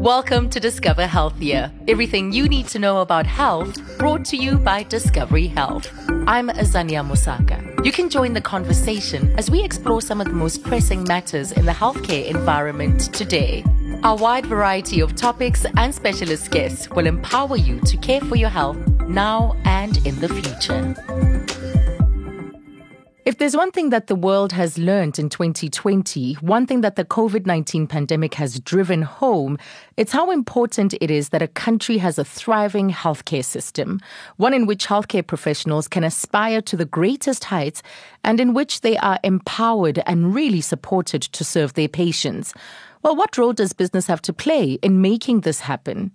Welcome 0.00 0.48
to 0.48 0.60
Discover 0.60 1.06
Healthier. 1.06 1.70
Everything 1.86 2.32
you 2.32 2.48
need 2.48 2.66
to 2.68 2.78
know 2.78 3.02
about 3.02 3.26
health 3.26 3.76
brought 3.98 4.24
to 4.24 4.36
you 4.38 4.56
by 4.56 4.82
Discovery 4.84 5.46
Health. 5.46 5.92
I'm 6.26 6.48
Azania 6.48 7.06
Mosaka. 7.06 7.84
You 7.84 7.92
can 7.92 8.08
join 8.08 8.32
the 8.32 8.40
conversation 8.40 9.38
as 9.38 9.50
we 9.50 9.62
explore 9.62 10.00
some 10.00 10.22
of 10.22 10.26
the 10.26 10.32
most 10.32 10.64
pressing 10.64 11.04
matters 11.04 11.52
in 11.52 11.66
the 11.66 11.72
healthcare 11.72 12.24
environment 12.24 13.12
today. 13.12 13.62
Our 14.02 14.16
wide 14.16 14.46
variety 14.46 15.00
of 15.00 15.16
topics 15.16 15.66
and 15.76 15.94
specialist 15.94 16.50
guests 16.50 16.88
will 16.88 17.06
empower 17.06 17.58
you 17.58 17.78
to 17.80 17.98
care 17.98 18.22
for 18.22 18.36
your 18.36 18.48
health 18.48 18.78
now 19.06 19.54
and 19.66 19.98
in 20.06 20.18
the 20.18 20.30
future. 20.30 21.59
If 23.30 23.38
there's 23.38 23.56
one 23.56 23.70
thing 23.70 23.90
that 23.90 24.08
the 24.08 24.16
world 24.16 24.50
has 24.50 24.76
learned 24.76 25.16
in 25.16 25.28
2020, 25.28 26.34
one 26.40 26.66
thing 26.66 26.80
that 26.80 26.96
the 26.96 27.04
COVID 27.04 27.46
19 27.46 27.86
pandemic 27.86 28.34
has 28.34 28.58
driven 28.58 29.02
home, 29.02 29.56
it's 29.96 30.10
how 30.10 30.32
important 30.32 30.94
it 31.00 31.12
is 31.12 31.28
that 31.28 31.40
a 31.40 31.46
country 31.46 31.98
has 31.98 32.18
a 32.18 32.24
thriving 32.24 32.90
healthcare 32.90 33.44
system, 33.44 34.00
one 34.38 34.52
in 34.52 34.66
which 34.66 34.88
healthcare 34.88 35.24
professionals 35.24 35.86
can 35.86 36.02
aspire 36.02 36.60
to 36.62 36.76
the 36.76 36.84
greatest 36.84 37.44
heights 37.44 37.84
and 38.24 38.40
in 38.40 38.52
which 38.52 38.80
they 38.80 38.96
are 38.96 39.20
empowered 39.22 40.02
and 40.06 40.34
really 40.34 40.60
supported 40.60 41.22
to 41.22 41.44
serve 41.44 41.74
their 41.74 41.86
patients. 41.86 42.52
Well, 43.04 43.14
what 43.14 43.38
role 43.38 43.52
does 43.52 43.72
business 43.72 44.08
have 44.08 44.22
to 44.22 44.32
play 44.32 44.72
in 44.82 45.00
making 45.00 45.42
this 45.42 45.60
happen? 45.60 46.10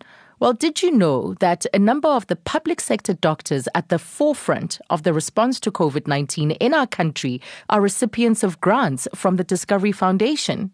Well, 0.45 0.54
did 0.54 0.84
you 0.84 0.91
know 0.91 1.34
that 1.40 1.66
a 1.73 1.80
number 1.80 2.08
of 2.08 2.27
the 2.27 2.35
public 2.35 2.80
sector 2.80 3.16
doctors 3.16 3.67
at 3.73 3.90
the 3.90 3.98
forefront 3.98 4.80
of 4.91 5.02
the 5.02 5.12
response 5.12 5.59
to 5.62 5.72
COVID 5.72 6.05
19 6.05 6.52
in 6.52 6.72
our 6.72 6.86
country 6.86 7.41
are 7.67 7.81
recipients 7.81 8.44
of 8.44 8.62
grants 8.62 9.08
from 9.16 9.38
the 9.38 9.44
Discovery 9.44 9.91
Foundation? 9.91 10.70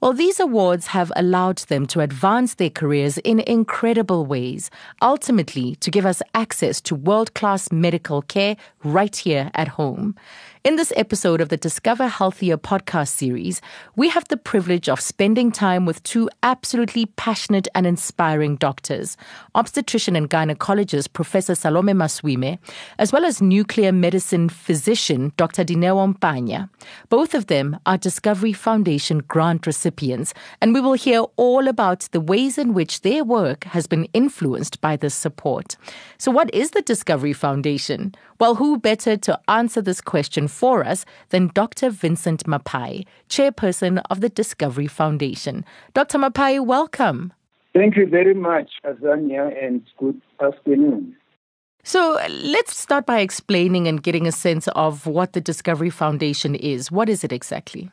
Well, 0.00 0.12
these 0.12 0.40
awards 0.40 0.88
have 0.88 1.12
allowed 1.14 1.58
them 1.58 1.86
to 1.86 2.00
advance 2.00 2.54
their 2.54 2.68
careers 2.68 3.16
in 3.18 3.38
incredible 3.38 4.26
ways, 4.26 4.72
ultimately 5.00 5.76
to 5.76 5.90
give 5.92 6.04
us 6.04 6.20
access 6.34 6.80
to 6.82 6.96
world 6.96 7.32
class 7.34 7.70
medical 7.70 8.22
care 8.22 8.56
right 8.82 9.14
here 9.14 9.52
at 9.54 9.68
home. 9.68 10.16
In 10.66 10.74
this 10.74 10.92
episode 10.96 11.40
of 11.40 11.48
the 11.48 11.56
Discover 11.56 12.08
Healthier 12.08 12.56
podcast 12.56 13.10
series, 13.10 13.62
we 13.94 14.08
have 14.08 14.26
the 14.26 14.36
privilege 14.36 14.88
of 14.88 15.00
spending 15.00 15.52
time 15.52 15.86
with 15.86 16.02
two 16.02 16.28
absolutely 16.42 17.06
passionate 17.06 17.68
and 17.72 17.86
inspiring 17.86 18.56
doctors 18.56 19.16
obstetrician 19.54 20.16
and 20.16 20.28
gynecologist 20.28 21.12
Professor 21.12 21.54
Salome 21.54 21.92
Maswime, 21.92 22.58
as 22.98 23.12
well 23.12 23.24
as 23.24 23.40
nuclear 23.40 23.92
medicine 23.92 24.48
physician 24.48 25.32
Dr. 25.36 25.64
Dineo 25.64 26.12
Mpanya. 26.12 26.68
Both 27.10 27.36
of 27.36 27.46
them 27.46 27.78
are 27.86 27.96
Discovery 27.96 28.52
Foundation 28.52 29.18
grant 29.18 29.68
recipients, 29.68 30.34
and 30.60 30.74
we 30.74 30.80
will 30.80 30.94
hear 30.94 31.20
all 31.36 31.68
about 31.68 32.08
the 32.10 32.20
ways 32.20 32.58
in 32.58 32.74
which 32.74 33.02
their 33.02 33.22
work 33.22 33.62
has 33.66 33.86
been 33.86 34.06
influenced 34.12 34.80
by 34.80 34.96
this 34.96 35.14
support. 35.14 35.76
So, 36.18 36.32
what 36.32 36.52
is 36.52 36.72
the 36.72 36.82
Discovery 36.82 37.34
Foundation? 37.34 38.16
Well, 38.38 38.56
who 38.56 38.78
better 38.78 39.16
to 39.16 39.40
answer 39.48 39.80
this 39.80 40.00
question 40.00 40.46
for 40.46 40.84
us 40.84 41.06
than 41.30 41.50
Dr. 41.54 41.88
Vincent 41.88 42.44
Maphai, 42.44 43.06
chairperson 43.30 44.02
of 44.10 44.20
the 44.20 44.28
Discovery 44.28 44.86
Foundation. 44.86 45.64
Dr. 45.94 46.18
Maphai, 46.18 46.64
welcome. 46.64 47.32
Thank 47.74 47.96
you 47.96 48.06
very 48.06 48.34
much, 48.34 48.70
Azania, 48.84 49.52
and 49.62 49.82
good 49.98 50.20
afternoon. 50.40 51.16
So 51.82 52.18
let's 52.28 52.76
start 52.76 53.06
by 53.06 53.20
explaining 53.20 53.86
and 53.86 54.02
getting 54.02 54.26
a 54.26 54.32
sense 54.32 54.68
of 54.68 55.06
what 55.06 55.32
the 55.32 55.40
Discovery 55.40 55.90
Foundation 55.90 56.54
is. 56.54 56.90
What 56.90 57.08
is 57.08 57.24
it 57.24 57.32
exactly? 57.32 57.90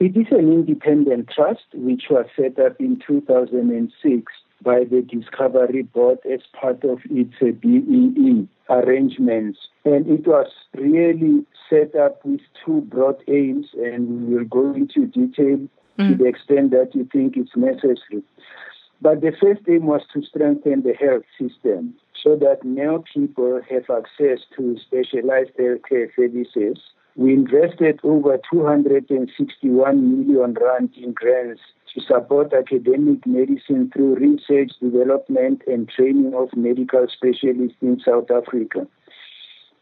It 0.00 0.16
is 0.16 0.26
an 0.30 0.52
independent 0.52 1.30
trust 1.34 1.66
which 1.74 2.04
was 2.10 2.26
set 2.34 2.58
up 2.58 2.80
in 2.80 3.00
2006 3.06 4.32
by 4.62 4.84
the 4.84 5.02
Discovery 5.02 5.82
Board 5.82 6.18
as 6.30 6.40
part 6.52 6.82
of 6.84 7.00
its 7.10 7.34
BEE 7.40 8.48
arrangements. 8.68 9.58
And 9.84 10.06
it 10.06 10.26
was 10.26 10.50
really 10.74 11.44
set 11.70 11.94
up 11.94 12.24
with 12.24 12.40
two 12.64 12.80
broad 12.82 13.22
aims, 13.28 13.66
and 13.74 14.28
we 14.28 14.36
will 14.36 14.44
go 14.44 14.74
into 14.74 15.06
detail 15.06 15.68
mm. 15.98 16.08
to 16.08 16.14
the 16.16 16.26
extent 16.26 16.70
that 16.72 16.94
you 16.94 17.08
think 17.12 17.36
it's 17.36 17.56
necessary. 17.56 18.22
But 19.00 19.20
the 19.20 19.32
first 19.40 19.60
aim 19.68 19.86
was 19.86 20.02
to 20.14 20.22
strengthen 20.22 20.82
the 20.82 20.94
health 20.94 21.24
system 21.38 21.94
so 22.22 22.34
that 22.36 22.64
more 22.64 23.02
people 23.02 23.60
have 23.68 23.90
access 23.90 24.40
to 24.56 24.78
specialized 24.78 25.50
healthcare 25.58 26.08
services. 26.16 26.78
We 27.14 27.34
invested 27.34 28.00
over 28.02 28.38
261 28.50 30.26
million 30.26 30.54
rand 30.54 30.90
in 30.96 31.12
grants 31.12 31.60
to 31.96 32.02
support 32.02 32.52
academic 32.52 33.26
medicine 33.26 33.90
through 33.92 34.16
research, 34.16 34.70
development, 34.82 35.62
and 35.66 35.88
training 35.88 36.34
of 36.34 36.54
medical 36.54 37.06
specialists 37.08 37.78
in 37.80 37.98
South 38.04 38.30
Africa. 38.30 38.86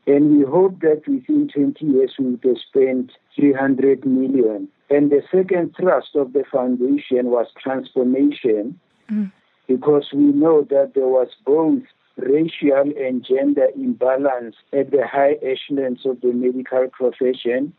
And 0.06 0.36
we 0.36 0.44
hope 0.44 0.80
that 0.80 1.02
within 1.08 1.48
20 1.52 1.84
years 1.84 2.14
we 2.18 2.38
will 2.42 2.58
spend 2.68 3.12
300 3.34 4.06
million. 4.06 4.68
And 4.90 5.10
the 5.10 5.22
second 5.32 5.74
thrust 5.76 6.14
of 6.14 6.34
the 6.34 6.44
foundation 6.52 7.26
was 7.26 7.46
transformation, 7.60 8.78
mm. 9.10 9.32
because 9.66 10.10
we 10.12 10.24
know 10.24 10.62
that 10.70 10.92
there 10.94 11.08
was 11.08 11.28
both 11.44 11.82
racial 12.16 12.92
and 12.96 13.24
gender 13.24 13.68
imbalance 13.74 14.54
at 14.72 14.92
the 14.92 15.04
high 15.04 15.36
echelons 15.42 16.06
of 16.06 16.20
the 16.20 16.32
medical 16.32 16.86
profession. 16.92 17.72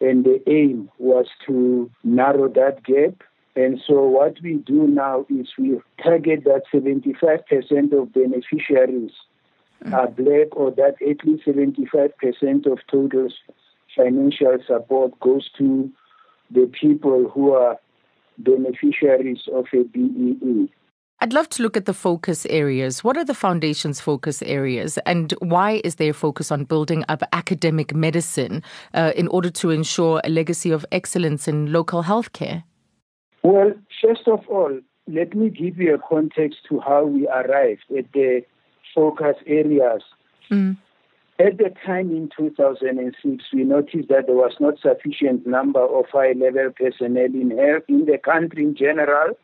And 0.00 0.24
the 0.24 0.42
aim 0.50 0.90
was 0.98 1.26
to 1.46 1.88
narrow 2.02 2.48
that 2.48 2.82
gap 2.82 3.22
and 3.54 3.80
so 3.86 4.02
what 4.02 4.36
we 4.42 4.54
do 4.54 4.86
now 4.86 5.26
is 5.28 5.48
we 5.58 5.78
target 6.02 6.44
that 6.44 6.62
75% 6.72 7.92
of 7.92 8.12
beneficiaries 8.12 9.10
mm. 9.84 9.92
are 9.92 10.08
black 10.08 10.56
or 10.56 10.70
that 10.70 10.94
at 11.02 11.26
least 11.26 11.46
75% 11.46 12.66
of 12.66 12.78
total 12.90 13.28
financial 13.94 14.56
support 14.66 15.18
goes 15.20 15.50
to 15.58 15.90
the 16.50 16.70
people 16.80 17.28
who 17.28 17.52
are 17.52 17.78
beneficiaries 18.38 19.42
of 19.52 19.66
a 19.74 19.84
BEE. 19.84 20.70
I'd 21.20 21.34
love 21.34 21.48
to 21.50 21.62
look 21.62 21.76
at 21.76 21.84
the 21.84 21.94
focus 21.94 22.46
areas. 22.46 23.04
What 23.04 23.16
are 23.16 23.24
the 23.24 23.34
foundation's 23.34 24.00
focus 24.00 24.42
areas, 24.42 24.98
and 25.06 25.32
why 25.38 25.80
is 25.84 25.94
there 25.96 26.10
a 26.10 26.14
focus 26.14 26.50
on 26.50 26.64
building 26.64 27.04
up 27.08 27.22
academic 27.32 27.94
medicine 27.94 28.62
uh, 28.92 29.12
in 29.14 29.28
order 29.28 29.50
to 29.50 29.70
ensure 29.70 30.20
a 30.24 30.28
legacy 30.28 30.72
of 30.72 30.84
excellence 30.90 31.46
in 31.46 31.70
local 31.72 32.02
healthcare? 32.02 32.64
Well, 33.42 33.72
first 34.00 34.28
of 34.28 34.46
all, 34.48 34.78
let 35.08 35.34
me 35.34 35.50
give 35.50 35.78
you 35.78 35.94
a 35.94 35.98
context 35.98 36.58
to 36.68 36.80
how 36.80 37.04
we 37.04 37.26
arrived 37.26 37.84
at 37.96 38.12
the 38.12 38.44
focus 38.94 39.36
areas. 39.46 40.02
Mm. 40.50 40.76
At 41.38 41.58
the 41.58 41.74
time 41.84 42.10
in 42.10 42.30
2006, 42.36 43.44
we 43.52 43.64
noticed 43.64 44.08
that 44.08 44.26
there 44.26 44.36
was 44.36 44.54
not 44.60 44.78
sufficient 44.80 45.44
number 45.46 45.80
of 45.80 46.04
high-level 46.12 46.70
personnel 46.78 47.24
in 47.24 47.50
health 47.50 47.82
in 47.88 48.04
the 48.04 48.18
country 48.18 48.62
in 48.62 48.76
general, 48.76 49.36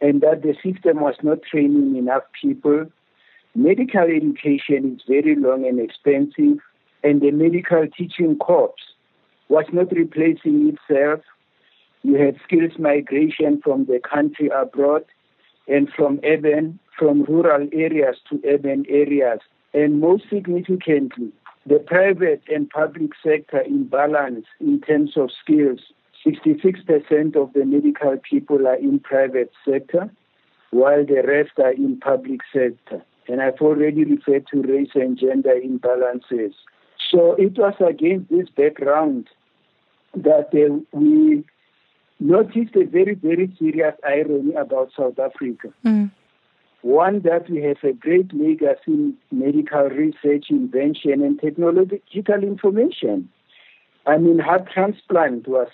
and 0.00 0.20
that 0.20 0.42
the 0.42 0.54
system 0.62 1.00
was 1.00 1.14
not 1.22 1.38
training 1.50 1.96
enough 1.96 2.24
people. 2.40 2.86
Medical 3.54 4.02
education 4.02 4.96
is 4.96 5.02
very 5.08 5.34
long 5.36 5.64
and 5.64 5.80
expensive, 5.80 6.58
and 7.02 7.22
the 7.22 7.30
medical 7.30 7.86
teaching 7.96 8.36
corps 8.36 8.74
was 9.48 9.64
not 9.72 9.92
replacing 9.92 10.76
itself 10.76 11.20
you 12.04 12.16
had 12.16 12.36
skills 12.44 12.72
migration 12.78 13.60
from 13.64 13.86
the 13.86 13.98
country 13.98 14.50
abroad 14.54 15.04
and 15.66 15.88
from 15.90 16.20
urban, 16.22 16.78
from 16.96 17.24
rural 17.24 17.66
areas 17.72 18.16
to 18.28 18.40
urban 18.46 18.84
areas. 18.88 19.40
And 19.72 20.00
most 20.00 20.24
significantly, 20.28 21.32
the 21.66 21.78
private 21.78 22.42
and 22.48 22.68
public 22.68 23.12
sector 23.22 23.62
imbalance 23.62 24.44
in 24.60 24.82
terms 24.82 25.16
of 25.16 25.30
skills. 25.42 25.80
66% 26.26 27.36
of 27.36 27.52
the 27.54 27.64
medical 27.64 28.16
people 28.30 28.66
are 28.66 28.76
in 28.76 28.98
private 28.98 29.50
sector, 29.66 30.10
while 30.70 31.04
the 31.04 31.22
rest 31.26 31.52
are 31.58 31.72
in 31.72 31.98
public 32.00 32.40
sector. 32.52 33.02
And 33.28 33.40
I've 33.40 33.60
already 33.60 34.04
referred 34.04 34.46
to 34.52 34.60
race 34.60 34.90
and 34.94 35.18
gender 35.18 35.54
imbalances. 35.54 36.52
So 37.10 37.32
it 37.34 37.56
was 37.56 37.74
against 37.80 38.30
this 38.30 38.48
background 38.54 39.28
that 40.14 40.48
uh, 40.52 40.98
we 40.98 41.44
noticed 42.20 42.76
a 42.76 42.84
very, 42.84 43.14
very 43.14 43.54
serious 43.58 43.94
irony 44.06 44.54
about 44.54 44.90
South 44.96 45.18
Africa. 45.18 45.68
Mm. 45.84 46.10
One, 46.82 47.20
that 47.20 47.48
we 47.48 47.62
have 47.62 47.78
a 47.82 47.92
great 47.92 48.32
legacy 48.34 48.78
in 48.88 49.16
medical 49.32 49.88
research, 49.88 50.46
invention, 50.50 51.22
and 51.22 51.40
technological 51.40 52.42
information. 52.42 53.30
I 54.06 54.18
mean, 54.18 54.38
heart 54.38 54.68
transplant 54.72 55.48
was 55.48 55.68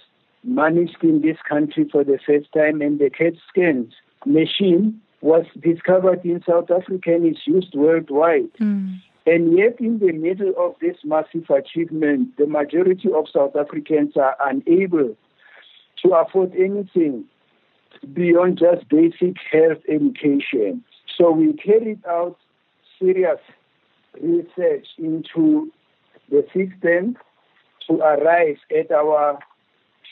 managed 0.44 1.02
in 1.02 1.20
this 1.20 1.36
country 1.48 1.88
for 1.90 2.04
the 2.04 2.18
first 2.24 2.52
time, 2.52 2.80
and 2.80 2.98
the 2.98 3.10
CAT 3.10 3.34
scans 3.48 3.92
machine 4.24 5.00
was 5.20 5.44
discovered 5.60 6.24
in 6.24 6.42
South 6.48 6.70
Africa 6.70 7.14
and 7.14 7.26
is 7.26 7.42
used 7.44 7.74
worldwide. 7.74 8.52
Mm. 8.60 9.00
And 9.26 9.56
yet, 9.56 9.80
in 9.80 9.98
the 9.98 10.12
middle 10.12 10.54
of 10.56 10.74
this 10.80 10.96
massive 11.04 11.50
achievement, 11.50 12.36
the 12.38 12.46
majority 12.46 13.10
of 13.14 13.26
South 13.32 13.54
Africans 13.54 14.16
are 14.16 14.36
unable 14.40 15.16
to 16.02 16.14
afford 16.14 16.52
anything 16.54 17.24
beyond 18.12 18.58
just 18.58 18.88
basic 18.88 19.36
health 19.50 19.78
education. 19.88 20.84
So 21.16 21.30
we 21.30 21.52
carried 21.54 22.04
out 22.06 22.36
serious 22.98 23.40
research 24.20 24.86
into 24.98 25.70
the 26.30 26.44
system 26.54 27.16
to 27.88 27.94
arrive 27.98 28.58
at 28.76 28.90
our 28.90 29.38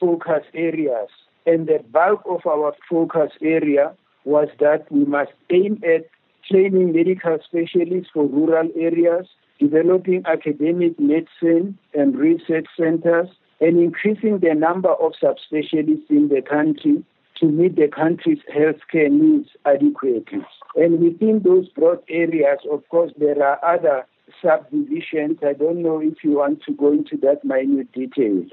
focus 0.01 0.45
areas. 0.55 1.09
And 1.47 1.67
the 1.67 1.83
bulk 1.91 2.23
of 2.27 2.47
our 2.47 2.75
focus 2.91 3.33
area 3.41 3.95
was 4.25 4.49
that 4.61 4.91
we 4.91 5.05
must 5.05 5.33
aim 5.51 5.83
at 5.85 6.07
training 6.51 6.93
medical 6.93 7.39
specialists 7.45 8.11
for 8.13 8.27
rural 8.27 8.69
areas, 8.77 9.27
developing 9.59 10.23
academic 10.27 10.99
medicine 10.99 11.79
and 11.95 12.17
research 12.17 12.67
centers, 12.77 13.29
and 13.61 13.79
increasing 13.79 14.39
the 14.39 14.55
number 14.55 14.91
of 14.91 15.13
subspecialists 15.23 16.11
in 16.11 16.29
the 16.29 16.43
country 16.43 17.05
to 17.41 17.47
meet 17.47 17.77
the 17.77 17.89
country's 17.89 18.39
healthcare 18.55 19.11
needs 19.11 19.51
adequately. 19.65 20.45
And 20.77 21.01
within 21.01 21.43
those 21.45 21.69
broad 21.69 22.03
areas, 22.09 22.59
of 22.71 22.89
course, 22.89 23.13
there 23.19 23.43
are 23.43 23.65
other 23.65 24.07
subdivisions. 24.43 25.39
I 25.43 25.53
don't 25.53 25.83
know 25.83 26.01
if 26.01 26.23
you 26.23 26.33
want 26.39 26.63
to 26.65 26.73
go 26.73 26.93
into 26.93 27.17
that 27.19 27.45
minute 27.45 27.93
detail. 27.93 28.45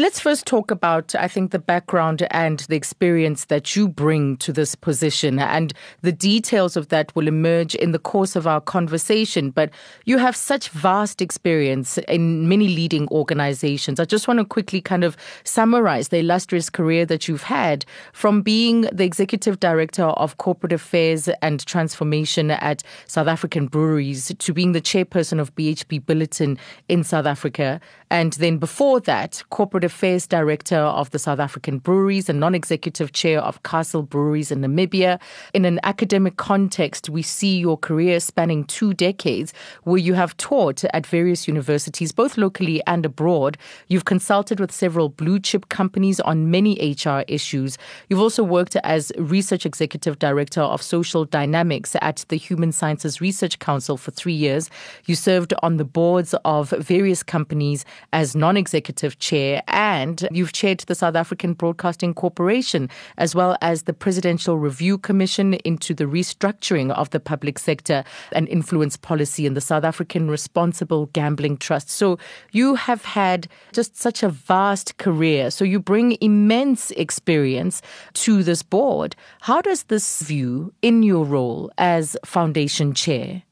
Let's 0.00 0.18
first 0.18 0.46
talk 0.46 0.70
about, 0.70 1.14
I 1.14 1.28
think, 1.28 1.50
the 1.50 1.58
background 1.58 2.26
and 2.30 2.60
the 2.60 2.74
experience 2.74 3.44
that 3.44 3.76
you 3.76 3.86
bring 3.86 4.38
to 4.38 4.50
this 4.50 4.74
position. 4.74 5.38
And 5.38 5.74
the 6.00 6.10
details 6.10 6.74
of 6.74 6.88
that 6.88 7.14
will 7.14 7.28
emerge 7.28 7.74
in 7.74 7.92
the 7.92 7.98
course 7.98 8.34
of 8.34 8.46
our 8.46 8.62
conversation. 8.62 9.50
But 9.50 9.68
you 10.06 10.16
have 10.16 10.34
such 10.34 10.70
vast 10.70 11.20
experience 11.20 11.98
in 12.08 12.48
many 12.48 12.68
leading 12.68 13.08
organizations. 13.08 14.00
I 14.00 14.06
just 14.06 14.26
want 14.26 14.40
to 14.40 14.46
quickly 14.46 14.80
kind 14.80 15.04
of 15.04 15.18
summarize 15.44 16.08
the 16.08 16.20
illustrious 16.20 16.70
career 16.70 17.04
that 17.04 17.28
you've 17.28 17.42
had 17.42 17.84
from 18.14 18.40
being 18.40 18.88
the 18.92 19.04
executive 19.04 19.60
director 19.60 20.04
of 20.04 20.38
corporate 20.38 20.72
affairs 20.72 21.28
and 21.42 21.66
transformation 21.66 22.50
at 22.52 22.82
South 23.06 23.28
African 23.28 23.66
breweries 23.66 24.32
to 24.38 24.54
being 24.54 24.72
the 24.72 24.80
chairperson 24.80 25.38
of 25.38 25.54
BHP 25.56 26.00
Billiton 26.00 26.56
in 26.88 27.04
South 27.04 27.26
Africa. 27.26 27.82
And 28.10 28.32
then 28.34 28.56
before 28.56 28.98
that, 29.00 29.42
corporate 29.50 29.84
Affairs 29.90 30.24
Director 30.24 30.76
of 30.76 31.10
the 31.10 31.18
South 31.18 31.40
African 31.40 31.78
Breweries 31.78 32.28
and 32.28 32.38
non 32.38 32.54
executive 32.54 33.10
chair 33.10 33.40
of 33.40 33.64
Castle 33.64 34.04
Breweries 34.04 34.52
in 34.52 34.60
Namibia. 34.60 35.20
In 35.52 35.64
an 35.64 35.80
academic 35.82 36.36
context, 36.36 37.10
we 37.10 37.22
see 37.22 37.58
your 37.58 37.76
career 37.76 38.20
spanning 38.20 38.62
two 38.62 38.94
decades 38.94 39.52
where 39.82 39.98
you 39.98 40.14
have 40.14 40.36
taught 40.36 40.84
at 40.94 41.08
various 41.08 41.48
universities, 41.48 42.12
both 42.12 42.38
locally 42.38 42.80
and 42.86 43.04
abroad. 43.04 43.58
You've 43.88 44.04
consulted 44.04 44.60
with 44.60 44.70
several 44.70 45.08
blue 45.08 45.40
chip 45.40 45.68
companies 45.70 46.20
on 46.20 46.52
many 46.52 46.94
HR 46.96 47.24
issues. 47.26 47.76
You've 48.08 48.20
also 48.20 48.44
worked 48.44 48.76
as 48.84 49.10
Research 49.18 49.66
Executive 49.66 50.20
Director 50.20 50.60
of 50.60 50.82
Social 50.82 51.24
Dynamics 51.24 51.96
at 52.00 52.24
the 52.28 52.36
Human 52.36 52.70
Sciences 52.70 53.20
Research 53.20 53.58
Council 53.58 53.96
for 53.96 54.12
three 54.12 54.34
years. 54.34 54.70
You 55.06 55.16
served 55.16 55.52
on 55.64 55.78
the 55.78 55.84
boards 55.84 56.32
of 56.44 56.70
various 56.70 57.24
companies 57.24 57.84
as 58.12 58.36
non 58.36 58.56
executive 58.56 59.18
chair 59.18 59.64
and 59.70 60.28
you've 60.30 60.52
chaired 60.52 60.80
the 60.80 60.94
South 60.94 61.14
African 61.14 61.54
Broadcasting 61.54 62.14
Corporation, 62.14 62.88
as 63.18 63.34
well 63.34 63.56
as 63.60 63.84
the 63.84 63.92
Presidential 63.92 64.58
Review 64.58 64.98
Commission 64.98 65.54
into 65.54 65.94
the 65.94 66.04
restructuring 66.04 66.92
of 66.92 67.10
the 67.10 67.20
public 67.20 67.58
sector 67.58 68.04
and 68.32 68.48
influence 68.48 68.96
policy 68.96 69.46
in 69.46 69.54
the 69.54 69.60
South 69.60 69.84
African 69.84 70.30
Responsible 70.30 71.06
Gambling 71.12 71.56
Trust. 71.56 71.90
So 71.90 72.18
you 72.52 72.74
have 72.74 73.04
had 73.04 73.48
just 73.72 73.96
such 73.96 74.22
a 74.22 74.28
vast 74.28 74.98
career. 74.98 75.50
So 75.50 75.64
you 75.64 75.80
bring 75.80 76.16
immense 76.20 76.90
experience 76.92 77.82
to 78.14 78.42
this 78.42 78.62
board. 78.62 79.16
How 79.40 79.60
does 79.60 79.84
this 79.84 80.22
view 80.22 80.72
in 80.82 81.02
your 81.02 81.24
role 81.24 81.70
as 81.78 82.16
foundation 82.24 82.94
chair? 82.94 83.42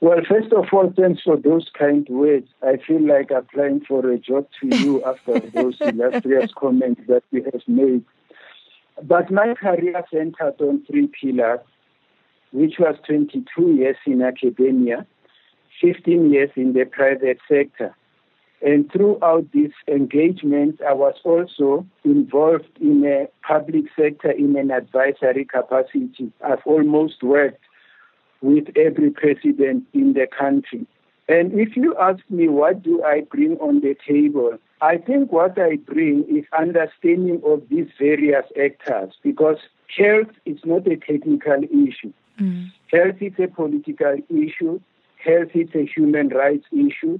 Well, 0.00 0.20
first 0.28 0.52
of 0.52 0.66
all, 0.72 0.92
thanks 0.96 1.22
for 1.22 1.36
those 1.36 1.68
kind 1.76 2.06
words. 2.08 2.46
I 2.62 2.76
feel 2.76 3.04
like 3.04 3.32
applying 3.32 3.80
for 3.80 4.08
a 4.08 4.18
job 4.18 4.46
to 4.60 4.76
you 4.76 5.04
after 5.04 5.40
those 5.40 5.76
illustrious 5.80 6.52
comments 6.54 7.00
that 7.08 7.24
you 7.32 7.44
have 7.52 7.62
made. 7.66 8.04
But 9.02 9.30
my 9.30 9.54
career 9.54 10.04
centered 10.10 10.60
on 10.60 10.84
three 10.86 11.08
pillars, 11.08 11.60
which 12.52 12.74
was 12.78 12.96
22 13.06 13.72
years 13.72 13.96
in 14.06 14.22
academia, 14.22 15.04
15 15.80 16.30
years 16.30 16.50
in 16.54 16.74
the 16.74 16.84
private 16.84 17.38
sector. 17.48 17.94
And 18.60 18.90
throughout 18.90 19.46
this 19.52 19.70
engagement, 19.86 20.80
I 20.82 20.92
was 20.92 21.14
also 21.24 21.86
involved 22.04 22.70
in 22.80 23.04
a 23.04 23.28
public 23.46 23.84
sector 23.96 24.30
in 24.30 24.56
an 24.56 24.70
advisory 24.72 25.44
capacity. 25.44 26.32
I've 26.44 26.64
almost 26.64 27.22
worked 27.22 27.62
with 28.40 28.66
every 28.76 29.10
president 29.10 29.84
in 29.92 30.12
the 30.14 30.26
country. 30.26 30.86
And 31.28 31.52
if 31.60 31.76
you 31.76 31.94
ask 31.96 32.20
me 32.30 32.48
what 32.48 32.82
do 32.82 33.04
I 33.04 33.22
bring 33.30 33.58
on 33.58 33.80
the 33.80 33.94
table, 34.06 34.58
I 34.80 34.96
think 34.96 35.30
what 35.30 35.58
I 35.58 35.76
bring 35.76 36.24
is 36.28 36.44
understanding 36.58 37.42
of 37.44 37.62
these 37.68 37.88
various 37.98 38.46
actors 38.58 39.12
because 39.22 39.58
health 39.96 40.30
is 40.46 40.58
not 40.64 40.86
a 40.86 40.96
technical 40.96 41.62
issue. 41.64 42.12
Mm. 42.40 42.70
Health 42.90 43.16
is 43.20 43.32
a 43.38 43.48
political 43.48 44.16
issue. 44.30 44.80
Health 45.22 45.50
is 45.54 45.68
a 45.74 45.84
human 45.84 46.28
rights 46.28 46.66
issue. 46.72 47.18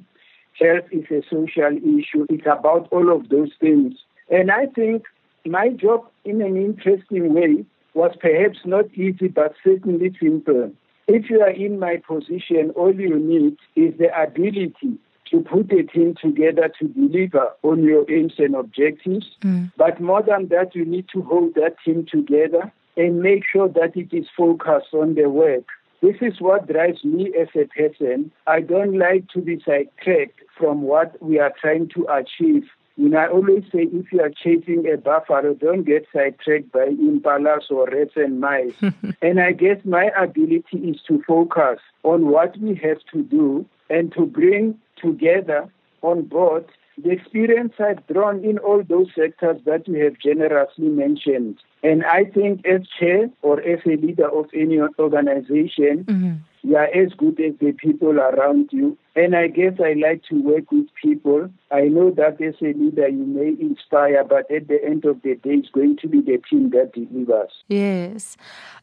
Health 0.59 0.87
is 0.91 1.05
a 1.11 1.23
social 1.29 1.77
issue. 1.77 2.27
It's 2.31 2.47
about 2.47 2.89
all 2.93 3.15
of 3.15 3.29
those 3.29 3.51
things. 3.61 3.95
And 4.31 4.51
I 4.51 4.67
think 4.67 5.05
my 5.45 5.69
job, 5.69 6.07
in 6.25 6.41
an 6.41 6.57
interesting 6.57 7.35
way, 7.35 7.65
was 7.95 8.13
perhaps 8.21 8.59
not 8.65 8.87
easy, 8.95 9.29
but 9.29 9.55
certainly 9.65 10.17
simple. 10.21 10.73
If 11.09 11.31
you 11.31 11.41
are 11.41 11.51
in 11.51 11.79
my 11.79 11.97
position, 12.07 12.71
all 12.77 12.95
you 12.95 13.19
need 13.19 13.57
is 13.75 13.99
the 13.99 14.11
ability 14.15 14.99
to 15.31 15.41
put 15.41 15.73
a 15.73 15.83
team 15.83 16.15
together 16.21 16.71
to 16.79 16.89
deliver 16.89 17.49
on 17.63 17.83
your 17.83 18.11
aims 18.11 18.35
and 18.39 18.55
objectives. 18.55 19.27
Mm. 19.43 19.73
But 19.77 20.01
more 20.01 20.23
than 20.23 20.49
that, 20.49 20.75
you 20.75 20.85
need 20.85 21.07
to 21.15 21.23
hold 21.23 21.55
that 21.55 21.77
team 21.83 22.07
together 22.11 22.71
and 22.97 23.23
make 23.23 23.45
sure 23.51 23.69
that 23.69 23.97
it 23.97 24.15
is 24.15 24.27
focused 24.37 24.93
on 24.93 25.15
the 25.15 25.31
work. 25.31 25.65
This 26.03 26.17
is 26.21 26.41
what 26.41 26.69
drives 26.71 27.03
me 27.05 27.33
as 27.41 27.49
a 27.55 27.67
person. 27.67 28.31
I 28.47 28.61
don't 28.61 28.99
like 28.99 29.29
to 29.31 29.41
be 29.41 29.63
sidetracked 29.65 30.41
from 30.59 30.83
what 30.83 31.21
we 31.23 31.39
are 31.39 31.53
trying 31.59 31.89
to 31.95 32.07
achieve 32.11 32.65
you 32.99 33.09
know, 33.09 33.19
I 33.19 33.29
always 33.29 33.63
say 33.73 33.89
if 33.93 34.13
you 34.13 34.21
are 34.21 34.31
chasing 34.31 34.85
a 34.93 34.97
buffalo, 34.97 35.55
don't 35.55 35.85
get 35.85 36.05
sidetracked 36.13 36.73
by 36.73 36.87
impalas 36.89 37.71
or 37.71 37.87
rats 37.87 38.15
and 38.17 38.41
mice. 38.41 38.75
and 39.23 39.41
I 39.41 39.53
guess 39.53 39.79
my 39.85 40.11
ability 40.21 40.79
is 40.79 41.01
to 41.07 41.23
focus 41.23 41.79
on 42.03 42.27
what 42.27 42.59
we 42.59 42.75
have 42.83 42.99
to 43.13 43.23
do 43.23 43.65
and 43.89 44.13
to 44.15 44.27
bring 44.27 44.77
together 45.01 45.71
on 46.03 46.25
board 46.25 46.67
the 47.01 47.11
experience 47.11 47.75
I've 47.79 48.05
drawn 48.09 48.45
in 48.45 48.59
all 48.59 48.83
those 48.83 49.07
sectors 49.15 49.61
that 49.65 49.87
you 49.87 50.03
have 50.05 50.19
generously 50.19 50.89
mentioned. 50.89 51.59
And 51.85 52.05
I 52.05 52.25
think 52.25 52.67
as 52.67 52.81
chair 52.99 53.31
or 53.43 53.61
as 53.61 53.79
a 53.87 53.95
leader 53.95 54.29
of 54.29 54.47
any 54.53 54.81
organization, 54.81 56.05
mm-hmm 56.05 56.33
you 56.63 56.77
are 56.77 56.87
as 56.87 57.13
good 57.17 57.41
as 57.41 57.55
the 57.61 57.73
people 57.73 58.19
around 58.19 58.71
you. 58.73 58.97
And 59.17 59.35
I 59.35 59.49
guess 59.49 59.75
I 59.81 59.95
like 59.95 60.23
to 60.31 60.41
work 60.41 60.71
with 60.71 60.87
people. 61.03 61.51
I 61.73 61.83
know 61.83 62.11
that 62.13 62.41
as 62.41 62.55
a 62.61 62.73
leader, 62.73 63.09
you 63.09 63.25
may 63.25 63.49
inspire, 63.61 64.23
but 64.23 64.51
at 64.51 64.69
the 64.69 64.79
end 64.85 65.05
of 65.05 65.23
the 65.23 65.35
day, 65.35 65.55
it's 65.55 65.71
going 65.71 65.97
to 66.03 66.09
be 66.09 66.21
the 66.21 66.41
team 66.49 66.71
that 66.71 66.93
delivers. 66.93 67.51
Yes. 67.69 68.37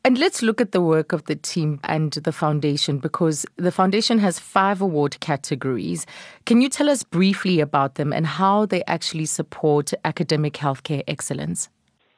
And 0.03 0.17
let's 0.17 0.41
look 0.41 0.59
at 0.59 0.71
the 0.71 0.81
work 0.81 1.13
of 1.13 1.25
the 1.25 1.35
team 1.35 1.79
and 1.83 2.11
the 2.11 2.33
foundation 2.33 2.99
because 2.99 3.45
the 3.55 3.71
foundation 3.71 4.19
has 4.19 4.39
five 4.39 4.81
award 4.81 5.19
categories. 5.21 6.05
Can 6.45 6.59
you 6.59 6.69
tell 6.69 6.89
us 6.89 7.03
briefly 7.03 7.61
about 7.61 7.95
them 7.95 8.11
and 8.11 8.27
how 8.27 8.65
they 8.65 8.83
actually 8.85 9.25
support 9.25 9.93
academic 10.03 10.53
healthcare 10.53 11.03
excellence? 11.07 11.69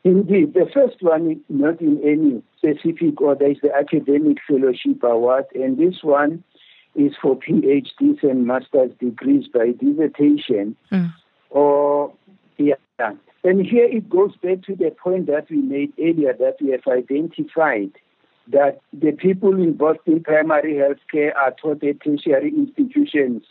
Indeed, 0.03 0.53
the 0.53 0.69
first 0.73 1.01
one 1.01 1.31
is 1.31 1.37
not 1.49 1.81
in 1.81 2.01
any 2.03 2.41
specific 2.57 3.19
order, 3.19 3.47
is 3.47 3.57
the 3.61 3.75
Academic 3.75 4.37
Fellowship 4.47 5.03
Award, 5.03 5.45
and 5.53 5.77
this 5.77 6.01
one 6.01 6.43
is 6.95 7.13
for 7.21 7.37
PhDs 7.37 8.23
and 8.23 8.45
master's 8.47 8.91
degrees 8.99 9.47
by 9.53 9.71
dissertation. 9.71 10.75
Mm. 10.91 11.13
Or, 11.49 12.13
yeah. 12.57 12.75
And 13.43 13.65
here 13.65 13.85
it 13.85 14.09
goes 14.09 14.35
back 14.37 14.63
to 14.63 14.75
the 14.75 14.91
point 14.91 15.27
that 15.27 15.49
we 15.49 15.57
made 15.57 15.93
earlier 15.99 16.33
that 16.33 16.57
we 16.61 16.71
have 16.71 16.87
identified 16.87 17.91
that 18.51 18.79
the 18.93 19.11
people 19.11 19.53
involved 19.53 19.99
in 20.05 20.23
primary 20.23 20.77
health 20.77 20.97
care 21.11 21.37
are 21.37 21.51
taught 21.51 21.83
at 21.83 22.01
tertiary 22.01 22.49
institutions. 22.49 23.43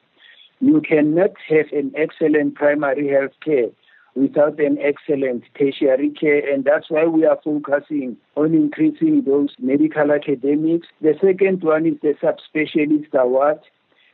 You 0.61 0.81
cannot 0.81 1.33
have 1.49 1.71
an 1.73 1.93
excellent 1.97 2.55
primary 2.55 3.09
health 3.09 3.33
care 3.45 3.69
without 4.17 4.59
an 4.59 4.79
excellent 4.81 5.45
tertiary 5.57 6.11
care, 6.11 6.43
and 6.53 6.65
that's 6.65 6.91
why 6.91 7.05
we 7.05 7.27
are 7.27 7.39
focusing 7.45 8.17
on 8.35 8.55
increasing 8.55 9.23
those 9.23 9.51
medical 9.61 10.11
academics. 10.11 10.89
The 11.03 11.15
second 11.21 11.63
one 11.63 11.87
is 11.87 11.99
the 12.03 12.15
subspecialist 12.15 13.13
award, 13.15 13.61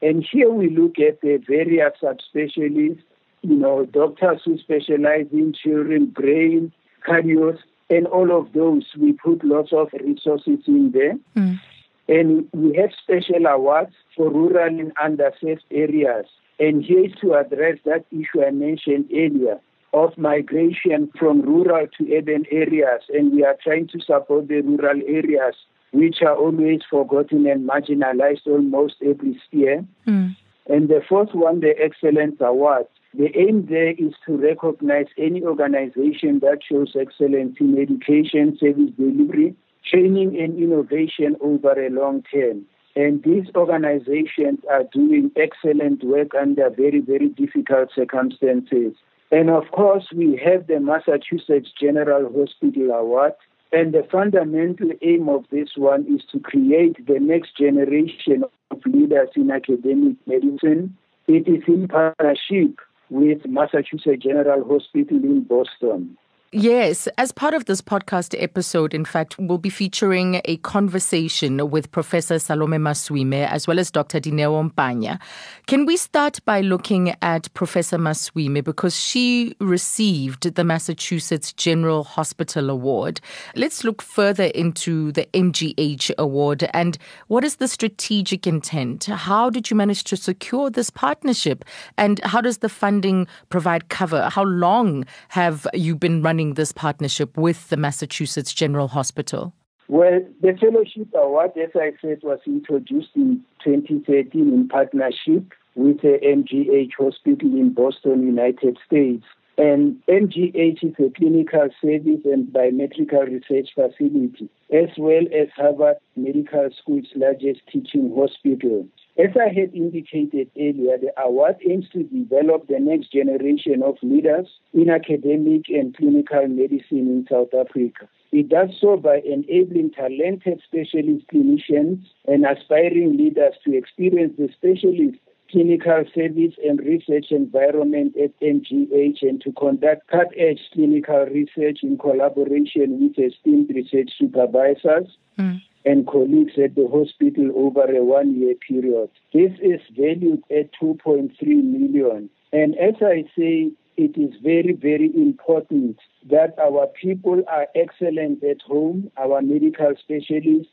and 0.03 0.27
here 0.29 0.51
we 0.51 0.69
look 0.69 0.99
at 0.99 1.21
the 1.21 1.37
various 1.47 1.93
subspecialists, 2.03 3.03
you 3.43 3.57
know, 3.57 3.87
doctors 3.87 4.43
who 4.45 4.59
specialize 4.59 5.27
in 5.33 5.53
children, 5.53 6.07
brain, 6.07 6.73
cardio, 7.07 7.57
and 7.89 8.07
all 8.09 8.37
of 8.37 8.53
those, 8.53 8.85
we 8.99 9.13
put 9.13 9.45
lots 9.45 9.73
of 9.73 9.89
resources 9.93 10.59
in 10.67 10.91
there. 10.93 11.17
Mm. 11.37 11.61
And 12.09 12.49
we 12.53 12.77
have 12.77 12.91
special 13.01 13.47
awards 13.47 13.95
for 14.17 14.29
rural 14.29 14.67
and 14.67 14.95
underserved 14.97 15.61
areas. 15.71 16.27
And 16.59 16.85
here 16.85 17.05
is 17.05 17.13
to 17.21 17.35
address 17.35 17.79
that 17.85 18.05
issue 18.11 18.45
I 18.45 18.51
mentioned 18.51 19.09
earlier 19.13 19.61
of 19.93 20.17
migration 20.17 21.11
from 21.19 21.43
rural 21.43 21.87
to 21.99 22.17
urban 22.17 22.45
areas. 22.51 23.03
And 23.13 23.33
we 23.33 23.45
are 23.45 23.57
trying 23.63 23.89
to 23.89 24.01
support 24.01 24.49
the 24.49 24.61
rural 24.61 25.01
areas, 25.07 25.55
which 25.93 26.23
are 26.23 26.37
always 26.37 26.81
forgotten 26.89 27.47
and 27.47 27.69
marginalized 27.69 28.47
almost 28.47 28.95
every 29.05 29.41
year. 29.51 29.85
Mm. 30.07 30.37
And 30.69 30.89
the 30.89 31.03
fourth 31.09 31.35
one, 31.35 31.61
the 31.61 31.75
Excellence 31.79 32.37
Award. 32.41 32.87
The 33.15 33.29
aim 33.37 33.67
there 33.69 33.91
is 33.91 34.15
to 34.25 34.37
recognize 34.39 35.07
any 35.19 35.43
organization 35.43 36.39
that 36.41 36.61
shows 36.67 36.97
excellence 36.99 37.57
in 37.61 37.79
education, 37.79 38.57
service 38.59 38.91
delivery, 38.97 39.55
training, 39.85 40.41
and 40.41 40.59
innovation 40.59 41.37
over 41.43 41.73
a 41.73 41.91
long 41.91 42.23
term. 42.33 42.65
And 42.97 43.23
these 43.23 43.47
organizations 43.55 44.61
are 44.71 44.85
doing 44.93 45.31
excellent 45.37 46.05
work 46.05 46.35
under 46.35 46.71
very, 46.71 47.01
very 47.01 47.29
difficult 47.29 47.91
circumstances. 47.95 48.95
And 49.33 49.49
of 49.49 49.71
course, 49.73 50.05
we 50.15 50.39
have 50.45 50.67
the 50.67 50.79
Massachusetts 50.79 51.71
General 51.81 52.31
Hospital 52.37 52.91
Award. 52.91 53.33
And 53.73 53.95
the 53.95 54.07
fundamental 54.13 54.91
aim 55.01 55.31
of 55.31 55.47
this 55.51 55.71
one 55.75 56.05
is 56.15 56.23
to 56.33 56.39
create 56.39 57.07
the 57.07 57.19
next 57.19 57.57
generation 57.57 58.45
of 58.71 58.79
leaders 58.85 59.31
in 59.35 59.51
academic 59.51 60.17
medicine. 60.27 60.99
It 61.27 61.49
is 61.49 61.63
in 61.67 61.89
partnership 61.89 62.79
with 63.09 63.47
Massachusetts 63.47 64.23
General 64.23 64.69
Hospital 64.69 65.17
in 65.17 65.45
Boston. 65.45 66.19
Yes, 66.55 67.09
as 67.17 67.33
part 67.33 67.55
of 67.55 67.65
this 67.65 67.81
podcast 67.81 68.35
episode, 68.39 68.93
in 68.93 69.07
fact, 69.07 69.39
we'll 69.39 69.57
be 69.57 69.71
featuring 69.71 70.43
a 70.45 70.59
conversation 70.59 71.71
with 71.71 71.91
Professor 71.93 72.39
Salome 72.39 72.77
Maswime 72.77 73.47
as 73.47 73.67
well 73.67 73.79
as 73.79 73.91
Dr. 73.91 74.21
Dineo 74.21 74.71
Mpanya. 74.71 75.19
Can 75.67 75.87
we 75.87 75.97
start 75.97 76.45
by 76.45 76.61
looking 76.61 77.15
at 77.23 77.49
Professor 77.55 77.97
Maswime 77.97 78.63
because 78.63 79.01
she 79.01 79.57
received 79.61 80.55
the 80.55 80.63
Massachusetts 80.63 81.55
General 81.55 82.05
Hospital 82.05 82.69
Award? 82.69 83.23
Let's 83.57 83.83
look 83.83 84.03
further 84.03 84.45
into 84.55 85.11
the 85.13 85.25
MGH 85.33 86.11
Award 86.19 86.69
and 86.75 86.99
what 87.29 87.45
is 87.45 87.57
the 87.57 87.69
strategic 87.69 88.47
intent? 88.47 89.07
How 89.07 89.49
did 89.49 89.71
you 89.71 89.77
manage 89.79 90.05
to 90.05 90.19
secure 90.19 90.69
this 90.69 90.91
partnership? 90.91 91.65
And 91.97 92.21
how 92.25 92.43
does 92.43 92.59
the 92.59 92.69
funding 92.69 93.27
provide 93.49 93.89
cover? 93.89 94.29
How 94.29 94.45
long 94.45 95.07
have 95.31 95.67
you 95.73 95.97
been 95.97 96.21
running? 96.21 96.42
This 96.51 96.73
partnership 96.73 97.37
with 97.37 97.69
the 97.71 97.77
Massachusetts 97.77 98.53
General 98.53 98.89
Hospital? 98.89 99.55
Well, 99.89 100.21
the 100.41 100.57
fellowship 100.61 101.09
award, 101.15 101.53
as 101.57 101.71
I 101.75 101.93
said, 102.01 102.21
was 102.23 102.39
introduced 102.47 103.11
in 103.15 103.43
2013 103.65 104.53
in 104.53 104.69
partnership 104.69 105.53
with 105.75 106.01
the 106.03 106.19
MGH 106.23 106.93
Hospital 106.99 107.49
in 107.49 107.73
Boston, 107.75 108.23
United 108.23 108.79
States. 108.87 109.25
And 109.59 110.01
MGH 110.09 110.83
is 110.83 110.95
a 110.99 111.11
clinical 111.11 111.69
service 111.83 112.25
and 112.25 112.47
biomedical 112.47 113.27
research 113.27 113.69
facility, 113.75 114.49
as 114.73 114.89
well 114.97 115.25
as 115.33 115.49
Harvard 115.55 115.97
Medical 116.17 116.71
School's 116.81 117.09
largest 117.15 117.61
teaching 117.71 118.15
hospital. 118.17 118.89
As 119.19 119.37
I 119.37 119.49
had 119.53 119.75
indicated 119.75 120.51
earlier, 120.59 120.97
the 120.97 121.13
award 121.23 121.57
aims 121.69 121.87
to 121.93 122.03
develop 122.03 122.67
the 122.67 122.81
next 122.81 123.13
generation 123.13 123.83
of 123.83 123.97
leaders 124.03 124.49
in 124.73 124.89
academic 124.89 125.69
and 125.69 125.95
clinical 125.95 126.49
medicine 126.49 127.09
in 127.13 127.27
South 127.31 127.53
Africa. 127.53 128.09
It 128.33 128.49
does 128.49 128.71
so 128.81 128.97
by 128.97 129.21
enabling 129.21 129.91
talented 129.91 130.63
specialist 130.65 131.27
clinicians 131.31 132.03
and 132.27 132.47
aspiring 132.47 133.19
leaders 133.19 133.53
to 133.67 133.77
experience 133.77 134.33
the 134.39 134.49
specialist 134.57 135.19
clinical 135.51 136.05
service 136.15 136.55
and 136.65 136.81
research 136.81 137.27
environment 137.31 138.17
at 138.17 138.33
MGH 138.41 139.21
and 139.21 139.43
to 139.43 139.53
conduct 139.53 140.09
cutting-edge 140.09 140.61
clinical 140.73 141.27
research 141.27 141.81
in 141.83 141.99
collaboration 141.99 142.99
with 142.99 143.19
esteemed 143.19 143.69
research 143.69 144.11
supervisors. 144.19 145.19
Mm 145.39 145.61
and 145.85 146.07
colleagues 146.07 146.53
at 146.63 146.75
the 146.75 146.89
hospital 146.89 147.51
over 147.57 147.85
a 147.85 148.05
one 148.05 148.39
year 148.39 148.55
period. 148.55 149.11
This 149.33 149.53
is 149.61 149.81
valued 149.97 150.43
at 150.51 150.71
2.3 150.81 151.31
million. 151.41 152.31
And 152.53 152.77
as 152.79 152.95
I 153.01 153.25
say, 153.37 153.73
it 153.97 154.17
is 154.17 154.35
very, 154.43 154.73
very 154.73 155.11
important 155.15 155.99
that 156.31 156.59
our 156.59 156.87
people 157.01 157.43
are 157.49 157.67
excellent 157.75 158.43
at 158.43 158.63
home, 158.63 159.11
our 159.17 159.43
medical 159.43 159.93
specialists, 159.99 160.73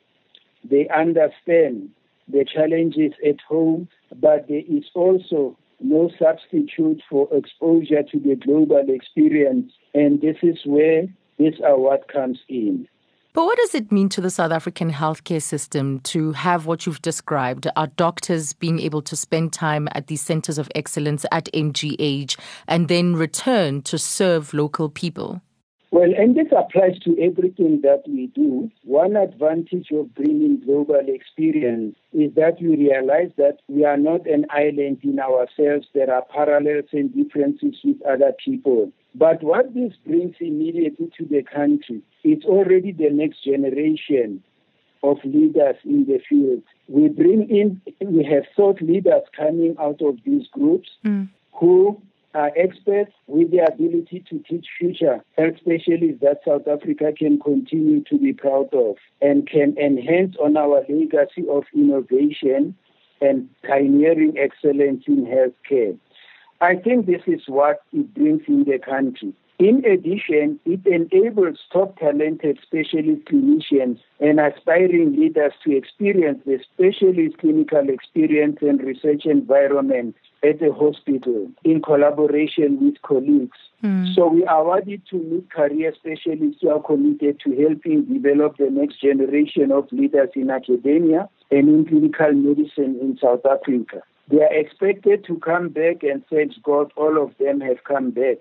they 0.63 0.87
understand 0.89 1.89
the 2.27 2.45
challenges 2.45 3.13
at 3.27 3.39
home, 3.47 3.87
but 4.15 4.47
there 4.47 4.63
is 4.67 4.83
also 4.93 5.57
no 5.81 6.09
substitute 6.19 7.01
for 7.09 7.27
exposure 7.31 8.03
to 8.03 8.19
the 8.19 8.35
global 8.35 8.83
experience. 8.87 9.71
And 9.93 10.21
this 10.21 10.37
is 10.41 10.57
where 10.65 11.07
this 11.37 11.55
award 11.65 12.01
comes 12.11 12.39
in. 12.47 12.87
But 13.39 13.45
what 13.45 13.57
does 13.57 13.73
it 13.73 13.89
mean 13.89 14.09
to 14.09 14.19
the 14.19 14.29
South 14.29 14.51
African 14.51 14.91
healthcare 14.91 15.41
system 15.41 16.01
to 16.01 16.33
have 16.33 16.65
what 16.65 16.85
you've 16.85 17.01
described, 17.01 17.69
our 17.77 17.87
doctors 17.87 18.51
being 18.51 18.79
able 18.79 19.01
to 19.03 19.15
spend 19.15 19.53
time 19.53 19.87
at 19.93 20.07
these 20.07 20.19
centers 20.19 20.57
of 20.57 20.69
excellence 20.75 21.25
at 21.31 21.45
MGH 21.53 22.37
and 22.67 22.89
then 22.89 23.15
return 23.15 23.81
to 23.83 23.97
serve 23.97 24.53
local 24.53 24.89
people? 24.89 25.41
Well, 25.91 26.11
and 26.15 26.35
this 26.35 26.47
applies 26.55 26.99
to 26.99 27.17
everything 27.19 27.81
that 27.81 28.03
we 28.07 28.27
do. 28.27 28.69
One 28.83 29.15
advantage 29.15 29.87
of 29.91 30.13
bringing 30.13 30.61
global 30.63 31.01
experience 31.07 31.95
is 32.13 32.31
that 32.35 32.61
we 32.61 32.75
realize 32.75 33.31
that 33.37 33.57
we 33.67 33.85
are 33.85 33.97
not 33.97 34.27
an 34.27 34.45
island 34.51 34.99
in 35.01 35.19
ourselves. 35.19 35.87
There 35.95 36.13
are 36.13 36.23
parallels 36.31 36.89
and 36.91 37.13
differences 37.13 37.75
with 37.83 37.97
other 38.03 38.33
people. 38.43 38.91
But 39.15 39.43
what 39.43 39.73
this 39.73 39.93
brings 40.05 40.35
immediately 40.39 41.09
to 41.17 41.25
the 41.25 41.41
country, 41.41 42.03
it's 42.23 42.45
already 42.45 42.91
the 42.91 43.09
next 43.09 43.43
generation 43.43 44.43
of 45.01 45.17
leaders 45.23 45.77
in 45.85 46.05
the 46.05 46.19
field. 46.29 46.61
We 46.87 47.07
bring 47.07 47.49
in, 47.49 47.81
we 48.05 48.23
have 48.25 48.43
thought 48.55 48.81
leaders 48.81 49.23
coming 49.35 49.75
out 49.79 50.01
of 50.01 50.17
these 50.23 50.45
groups 50.51 50.89
mm. 51.03 51.29
who 51.59 51.99
are 52.33 52.51
experts 52.55 53.11
with 53.27 53.51
the 53.51 53.59
ability 53.59 54.23
to 54.29 54.39
teach 54.39 54.67
future 54.77 55.23
health 55.37 55.55
specialists 55.59 56.21
that 56.21 56.41
South 56.45 56.67
Africa 56.67 57.11
can 57.17 57.39
continue 57.39 58.03
to 58.03 58.19
be 58.19 58.33
proud 58.33 58.73
of 58.73 58.97
and 59.21 59.49
can 59.49 59.75
enhance 59.77 60.35
on 60.37 60.55
our 60.55 60.85
legacy 60.87 61.45
of 61.49 61.63
innovation 61.73 62.75
and 63.21 63.49
pioneering 63.67 64.35
excellence 64.37 65.03
in 65.07 65.25
healthcare. 65.25 65.97
I 66.61 66.75
think 66.75 67.05
this 67.05 67.21
is 67.25 67.41
what 67.47 67.81
it 67.93 68.13
brings 68.13 68.41
in 68.47 68.65
the 68.65 68.79
country. 68.79 69.33
In 69.59 69.83
addition, 69.83 70.57
it 70.65 70.87
enables 70.87 71.59
top 71.73 71.99
talented 71.99 72.59
specialist 72.61 73.25
clinicians 73.25 73.99
and 74.21 74.39
aspiring 74.39 75.19
leaders 75.19 75.51
to 75.65 75.75
experience 75.75 76.39
the 76.45 76.59
specialist 76.73 77.39
clinical 77.39 77.89
experience 77.89 78.59
and 78.61 78.81
research 78.81 79.25
environment 79.25 80.15
at 80.45 80.61
the 80.61 80.71
hospital 80.71 81.51
in 81.65 81.81
collaboration 81.81 82.79
with 82.81 83.01
colleagues. 83.01 83.57
Mm. 83.83 84.15
So 84.15 84.29
we 84.29 84.45
are 84.45 84.61
awarded 84.61 85.01
to 85.09 85.17
meet 85.17 85.51
career 85.51 85.93
specialists 85.93 86.61
who 86.61 86.69
are 86.69 86.81
committed 86.81 87.41
to 87.41 87.53
helping 87.61 88.05
develop 88.05 88.55
the 88.55 88.69
next 88.69 89.01
generation 89.01 89.73
of 89.73 89.91
leaders 89.91 90.29
in 90.35 90.51
academia 90.51 91.27
and 91.51 91.67
in 91.67 91.85
clinical 91.85 92.31
medicine 92.31 92.97
in 93.01 93.19
South 93.21 93.45
Africa. 93.45 94.03
They 94.29 94.41
are 94.41 94.53
expected 94.53 95.25
to 95.25 95.37
come 95.39 95.67
back, 95.67 96.03
and 96.03 96.23
thanks 96.29 96.55
God, 96.63 96.93
all 96.95 97.21
of 97.21 97.37
them 97.39 97.59
have 97.59 97.83
come 97.83 98.11
back. 98.11 98.37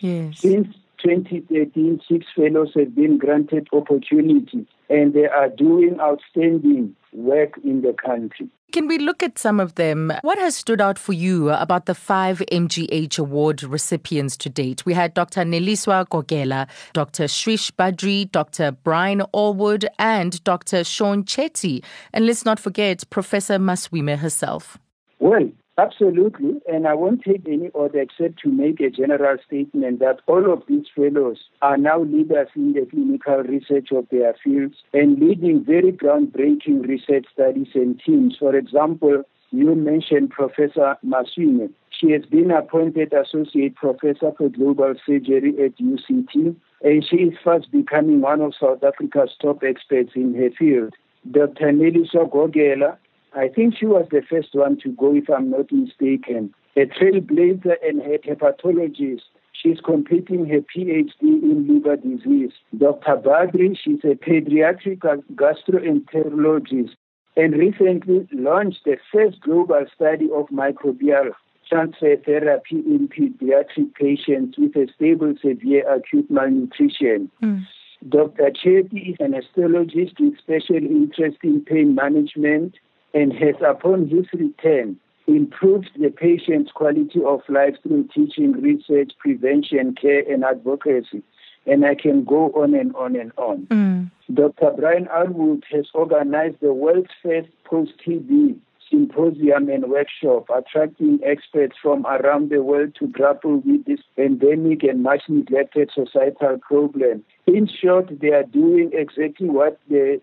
Yes. 0.00 0.40
Since 0.40 0.68
2013, 1.02 2.00
six 2.08 2.26
fellows 2.34 2.72
have 2.74 2.94
been 2.94 3.18
granted 3.18 3.68
opportunity, 3.72 4.66
and 4.88 5.14
they 5.14 5.26
are 5.26 5.48
doing 5.48 5.98
outstanding 6.00 6.96
work 7.12 7.58
in 7.64 7.82
the 7.82 7.94
country. 7.94 8.48
Can 8.72 8.88
we 8.88 8.98
look 8.98 9.22
at 9.22 9.38
some 9.38 9.60
of 9.60 9.76
them? 9.76 10.12
What 10.22 10.38
has 10.38 10.56
stood 10.56 10.80
out 10.80 10.98
for 10.98 11.12
you 11.12 11.50
about 11.50 11.86
the 11.86 11.94
five 11.94 12.42
MGH 12.52 13.18
award 13.18 13.62
recipients 13.62 14.36
to 14.38 14.50
date? 14.50 14.84
We 14.84 14.92
had 14.92 15.14
Dr. 15.14 15.42
Neliswa 15.42 16.06
Gogela, 16.08 16.68
Dr. 16.92 17.24
Shrish 17.24 17.70
Budree, 17.72 18.30
Dr. 18.30 18.72
Brian 18.72 19.22
Allwood, 19.32 19.86
and 19.98 20.42
Dr. 20.44 20.84
Sean 20.84 21.24
Chetty. 21.24 21.82
And 22.12 22.26
let's 22.26 22.44
not 22.44 22.58
forget 22.58 23.08
Professor 23.08 23.58
Maswime 23.58 24.18
herself. 24.18 24.78
Well, 25.20 25.48
absolutely. 25.78 26.60
And 26.66 26.86
I 26.86 26.94
won't 26.94 27.22
take 27.22 27.46
any 27.46 27.68
order 27.70 28.00
except 28.00 28.40
to 28.40 28.48
make 28.50 28.80
a 28.80 28.90
general 28.90 29.36
statement 29.46 30.00
that 30.00 30.20
all 30.26 30.52
of 30.52 30.62
these 30.68 30.86
fellows 30.94 31.38
are 31.62 31.76
now 31.76 32.00
leaders 32.00 32.48
in 32.54 32.72
the 32.72 32.86
clinical 32.86 33.36
research 33.38 33.88
of 33.92 34.06
their 34.10 34.34
fields 34.42 34.76
and 34.92 35.18
leading 35.18 35.64
very 35.64 35.92
groundbreaking 35.92 36.86
research 36.86 37.26
studies 37.32 37.68
and 37.74 38.00
teams. 38.04 38.36
For 38.38 38.54
example, 38.54 39.22
you 39.50 39.74
mentioned 39.74 40.30
Professor 40.30 40.96
Maswime. 41.04 41.70
She 41.90 42.10
has 42.10 42.26
been 42.26 42.50
appointed 42.50 43.12
Associate 43.12 43.74
Professor 43.74 44.32
for 44.36 44.48
Global 44.48 44.94
Surgery 45.06 45.54
at 45.64 45.78
UCT. 45.78 46.56
and 46.82 47.04
she 47.08 47.16
is 47.16 47.34
fast 47.42 47.70
becoming 47.72 48.20
one 48.20 48.40
of 48.40 48.54
South 48.60 48.82
Africa's 48.84 49.34
top 49.40 49.62
experts 49.62 50.12
in 50.14 50.34
her 50.34 50.50
field. 50.50 50.94
Dr. 51.30 51.72
Neliswa 51.72 52.30
Gogela, 52.30 52.98
I 53.36 53.48
think 53.48 53.74
she 53.78 53.84
was 53.84 54.06
the 54.10 54.22
first 54.28 54.54
one 54.54 54.78
to 54.80 54.90
go, 54.92 55.14
if 55.14 55.28
I'm 55.28 55.50
not 55.50 55.70
mistaken. 55.70 56.54
A 56.74 56.86
trailblazer 56.86 57.76
and 57.86 58.00
head 58.00 58.22
hepatologist. 58.22 59.22
She's 59.52 59.80
completing 59.80 60.46
her 60.46 60.60
PhD 60.60 61.22
in 61.22 61.66
liver 61.68 61.96
disease. 61.96 62.52
Dr. 62.76 63.16
Budree, 63.16 63.76
she's 63.82 64.00
a 64.04 64.14
pediatric 64.14 65.00
gastroenterologist 65.34 66.94
and 67.36 67.52
recently 67.54 68.26
launched 68.32 68.84
the 68.84 68.96
first 69.12 69.40
global 69.40 69.84
study 69.94 70.28
of 70.34 70.46
microbial 70.48 71.32
transfer 71.68 72.16
therapy 72.16 72.76
in 72.76 73.08
pediatric 73.08 73.94
patients 73.94 74.56
with 74.56 74.76
a 74.76 74.86
stable 74.94 75.34
severe 75.42 75.84
acute 75.92 76.30
malnutrition. 76.30 77.30
Mm. 77.42 77.66
Dr. 78.08 78.50
Chetty 78.50 79.10
is 79.10 79.16
an 79.20 79.32
histologist 79.32 80.20
with 80.20 80.38
special 80.38 80.76
interest 80.76 81.38
in 81.42 81.62
pain 81.62 81.94
management 81.94 82.76
and 83.16 83.32
has, 83.32 83.54
upon 83.66 84.08
his 84.08 84.26
return, 84.34 84.98
improved 85.26 85.88
the 85.98 86.10
patient's 86.10 86.70
quality 86.70 87.22
of 87.24 87.40
life 87.48 87.74
through 87.82 88.06
teaching, 88.14 88.52
research, 88.52 89.12
prevention, 89.18 89.94
care, 89.94 90.22
and 90.30 90.44
advocacy. 90.44 91.22
And 91.66 91.84
I 91.84 91.94
can 91.94 92.24
go 92.24 92.50
on 92.50 92.74
and 92.74 92.94
on 92.94 93.16
and 93.16 93.32
on. 93.38 93.66
Mm. 93.70 94.10
Dr. 94.32 94.70
Brian 94.76 95.06
Allwood 95.06 95.62
has 95.72 95.86
organized 95.94 96.56
the 96.60 96.74
world's 96.74 97.10
first 97.22 97.48
post 97.64 97.92
TB 98.06 98.58
symposium 98.88 99.68
and 99.68 99.90
workshop, 99.90 100.48
attracting 100.54 101.18
experts 101.24 101.74
from 101.82 102.06
around 102.06 102.50
the 102.50 102.62
world 102.62 102.94
to 102.96 103.08
grapple 103.08 103.56
with 103.56 103.84
this 103.84 103.98
pandemic 104.14 104.84
and 104.84 105.02
much 105.02 105.22
neglected 105.28 105.90
societal 105.92 106.58
problem. 106.58 107.24
In 107.48 107.66
short, 107.66 108.20
they 108.20 108.28
are 108.28 108.44
doing 108.44 108.90
exactly 108.92 109.48
what 109.48 109.80
the 109.88 110.20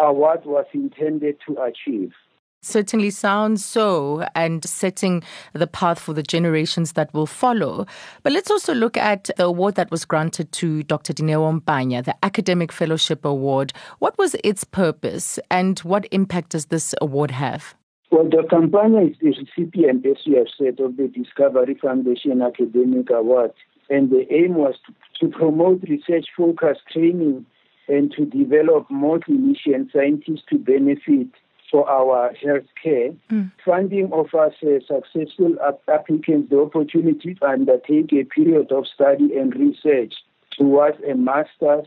award 0.00 0.44
was 0.44 0.66
intended 0.72 1.36
to 1.46 1.56
achieve 1.62 2.12
certainly 2.60 3.10
sounds 3.10 3.64
so 3.64 4.24
and 4.34 4.64
setting 4.64 5.22
the 5.52 5.66
path 5.66 5.98
for 5.98 6.12
the 6.12 6.22
generations 6.22 6.92
that 6.92 7.12
will 7.14 7.26
follow. 7.26 7.86
But 8.22 8.32
let's 8.32 8.50
also 8.50 8.74
look 8.74 8.96
at 8.96 9.30
the 9.36 9.46
award 9.46 9.74
that 9.76 9.90
was 9.90 10.04
granted 10.04 10.52
to 10.52 10.82
Dr. 10.82 11.12
Dineo 11.12 11.60
Mpanya, 11.60 12.04
the 12.04 12.16
Academic 12.24 12.72
Fellowship 12.72 13.24
Award. 13.24 13.72
What 13.98 14.16
was 14.18 14.36
its 14.44 14.64
purpose 14.64 15.38
and 15.50 15.78
what 15.80 16.06
impact 16.10 16.50
does 16.50 16.66
this 16.66 16.94
award 17.00 17.30
have? 17.30 17.74
Well, 18.10 18.28
Dr. 18.28 18.56
Mpanya 18.66 19.10
is 19.10 19.16
the 19.20 19.28
recipient, 19.28 20.04
as 20.04 20.16
you 20.24 20.36
have 20.38 20.48
said, 20.58 20.80
of 20.80 20.96
the 20.96 21.08
Discovery 21.08 21.78
Foundation 21.80 22.42
Academic 22.42 23.08
Award. 23.10 23.52
And 23.88 24.10
the 24.10 24.26
aim 24.32 24.54
was 24.54 24.74
to, 24.86 25.26
to 25.26 25.36
promote 25.36 25.82
research 25.82 26.26
focused 26.36 26.82
training 26.92 27.46
and 27.88 28.12
to 28.12 28.24
develop 28.24 28.90
more 28.90 29.18
clinician 29.18 29.90
scientists 29.92 30.44
to 30.50 30.58
benefit 30.58 31.28
for 31.70 31.88
our 31.88 32.32
healthcare. 32.34 33.16
Mm. 33.30 33.52
Funding 33.64 34.12
offers 34.12 34.54
uh, 34.62 34.80
successful 34.86 35.56
applicants 35.88 36.50
the 36.50 36.60
opportunity 36.60 37.34
to 37.34 37.46
undertake 37.46 38.12
a 38.12 38.24
period 38.24 38.72
of 38.72 38.86
study 38.86 39.36
and 39.36 39.54
research 39.54 40.14
towards 40.56 40.98
a 41.08 41.14
master's 41.14 41.86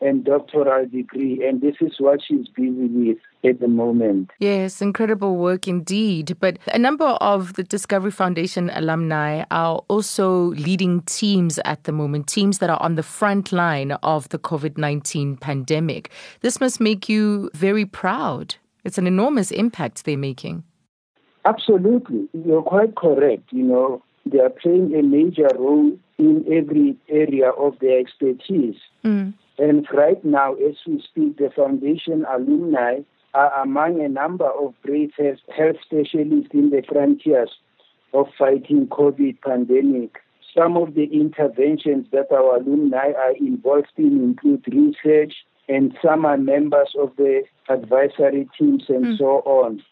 and 0.00 0.24
doctoral 0.24 0.86
degree, 0.86 1.46
and 1.46 1.60
this 1.60 1.76
is 1.80 1.94
what 1.98 2.20
she's 2.22 2.46
busy 2.48 2.86
with 2.88 3.18
at 3.42 3.60
the 3.60 3.68
moment. 3.68 4.30
Yes, 4.38 4.82
incredible 4.82 5.36
work 5.36 5.66
indeed. 5.66 6.36
But 6.40 6.58
a 6.72 6.78
number 6.78 7.06
of 7.06 7.54
the 7.54 7.64
Discovery 7.64 8.10
Foundation 8.10 8.70
alumni 8.74 9.44
are 9.50 9.82
also 9.88 10.48
leading 10.50 11.00
teams 11.02 11.58
at 11.64 11.84
the 11.84 11.92
moment, 11.92 12.26
teams 12.26 12.58
that 12.58 12.70
are 12.70 12.82
on 12.82 12.96
the 12.96 13.02
front 13.02 13.52
line 13.52 13.92
of 14.02 14.28
the 14.28 14.38
COVID 14.38 14.76
19 14.76 15.36
pandemic. 15.38 16.10
This 16.40 16.60
must 16.60 16.80
make 16.80 17.08
you 17.08 17.50
very 17.54 17.86
proud. 17.86 18.56
It's 18.84 18.98
an 18.98 19.06
enormous 19.06 19.50
impact 19.50 20.04
they're 20.04 20.16
making. 20.16 20.62
Absolutely. 21.44 22.28
You're 22.32 22.62
quite 22.62 22.94
correct. 22.94 23.52
You 23.52 23.64
know, 23.64 24.02
they 24.26 24.40
are 24.40 24.50
playing 24.50 24.94
a 24.94 25.02
major 25.02 25.48
role 25.58 25.96
in 26.18 26.44
every 26.50 26.96
area 27.08 27.50
of 27.50 27.78
their 27.80 27.98
expertise. 27.98 28.76
Mm. 29.04 29.34
And 29.58 29.86
right 29.92 30.24
now, 30.24 30.54
as 30.54 30.76
we 30.86 31.02
speak, 31.02 31.36
the 31.38 31.50
foundation 31.54 32.24
alumni 32.28 33.00
are 33.34 33.62
among 33.62 34.00
a 34.00 34.08
number 34.08 34.48
of 34.48 34.74
brave 34.82 35.12
health 35.18 35.76
specialists 35.84 36.50
in 36.52 36.70
the 36.70 36.82
frontiers 36.88 37.50
of 38.12 38.26
fighting 38.38 38.86
COVID 38.86 39.40
pandemic. 39.42 40.20
Some 40.56 40.76
of 40.76 40.94
the 40.94 41.04
interventions 41.04 42.06
that 42.12 42.30
our 42.30 42.56
alumni 42.56 43.12
are 43.12 43.36
involved 43.36 43.92
in 43.96 44.22
include 44.22 44.64
research, 44.68 45.34
and 45.68 45.96
some 46.00 46.24
are 46.24 46.36
members 46.36 46.94
of 46.96 47.10
the 47.16 47.42
advisory 47.68 48.48
teams 48.58 48.84
and 48.88 49.04
mm. 49.04 49.18
so 49.18 49.42
on. 49.44 49.82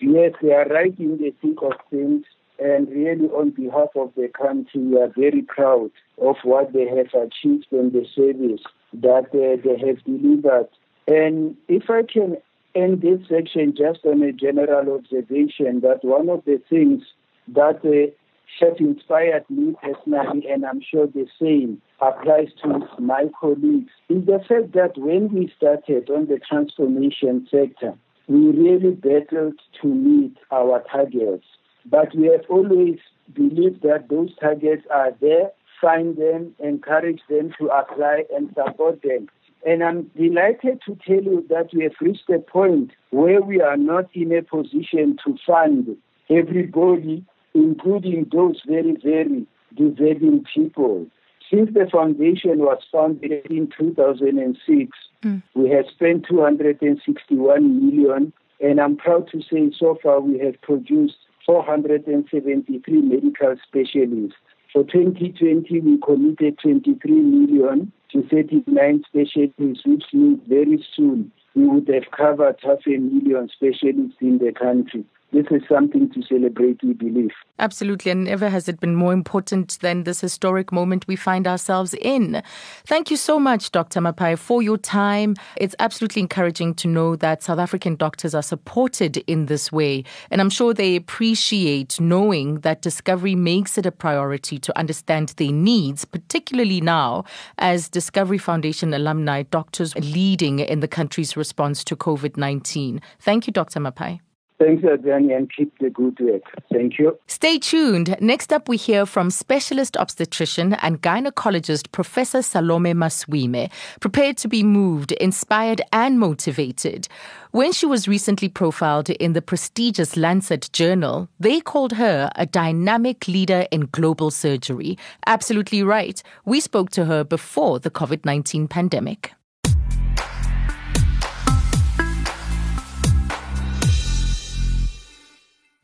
Yes, 0.00 0.32
they 0.40 0.52
are 0.52 0.66
right 0.66 0.96
in 0.98 1.18
the 1.18 1.34
thick 1.42 1.60
of 1.62 1.72
things, 1.90 2.24
and 2.58 2.88
really, 2.88 3.26
on 3.28 3.50
behalf 3.50 3.88
of 3.96 4.12
the 4.16 4.28
country, 4.28 4.80
we 4.80 5.00
are 5.00 5.12
very 5.16 5.42
proud 5.42 5.90
of 6.20 6.36
what 6.42 6.72
they 6.72 6.86
have 6.86 7.12
achieved 7.14 7.66
in 7.72 7.92
the 7.92 8.06
service 8.14 8.62
that 8.92 9.26
uh, 9.34 9.60
they 9.62 9.86
have 9.86 10.02
delivered. 10.04 10.68
And 11.06 11.56
if 11.68 11.90
I 11.90 12.02
can 12.02 12.36
end 12.74 13.02
this 13.02 13.20
section 13.28 13.74
just 13.76 14.04
on 14.04 14.22
a 14.22 14.32
general 14.32 14.94
observation, 14.94 15.80
that 15.80 16.00
one 16.02 16.28
of 16.28 16.44
the 16.44 16.60
things 16.68 17.02
that 17.48 17.84
uh, 17.84 18.12
have 18.60 18.76
inspired 18.78 19.44
me 19.48 19.74
personally, 19.82 20.46
and 20.48 20.64
I'm 20.64 20.80
sure 20.80 21.06
the 21.06 21.26
same 21.40 21.80
applies 22.00 22.48
to 22.62 22.88
my 22.98 23.26
colleagues, 23.40 23.92
is 24.08 24.26
the 24.26 24.40
fact 24.48 24.72
that 24.72 24.96
when 24.96 25.32
we 25.32 25.52
started 25.56 26.10
on 26.10 26.26
the 26.26 26.38
transformation 26.38 27.46
sector, 27.50 27.94
we 28.26 28.50
really 28.50 28.90
battled 28.90 29.60
to 29.80 29.88
meet 29.88 30.36
our 30.50 30.82
targets. 30.90 31.46
But 31.86 32.14
we 32.14 32.26
have 32.26 32.44
always 32.48 32.98
believed 33.32 33.82
that 33.82 34.08
those 34.08 34.34
targets 34.36 34.82
are 34.90 35.12
there, 35.20 35.50
find 35.80 36.16
them, 36.16 36.54
encourage 36.58 37.20
them 37.28 37.54
to 37.58 37.68
apply 37.68 38.24
and 38.34 38.54
support 38.54 39.02
them. 39.02 39.28
And 39.66 39.82
I'm 39.82 40.10
delighted 40.16 40.80
to 40.86 40.96
tell 41.06 41.22
you 41.22 41.44
that 41.48 41.70
we 41.72 41.84
have 41.84 41.94
reached 42.00 42.28
a 42.30 42.38
point 42.38 42.92
where 43.10 43.40
we 43.40 43.60
are 43.60 43.76
not 43.76 44.06
in 44.14 44.32
a 44.32 44.42
position 44.42 45.18
to 45.24 45.36
fund 45.46 45.96
everybody 46.30 47.24
including 47.58 48.26
those 48.32 48.60
very, 48.66 48.96
very 49.02 49.46
deserving 49.74 50.44
people. 50.54 51.06
Since 51.50 51.70
the 51.72 51.88
foundation 51.90 52.58
was 52.58 52.78
founded 52.92 53.46
in 53.46 53.70
2006, 53.78 54.98
mm. 55.22 55.42
we 55.54 55.70
have 55.70 55.86
spent 55.90 56.26
261 56.28 57.86
million, 57.86 58.32
and 58.60 58.80
I'm 58.80 58.96
proud 58.96 59.28
to 59.32 59.40
say 59.42 59.70
so 59.78 59.98
far 60.02 60.20
we 60.20 60.38
have 60.40 60.60
produced 60.60 61.16
473 61.46 63.00
medical 63.00 63.56
specialists. 63.66 64.36
For 64.72 64.84
2020, 64.84 65.80
we 65.80 65.98
committed 66.04 66.58
23 66.58 67.10
million 67.12 67.90
to 68.12 68.22
39 68.28 69.04
specialties, 69.08 69.78
which 69.86 70.04
means 70.12 70.40
very 70.46 70.84
soon 70.94 71.32
we 71.54 71.66
would 71.66 71.88
have 71.88 72.10
covered 72.10 72.56
half 72.62 72.86
a 72.86 72.98
million 72.98 73.48
specialists 73.48 74.18
in 74.20 74.38
the 74.38 74.52
country 74.52 75.04
this 75.32 75.46
is 75.50 75.62
something 75.68 76.10
to 76.10 76.22
celebrate, 76.22 76.82
we 76.82 76.94
believe. 76.94 77.30
Absolutely, 77.58 78.10
and 78.10 78.24
never 78.24 78.48
has 78.48 78.66
it 78.66 78.80
been 78.80 78.94
more 78.94 79.12
important 79.12 79.78
than 79.80 80.04
this 80.04 80.22
historic 80.22 80.72
moment 80.72 81.06
we 81.06 81.16
find 81.16 81.46
ourselves 81.46 81.92
in. 81.94 82.42
Thank 82.86 83.10
you 83.10 83.16
so 83.18 83.38
much, 83.38 83.70
Dr. 83.70 84.00
Maphai, 84.00 84.38
for 84.38 84.62
your 84.62 84.78
time. 84.78 85.36
It's 85.56 85.74
absolutely 85.80 86.22
encouraging 86.22 86.74
to 86.74 86.88
know 86.88 87.14
that 87.16 87.42
South 87.42 87.58
African 87.58 87.96
doctors 87.96 88.34
are 88.34 88.42
supported 88.42 89.18
in 89.26 89.46
this 89.46 89.70
way, 89.70 90.04
and 90.30 90.40
I'm 90.40 90.50
sure 90.50 90.72
they 90.72 90.96
appreciate 90.96 92.00
knowing 92.00 92.60
that 92.60 92.80
Discovery 92.80 93.34
makes 93.34 93.76
it 93.76 93.84
a 93.84 93.92
priority 93.92 94.58
to 94.58 94.78
understand 94.78 95.34
their 95.36 95.52
needs, 95.52 96.06
particularly 96.06 96.80
now 96.80 97.24
as 97.58 97.90
Discovery 97.90 98.38
Foundation 98.38 98.94
alumni 98.94 99.42
doctors 99.42 99.94
leading 99.96 100.60
in 100.60 100.80
the 100.80 100.88
country's 100.88 101.36
response 101.36 101.84
to 101.84 101.96
COVID 101.96 102.38
19. 102.38 103.02
Thank 103.20 103.46
you, 103.46 103.52
Dr. 103.52 103.80
Maphai. 103.80 104.20
Thanks, 104.58 104.82
Adriani, 104.82 105.36
and 105.36 105.48
keep 105.54 105.78
the 105.78 105.88
good 105.88 106.18
work. 106.18 106.42
Thank 106.72 106.98
you. 106.98 107.16
Stay 107.28 107.60
tuned. 107.60 108.16
Next 108.20 108.52
up, 108.52 108.68
we 108.68 108.76
hear 108.76 109.06
from 109.06 109.30
specialist 109.30 109.96
obstetrician 109.96 110.74
and 110.74 111.00
gynecologist 111.00 111.92
Professor 111.92 112.42
Salome 112.42 112.92
Maswime, 112.92 113.70
prepared 114.00 114.36
to 114.38 114.48
be 114.48 114.64
moved, 114.64 115.12
inspired, 115.12 115.80
and 115.92 116.18
motivated. 116.18 117.06
When 117.52 117.70
she 117.72 117.86
was 117.86 118.08
recently 118.08 118.48
profiled 118.48 119.10
in 119.10 119.32
the 119.32 119.42
prestigious 119.42 120.16
Lancet 120.16 120.68
journal, 120.72 121.28
they 121.38 121.60
called 121.60 121.92
her 121.92 122.28
a 122.34 122.44
dynamic 122.44 123.28
leader 123.28 123.66
in 123.70 123.88
global 123.92 124.32
surgery. 124.32 124.98
Absolutely 125.26 125.84
right. 125.84 126.20
We 126.44 126.58
spoke 126.58 126.90
to 126.90 127.04
her 127.04 127.22
before 127.22 127.78
the 127.78 127.90
COVID 127.90 128.24
19 128.24 128.66
pandemic. 128.66 129.32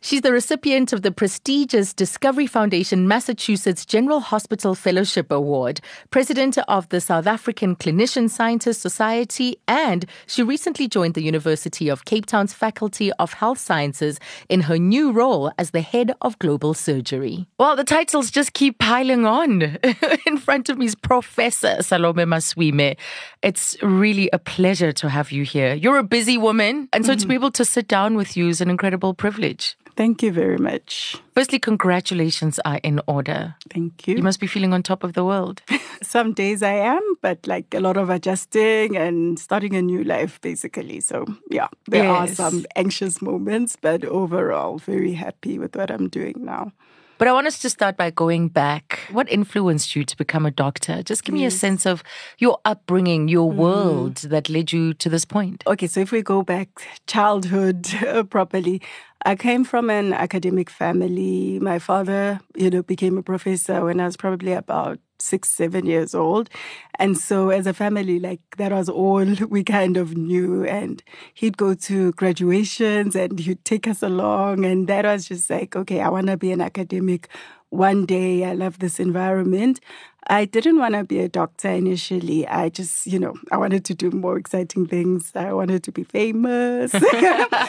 She's 0.04 0.20
the 0.20 0.32
recipient 0.32 0.92
of 0.92 1.00
the 1.00 1.10
prestigious 1.10 1.94
Discovery 1.94 2.46
Foundation 2.46 3.08
Massachusetts 3.08 3.86
General 3.86 4.20
Hospital 4.20 4.74
Fellowship 4.74 5.32
Award, 5.32 5.80
president 6.10 6.58
of 6.68 6.86
the 6.90 7.00
South 7.00 7.26
African 7.26 7.74
Clinician 7.74 8.28
Scientist 8.28 8.82
Society, 8.82 9.56
and 9.66 10.04
she 10.26 10.42
recently 10.42 10.88
joined 10.88 11.14
the 11.14 11.22
University 11.22 11.88
of 11.88 12.04
Cape 12.04 12.26
Town's 12.26 12.52
Faculty 12.52 13.12
of 13.12 13.32
Health 13.32 13.56
Sciences 13.56 14.20
in 14.50 14.60
her 14.60 14.76
new 14.76 15.10
role 15.10 15.50
as 15.56 15.70
the 15.70 15.80
head 15.80 16.12
of 16.20 16.38
global 16.38 16.74
surgery. 16.74 17.46
Well, 17.58 17.74
the 17.74 17.82
titles 17.82 18.30
just 18.30 18.52
keep 18.52 18.78
piling 18.78 19.24
on. 19.24 19.62
in 20.26 20.36
front 20.36 20.68
of 20.68 20.76
me 20.76 20.84
is 20.84 20.94
Professor 20.94 21.82
Salome 21.82 22.24
Maswime. 22.24 22.98
It's 23.42 23.82
really 23.82 24.28
a 24.34 24.38
pleasure 24.38 24.92
to 24.92 25.08
have 25.08 25.32
you 25.32 25.44
here. 25.44 25.72
You're 25.72 25.96
a 25.96 26.04
busy 26.04 26.36
woman, 26.36 26.90
and 26.92 27.06
so 27.06 27.12
mm-hmm. 27.12 27.20
to 27.20 27.26
be 27.26 27.34
able 27.34 27.52
to 27.52 27.64
sit 27.64 27.88
down 27.88 28.16
with 28.16 28.36
you 28.36 28.48
is 28.48 28.60
an 28.60 28.68
incredible 28.68 29.14
privilege. 29.14 29.78
Thank 29.96 30.22
you 30.22 30.32
very 30.32 30.58
much. 30.58 31.16
Firstly, 31.34 31.58
congratulations 31.58 32.58
are 32.64 32.80
in 32.82 33.00
order. 33.06 33.54
Thank 33.70 34.08
you. 34.08 34.16
You 34.16 34.22
must 34.22 34.40
be 34.40 34.46
feeling 34.46 34.72
on 34.72 34.82
top 34.82 35.04
of 35.04 35.12
the 35.12 35.24
world. 35.24 35.62
Some 36.02 36.32
days 36.32 36.62
I 36.62 36.74
am, 36.74 37.02
but 37.22 37.46
like 37.46 37.72
a 37.74 37.80
lot 37.80 37.96
of 37.96 38.10
adjusting 38.10 38.96
and 38.96 39.38
starting 39.38 39.74
a 39.76 39.82
new 39.82 40.02
life, 40.02 40.40
basically. 40.40 41.00
So, 41.00 41.24
yeah, 41.50 41.68
there 41.86 42.04
yes. 42.04 42.40
are 42.40 42.50
some 42.50 42.66
anxious 42.74 43.22
moments, 43.22 43.76
but 43.80 44.04
overall, 44.04 44.78
very 44.78 45.12
happy 45.12 45.58
with 45.58 45.76
what 45.76 45.90
I'm 45.90 46.08
doing 46.08 46.34
now. 46.38 46.72
But 47.16 47.28
I 47.28 47.32
want 47.32 47.46
us 47.46 47.60
to 47.60 47.70
start 47.70 47.96
by 47.96 48.10
going 48.10 48.48
back. 48.48 49.00
What 49.10 49.30
influenced 49.30 49.94
you 49.94 50.04
to 50.04 50.16
become 50.16 50.44
a 50.44 50.50
doctor? 50.50 51.02
Just 51.02 51.24
give 51.24 51.34
me 51.34 51.44
a 51.44 51.50
sense 51.50 51.86
of 51.86 52.02
your 52.38 52.58
upbringing, 52.64 53.28
your 53.28 53.52
mm. 53.52 53.56
world 53.56 54.16
that 54.16 54.48
led 54.48 54.72
you 54.72 54.94
to 54.94 55.08
this 55.08 55.24
point. 55.24 55.62
Okay, 55.66 55.86
so 55.86 56.00
if 56.00 56.10
we 56.10 56.22
go 56.22 56.42
back 56.42 56.68
childhood 57.06 57.88
uh, 58.06 58.24
properly, 58.24 58.82
I 59.26 59.36
came 59.36 59.64
from 59.64 59.88
an 59.88 60.12
academic 60.12 60.68
family. 60.68 61.58
My 61.58 61.78
father, 61.78 62.40
you 62.54 62.68
know, 62.68 62.82
became 62.82 63.16
a 63.16 63.22
professor 63.22 63.82
when 63.84 63.98
I 63.98 64.04
was 64.04 64.18
probably 64.18 64.52
about 64.52 64.98
six, 65.18 65.48
seven 65.48 65.86
years 65.86 66.14
old. 66.14 66.50
And 66.98 67.16
so 67.16 67.48
as 67.48 67.66
a 67.66 67.72
family, 67.72 68.20
like 68.20 68.40
that 68.58 68.70
was 68.70 68.90
all 68.90 69.24
we 69.48 69.64
kind 69.64 69.96
of 69.96 70.14
knew. 70.14 70.64
And 70.64 71.02
he'd 71.32 71.56
go 71.56 71.72
to 71.72 72.12
graduations 72.12 73.16
and 73.16 73.38
he'd 73.38 73.64
take 73.64 73.88
us 73.88 74.02
along. 74.02 74.66
And 74.66 74.88
that 74.88 75.06
was 75.06 75.26
just 75.26 75.48
like, 75.48 75.74
okay, 75.74 76.00
I 76.02 76.10
want 76.10 76.26
to 76.26 76.36
be 76.36 76.52
an 76.52 76.60
academic 76.60 77.28
one 77.74 78.06
day. 78.06 78.44
I 78.44 78.54
love 78.54 78.78
this 78.78 79.00
environment. 79.00 79.80
I 80.28 80.46
didn't 80.46 80.78
want 80.78 80.94
to 80.94 81.04
be 81.04 81.18
a 81.18 81.28
doctor 81.28 81.68
initially. 81.68 82.46
I 82.46 82.70
just, 82.70 83.06
you 83.06 83.18
know, 83.18 83.34
I 83.52 83.58
wanted 83.58 83.84
to 83.86 83.94
do 83.94 84.10
more 84.10 84.38
exciting 84.38 84.86
things. 84.86 85.32
I 85.34 85.52
wanted 85.52 85.82
to 85.84 85.92
be 85.92 86.02
famous. 86.02 86.94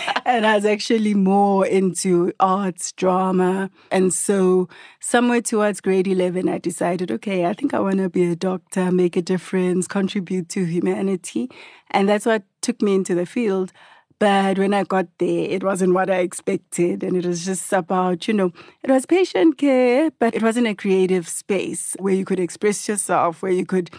and 0.25 0.45
I 0.45 0.55
was 0.55 0.65
actually 0.65 1.13
more 1.15 1.65
into 1.65 2.31
arts, 2.39 2.93
drama. 2.93 3.69
And 3.91 4.13
so, 4.13 4.69
somewhere 5.01 5.41
towards 5.41 5.81
grade 5.81 6.07
11, 6.07 6.47
I 6.47 6.59
decided, 6.59 7.11
okay, 7.11 7.45
I 7.45 7.53
think 7.53 7.73
I 7.73 7.79
want 7.79 7.97
to 7.97 8.09
be 8.09 8.23
a 8.31 8.35
doctor, 8.35 8.89
make 8.89 9.17
a 9.17 9.21
difference, 9.21 9.85
contribute 9.87 10.47
to 10.49 10.63
humanity. 10.63 11.49
And 11.91 12.07
that's 12.07 12.25
what 12.25 12.43
took 12.61 12.81
me 12.81 12.95
into 12.95 13.15
the 13.15 13.25
field. 13.25 13.73
But 14.19 14.57
when 14.57 14.73
I 14.73 14.83
got 14.83 15.07
there, 15.17 15.49
it 15.49 15.63
wasn't 15.63 15.93
what 15.93 16.09
I 16.09 16.19
expected. 16.19 17.03
And 17.03 17.17
it 17.17 17.25
was 17.25 17.45
just 17.45 17.71
about, 17.73 18.27
you 18.27 18.33
know, 18.33 18.51
it 18.81 18.89
was 18.89 19.05
patient 19.05 19.57
care, 19.57 20.09
but 20.19 20.33
it 20.33 20.41
wasn't 20.41 20.67
a 20.67 20.75
creative 20.75 21.27
space 21.27 21.95
where 21.99 22.13
you 22.13 22.23
could 22.23 22.39
express 22.39 22.87
yourself, 22.87 23.41
where 23.41 23.51
you 23.51 23.65
could 23.65 23.89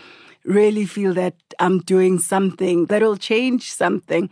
really 0.45 0.87
feel 0.87 1.13
that 1.15 1.35
I'm 1.59 1.81
doing 1.81 2.19
something 2.19 2.87
that'll 2.87 3.17
change 3.17 3.73
something. 3.73 4.31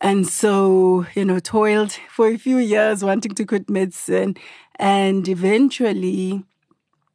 And 0.00 0.26
so, 0.26 1.06
you 1.14 1.24
know, 1.24 1.38
toiled 1.38 1.92
for 2.10 2.28
a 2.28 2.36
few 2.36 2.58
years 2.58 3.04
wanting 3.04 3.34
to 3.34 3.44
quit 3.44 3.70
medicine. 3.70 4.36
And 4.76 5.28
eventually, 5.28 6.44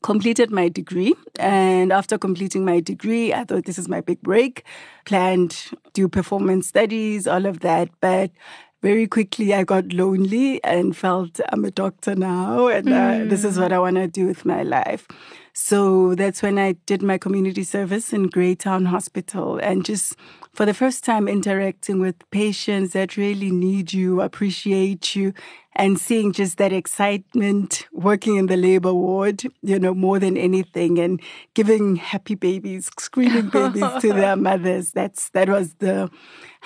completed 0.03 0.51
my 0.51 0.69
degree. 0.69 1.13
And 1.39 1.91
after 1.91 2.17
completing 2.17 2.65
my 2.65 2.79
degree, 2.79 3.33
I 3.33 3.43
thought 3.43 3.65
this 3.65 3.79
is 3.79 3.87
my 3.87 4.01
big 4.01 4.21
break. 4.21 4.63
Planned 5.05 5.71
do 5.93 6.07
performance 6.07 6.67
studies, 6.67 7.27
all 7.27 7.45
of 7.45 7.61
that. 7.61 7.89
But 8.01 8.31
very 8.81 9.07
quickly 9.07 9.53
I 9.53 9.63
got 9.63 9.91
lonely 9.93 10.63
and 10.63 10.95
felt 10.95 11.39
I'm 11.49 11.65
a 11.65 11.71
doctor 11.71 12.15
now 12.15 12.67
and 12.67 12.89
uh, 12.89 12.91
mm. 12.91 13.29
this 13.29 13.43
is 13.43 13.57
what 13.57 13.73
I 13.73 13.79
want 13.79 13.95
to 13.95 14.07
do 14.07 14.27
with 14.27 14.45
my 14.45 14.63
life. 14.63 15.07
So 15.59 16.13
that's 16.13 16.43
when 16.43 16.59
I 16.59 16.73
did 16.85 17.01
my 17.01 17.17
community 17.17 17.63
service 17.63 18.13
in 18.13 18.29
Greytown 18.29 18.85
Hospital 18.85 19.57
and 19.57 19.83
just 19.83 20.15
for 20.53 20.67
the 20.67 20.73
first 20.73 21.03
time 21.03 21.27
interacting 21.27 21.99
with 21.99 22.29
patients 22.29 22.93
that 22.93 23.17
really 23.17 23.49
need 23.49 23.91
you, 23.91 24.21
appreciate 24.21 25.15
you, 25.15 25.33
and 25.75 25.99
seeing 25.99 26.31
just 26.31 26.59
that 26.59 26.71
excitement 26.71 27.87
working 27.91 28.35
in 28.35 28.45
the 28.45 28.55
labor 28.55 28.93
ward, 28.93 29.41
you 29.63 29.79
know, 29.79 29.95
more 29.95 30.19
than 30.19 30.37
anything, 30.37 30.99
and 30.99 31.19
giving 31.55 31.95
happy 31.95 32.35
babies, 32.35 32.91
screaming 32.99 33.49
babies 33.49 34.01
to 34.01 34.13
their 34.13 34.35
mothers. 34.49 34.91
That's 34.91 35.29
that 35.29 35.49
was 35.49 35.73
the 35.79 36.11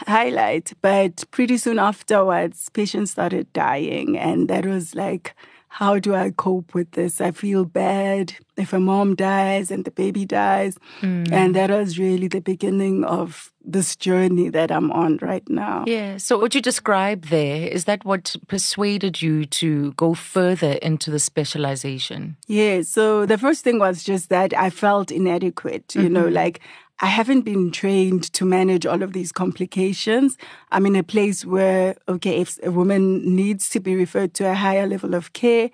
highlight. 0.06 0.74
But 0.82 1.24
pretty 1.32 1.56
soon 1.56 1.80
afterwards, 1.80 2.68
patients 2.68 3.12
started 3.12 3.52
dying, 3.54 4.18
and 4.18 4.50
that 4.50 4.66
was 4.66 4.96
like 4.96 5.34
how 5.74 6.00
do 6.00 6.14
I 6.14 6.32
cope 6.32 6.74
with 6.74 6.92
this? 6.92 7.22
I 7.22 7.32
feel 7.32 7.64
bad 7.64 8.34
if 8.58 8.74
a 8.74 8.80
mom 8.80 9.16
dies 9.16 9.72
and 9.72 9.86
the 9.86 9.92
baby 9.92 10.26
dies. 10.26 10.78
Mm. 11.00 11.32
And 11.32 11.56
that 11.56 11.70
was 11.70 11.98
really 11.98 12.28
the 12.28 12.42
beginning 12.42 13.06
of 13.06 13.54
this 13.64 13.96
journey 13.96 14.50
that 14.50 14.70
I'm 14.70 14.92
on 14.92 15.18
right 15.22 15.48
now. 15.48 15.86
Yeah. 15.88 16.18
So, 16.18 16.38
what 16.38 16.54
you 16.54 16.62
described 16.62 17.30
there, 17.30 17.70
is 17.70 17.86
that 17.86 18.04
what 18.04 18.36
persuaded 18.50 19.22
you 19.22 19.46
to 19.46 19.94
go 19.94 20.14
further 20.14 20.74
into 20.74 21.10
the 21.10 21.20
specialization? 21.20 22.36
Yeah. 22.48 22.82
So, 22.82 23.26
the 23.26 23.38
first 23.38 23.64
thing 23.64 23.80
was 23.80 24.04
just 24.04 24.28
that 24.28 24.54
I 24.54 24.72
felt 24.72 25.10
inadequate, 25.10 25.88
mm-hmm. 25.88 26.02
you 26.02 26.10
know, 26.10 26.26
mm-hmm. 26.26 26.36
like 26.36 26.60
I 27.04 27.08
haven't 27.08 27.42
been 27.42 27.72
trained 27.72 28.32
to 28.34 28.46
manage 28.46 28.86
all 28.86 29.02
of 29.02 29.14
these 29.14 29.32
complications. 29.32 30.38
I'm 30.72 30.86
in 30.86 30.96
a 30.96 31.02
place 31.02 31.44
where, 31.44 31.96
okay, 32.08 32.40
if 32.40 32.60
a 32.62 32.70
woman 32.70 33.36
needs 33.36 33.70
to 33.70 33.80
be 33.80 33.96
referred 33.96 34.36
to 34.36 34.52
a 34.52 34.54
higher 34.54 34.86
level 34.86 35.16
of 35.16 35.34
care, 35.34 35.72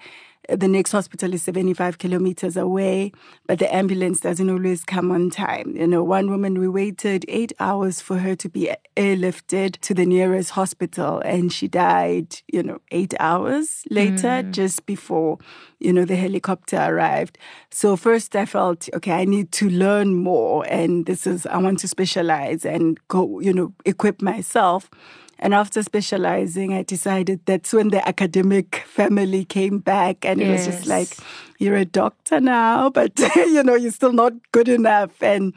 the 0.49 0.67
next 0.67 0.91
hospital 0.91 1.33
is 1.33 1.43
75 1.43 1.97
kilometers 1.97 2.55
away, 2.55 3.11
but 3.45 3.59
the 3.59 3.73
ambulance 3.73 4.21
doesn't 4.21 4.49
always 4.49 4.83
come 4.83 5.11
on 5.11 5.29
time. 5.29 5.75
You 5.75 5.87
know, 5.87 6.03
one 6.03 6.29
woman, 6.29 6.59
we 6.59 6.67
waited 6.67 7.25
eight 7.27 7.51
hours 7.59 7.99
for 7.99 8.19
her 8.19 8.35
to 8.37 8.49
be 8.49 8.71
airlifted 8.95 9.79
to 9.81 9.93
the 9.93 10.05
nearest 10.05 10.51
hospital, 10.51 11.19
and 11.25 11.51
she 11.51 11.67
died, 11.67 12.41
you 12.47 12.63
know, 12.63 12.79
eight 12.91 13.13
hours 13.19 13.83
later, 13.89 14.43
mm. 14.43 14.51
just 14.51 14.85
before, 14.85 15.37
you 15.79 15.91
know, 15.91 16.05
the 16.05 16.15
helicopter 16.15 16.77
arrived. 16.77 17.37
So, 17.69 17.97
first 17.97 18.35
I 18.35 18.45
felt, 18.45 18.89
okay, 18.93 19.11
I 19.11 19.25
need 19.25 19.51
to 19.53 19.69
learn 19.69 20.15
more, 20.15 20.65
and 20.67 21.05
this 21.05 21.27
is, 21.27 21.45
I 21.45 21.57
want 21.57 21.79
to 21.79 21.87
specialize 21.87 22.65
and 22.65 22.99
go, 23.07 23.39
you 23.39 23.53
know, 23.53 23.73
equip 23.85 24.21
myself. 24.21 24.89
And 25.39 25.53
after 25.53 25.83
specializing, 25.83 26.73
I 26.73 26.83
decided 26.83 27.41
that's 27.45 27.73
when 27.73 27.89
the 27.89 28.05
academic 28.07 28.83
family 28.87 29.45
came 29.45 29.79
back, 29.79 30.25
and 30.25 30.39
yes. 30.39 30.47
it 30.47 30.51
was 30.51 30.77
just 30.77 30.87
like, 30.87 31.09
you're 31.59 31.75
a 31.75 31.85
doctor 31.85 32.39
now, 32.39 32.89
but 32.89 33.17
you 33.35 33.63
know, 33.63 33.75
you're 33.75 33.91
still 33.91 34.13
not 34.13 34.33
good 34.51 34.69
enough. 34.69 35.21
And 35.21 35.53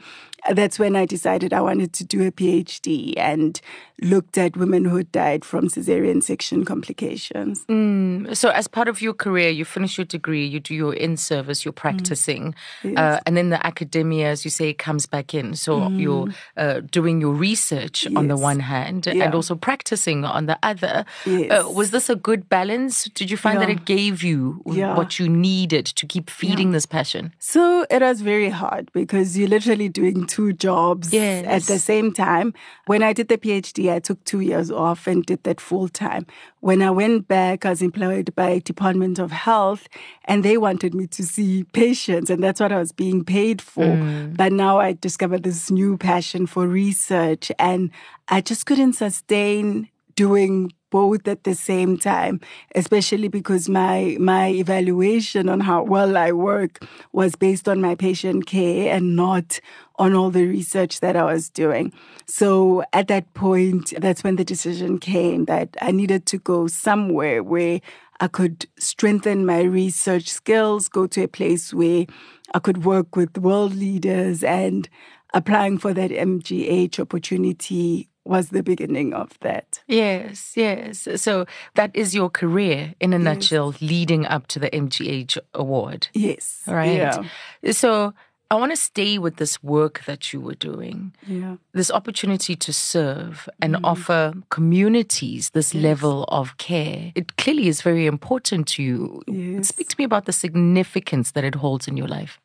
that's 0.51 0.79
when 0.79 0.95
I 0.95 1.05
decided 1.05 1.53
I 1.53 1.61
wanted 1.61 1.93
to 1.93 2.03
do 2.03 2.25
a 2.25 2.31
PhD 2.31 3.13
and 3.17 3.59
looked 4.01 4.37
at 4.37 4.57
women 4.57 4.85
who 4.85 5.03
died 5.03 5.45
from 5.45 5.67
cesarean 5.67 6.23
section 6.23 6.65
complications. 6.65 7.63
Mm. 7.65 8.35
So, 8.35 8.49
as 8.49 8.67
part 8.67 8.87
of 8.87 9.01
your 9.01 9.13
career, 9.13 9.49
you 9.49 9.63
finish 9.63 9.97
your 9.97 10.05
degree, 10.05 10.45
you 10.45 10.59
do 10.59 10.73
your 10.73 10.93
in 10.93 11.17
service, 11.17 11.63
you're 11.63 11.73
mm. 11.73 11.77
practicing, 11.77 12.55
mm. 12.83 12.91
yes. 12.91 12.97
uh, 12.97 13.19
and 13.25 13.37
then 13.37 13.49
the 13.49 13.65
academia, 13.65 14.29
as 14.29 14.43
you 14.43 14.51
say, 14.51 14.73
comes 14.73 15.05
back 15.05 15.33
in. 15.33 15.55
So, 15.55 15.81
mm. 15.81 15.99
you're 15.99 16.27
uh, 16.57 16.81
doing 16.91 17.21
your 17.21 17.33
research 17.33 18.05
yes. 18.05 18.15
on 18.15 18.27
the 18.27 18.37
one 18.37 18.59
hand 18.59 19.05
yeah. 19.05 19.23
and 19.23 19.35
also 19.35 19.55
practicing 19.55 20.25
on 20.25 20.47
the 20.47 20.57
other. 20.63 21.05
Yes. 21.25 21.51
Uh, 21.51 21.69
was 21.69 21.91
this 21.91 22.09
a 22.09 22.15
good 22.15 22.49
balance? 22.49 23.05
Did 23.05 23.29
you 23.29 23.37
find 23.37 23.59
yeah. 23.59 23.67
that 23.67 23.71
it 23.71 23.85
gave 23.85 24.23
you 24.23 24.61
yeah. 24.65 24.95
what 24.95 25.19
you 25.19 25.29
needed 25.29 25.85
to 25.85 26.05
keep 26.07 26.29
feeding 26.29 26.71
this 26.71 26.85
passion? 26.85 27.33
So, 27.39 27.85
it 27.89 28.01
was 28.01 28.21
very 28.21 28.49
hard 28.49 28.91
because 28.93 29.37
you're 29.37 29.47
literally 29.47 29.89
doing 29.89 30.25
two 30.25 30.53
jobs 30.53 31.13
yes. 31.13 31.45
at 31.45 31.63
the 31.63 31.77
same 31.77 32.13
time. 32.13 32.53
When 32.87 33.03
I 33.03 33.13
did 33.13 33.27
the 33.27 33.37
PhD, 33.37 33.90
I 33.93 33.99
took 33.99 34.23
two 34.23 34.39
years 34.39 34.71
off 34.71 35.07
and 35.07 35.25
did 35.25 35.43
that 35.43 35.61
full 35.61 35.87
time. 35.87 36.25
When 36.59 36.81
I 36.81 36.91
went 36.91 37.27
back, 37.27 37.65
I 37.65 37.69
was 37.69 37.81
employed 37.81 38.33
by 38.35 38.59
Department 38.59 39.19
of 39.19 39.31
Health, 39.31 39.87
and 40.25 40.43
they 40.43 40.57
wanted 40.57 40.93
me 40.93 41.07
to 41.07 41.23
see 41.23 41.63
patients, 41.65 42.29
and 42.29 42.43
that's 42.43 42.59
what 42.59 42.71
I 42.71 42.79
was 42.79 42.91
being 42.91 43.23
paid 43.23 43.61
for. 43.61 43.85
Mm. 43.85 44.37
But 44.37 44.53
now 44.53 44.79
I 44.79 44.93
discovered 44.93 45.43
this 45.43 45.71
new 45.71 45.97
passion 45.97 46.47
for 46.47 46.67
research, 46.67 47.51
and 47.59 47.91
I 48.27 48.41
just 48.41 48.65
couldn't 48.65 48.93
sustain 48.93 49.89
doing 50.15 50.71
both 50.91 51.27
at 51.27 51.43
the 51.43 51.55
same 51.55 51.97
time, 51.97 52.39
especially 52.75 53.27
because 53.27 53.67
my 53.67 54.15
my 54.19 54.49
evaluation 54.49 55.49
on 55.49 55.61
how 55.61 55.81
well 55.81 56.15
I 56.15 56.31
work 56.31 56.85
was 57.11 57.35
based 57.35 57.67
on 57.67 57.81
my 57.81 57.95
patient 57.95 58.45
care 58.45 58.93
and 58.93 59.15
not 59.15 59.59
on 59.95 60.13
all 60.13 60.29
the 60.29 60.45
research 60.45 60.99
that 60.99 61.15
I 61.15 61.23
was 61.23 61.49
doing. 61.49 61.91
So 62.27 62.83
at 62.93 63.07
that 63.07 63.33
point, 63.33 63.93
that's 63.97 64.23
when 64.23 64.35
the 64.35 64.45
decision 64.45 64.99
came 64.99 65.45
that 65.45 65.75
I 65.81 65.91
needed 65.91 66.25
to 66.27 66.37
go 66.37 66.67
somewhere 66.67 67.41
where 67.41 67.81
I 68.19 68.27
could 68.27 68.67
strengthen 68.77 69.47
my 69.47 69.61
research 69.61 70.29
skills, 70.29 70.87
go 70.87 71.07
to 71.07 71.23
a 71.23 71.27
place 71.27 71.73
where 71.73 72.05
I 72.53 72.59
could 72.59 72.85
work 72.85 73.15
with 73.15 73.37
world 73.37 73.73
leaders 73.73 74.43
and 74.43 74.87
applying 75.33 75.79
for 75.79 75.93
that 75.93 76.11
MGH 76.11 76.99
opportunity 76.99 78.10
was 78.25 78.49
the 78.49 78.63
beginning 78.63 79.13
of 79.13 79.37
that. 79.41 79.81
Yes, 79.87 80.53
yes. 80.55 81.07
So 81.15 81.45
that 81.75 81.95
is 81.95 82.13
your 82.13 82.29
career 82.29 82.93
in 82.99 83.13
a 83.13 83.17
yes. 83.17 83.23
nutshell 83.23 83.75
leading 83.81 84.25
up 84.25 84.47
to 84.47 84.59
the 84.59 84.69
MGH 84.69 85.37
award. 85.53 86.07
Yes. 86.13 86.61
Right. 86.67 86.97
Yeah. 86.97 87.23
So 87.71 88.13
I 88.51 88.55
want 88.55 88.73
to 88.73 88.75
stay 88.75 89.17
with 89.17 89.37
this 89.37 89.63
work 89.63 90.03
that 90.05 90.33
you 90.33 90.41
were 90.41 90.55
doing. 90.55 91.13
Yeah. 91.25 91.55
This 91.73 91.89
opportunity 91.89 92.55
to 92.57 92.73
serve 92.73 93.47
and 93.61 93.75
mm. 93.75 93.79
offer 93.83 94.33
communities 94.49 95.51
this 95.51 95.73
yes. 95.73 95.81
level 95.81 96.25
of 96.25 96.57
care. 96.57 97.13
It 97.15 97.37
clearly 97.37 97.69
is 97.69 97.81
very 97.81 98.07
important 98.07 98.67
to 98.69 98.83
you. 98.83 99.21
Yes. 99.25 99.69
Speak 99.69 99.87
to 99.87 99.95
me 99.97 100.03
about 100.03 100.25
the 100.25 100.33
significance 100.33 101.31
that 101.31 101.45
it 101.45 101.55
holds 101.55 101.87
in 101.87 101.95
your 101.95 102.09
life. 102.09 102.39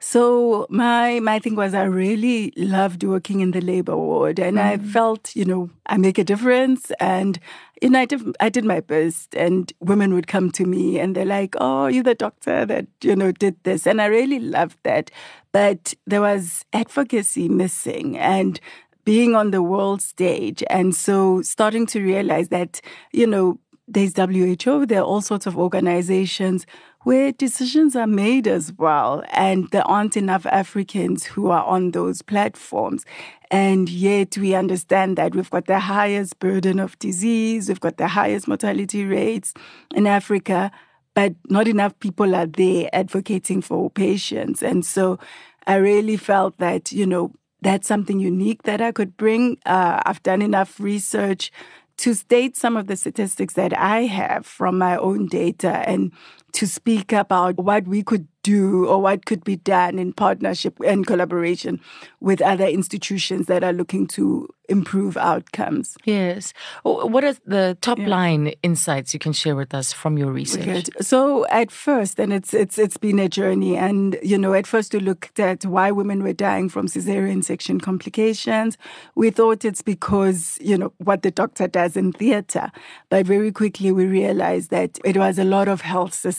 So 0.00 0.66
my 0.70 1.18
my 1.18 1.40
thing 1.40 1.56
was 1.56 1.74
I 1.74 1.82
really 1.82 2.52
loved 2.56 3.02
working 3.02 3.40
in 3.40 3.50
the 3.50 3.60
labor 3.60 3.96
ward 3.96 4.38
and 4.38 4.56
mm. 4.56 4.62
I 4.62 4.78
felt, 4.78 5.34
you 5.34 5.44
know, 5.44 5.70
I 5.86 5.96
make 5.96 6.18
a 6.18 6.24
difference 6.24 6.92
and 7.00 7.38
you 7.82 7.90
know, 7.90 8.00
I 8.00 8.04
did, 8.04 8.36
I 8.38 8.48
did 8.48 8.64
my 8.64 8.80
best 8.80 9.34
and 9.34 9.72
women 9.80 10.14
would 10.14 10.28
come 10.28 10.50
to 10.52 10.64
me 10.64 11.00
and 11.00 11.16
they're 11.16 11.24
like, 11.24 11.56
Oh, 11.60 11.88
you're 11.88 12.04
the 12.04 12.14
doctor 12.14 12.64
that, 12.66 12.86
you 13.02 13.16
know, 13.16 13.32
did 13.32 13.56
this. 13.64 13.86
And 13.86 14.00
I 14.00 14.06
really 14.06 14.38
loved 14.38 14.78
that. 14.84 15.10
But 15.50 15.94
there 16.06 16.20
was 16.20 16.64
advocacy 16.72 17.48
missing 17.48 18.16
and 18.18 18.60
being 19.04 19.34
on 19.34 19.50
the 19.50 19.62
world 19.62 20.00
stage. 20.00 20.62
And 20.70 20.94
so 20.94 21.42
starting 21.42 21.86
to 21.86 22.00
realize 22.00 22.48
that, 22.48 22.80
you 23.12 23.26
know, 23.26 23.58
there's 23.88 24.14
WHO, 24.16 24.86
there 24.86 25.00
are 25.00 25.04
all 25.04 25.22
sorts 25.22 25.46
of 25.46 25.56
organizations 25.56 26.66
where 27.04 27.32
decisions 27.32 27.94
are 27.94 28.06
made 28.06 28.46
as 28.46 28.72
well. 28.72 29.22
And 29.30 29.68
there 29.70 29.86
aren't 29.86 30.16
enough 30.16 30.46
Africans 30.46 31.24
who 31.24 31.50
are 31.50 31.64
on 31.64 31.92
those 31.92 32.22
platforms. 32.22 33.04
And 33.50 33.88
yet 33.88 34.36
we 34.36 34.54
understand 34.54 35.16
that 35.16 35.34
we've 35.34 35.50
got 35.50 35.66
the 35.66 35.78
highest 35.78 36.38
burden 36.38 36.78
of 36.78 36.98
disease, 36.98 37.68
we've 37.68 37.80
got 37.80 37.96
the 37.96 38.08
highest 38.08 38.48
mortality 38.48 39.04
rates 39.04 39.54
in 39.94 40.06
Africa, 40.06 40.70
but 41.14 41.34
not 41.48 41.66
enough 41.66 41.98
people 42.00 42.34
are 42.34 42.46
there 42.46 42.90
advocating 42.92 43.62
for 43.62 43.90
patients. 43.90 44.62
And 44.62 44.84
so 44.84 45.18
I 45.66 45.76
really 45.76 46.16
felt 46.16 46.58
that, 46.58 46.92
you 46.92 47.06
know, 47.06 47.32
that's 47.60 47.88
something 47.88 48.20
unique 48.20 48.62
that 48.64 48.80
I 48.80 48.92
could 48.92 49.16
bring. 49.16 49.58
Uh, 49.66 50.00
I've 50.04 50.22
done 50.22 50.42
enough 50.42 50.78
research 50.78 51.50
to 51.98 52.14
state 52.14 52.56
some 52.56 52.76
of 52.76 52.86
the 52.86 52.96
statistics 52.96 53.54
that 53.54 53.76
I 53.76 54.02
have 54.02 54.46
from 54.46 54.78
my 54.78 54.96
own 54.96 55.26
data 55.26 55.82
and 55.88 56.12
to 56.52 56.66
speak 56.66 57.12
about 57.12 57.56
what 57.56 57.86
we 57.86 58.02
could 58.02 58.26
do 58.42 58.86
or 58.86 59.02
what 59.02 59.26
could 59.26 59.44
be 59.44 59.56
done 59.56 59.98
in 59.98 60.12
partnership 60.12 60.78
and 60.84 61.06
collaboration 61.06 61.80
with 62.20 62.40
other 62.40 62.66
institutions 62.66 63.46
that 63.46 63.62
are 63.62 63.72
looking 63.72 64.06
to 64.06 64.48
improve 64.70 65.16
outcomes. 65.16 65.96
Yes. 66.04 66.52
What 66.82 67.24
are 67.24 67.34
the 67.46 67.76
top 67.80 67.98
yeah. 67.98 68.06
line 68.06 68.52
insights 68.62 69.12
you 69.12 69.20
can 69.20 69.32
share 69.32 69.56
with 69.56 69.74
us 69.74 69.92
from 69.92 70.18
your 70.18 70.30
research? 70.30 70.88
So 71.00 71.46
at 71.48 71.70
first, 71.70 72.18
and 72.18 72.32
it's 72.32 72.54
it's 72.54 72.78
it's 72.78 72.96
been 72.96 73.18
a 73.18 73.28
journey, 73.28 73.76
and 73.76 74.18
you 74.22 74.38
know, 74.38 74.54
at 74.54 74.66
first 74.66 74.92
we 74.92 75.00
looked 75.00 75.40
at 75.40 75.64
why 75.64 75.90
women 75.90 76.22
were 76.22 76.34
dying 76.34 76.68
from 76.68 76.86
cesarean 76.86 77.42
section 77.42 77.80
complications. 77.80 78.76
We 79.14 79.30
thought 79.30 79.64
it's 79.64 79.82
because 79.82 80.58
you 80.60 80.76
know 80.76 80.92
what 80.98 81.22
the 81.22 81.30
doctor 81.30 81.66
does 81.66 81.96
in 81.96 82.12
theatre, 82.12 82.70
but 83.08 83.26
very 83.26 83.52
quickly 83.52 83.90
we 83.90 84.04
realized 84.04 84.70
that 84.70 84.98
it 85.04 85.16
was 85.16 85.38
a 85.38 85.44
lot 85.44 85.68
of 85.68 85.80
health 85.80 86.14
systems 86.14 86.37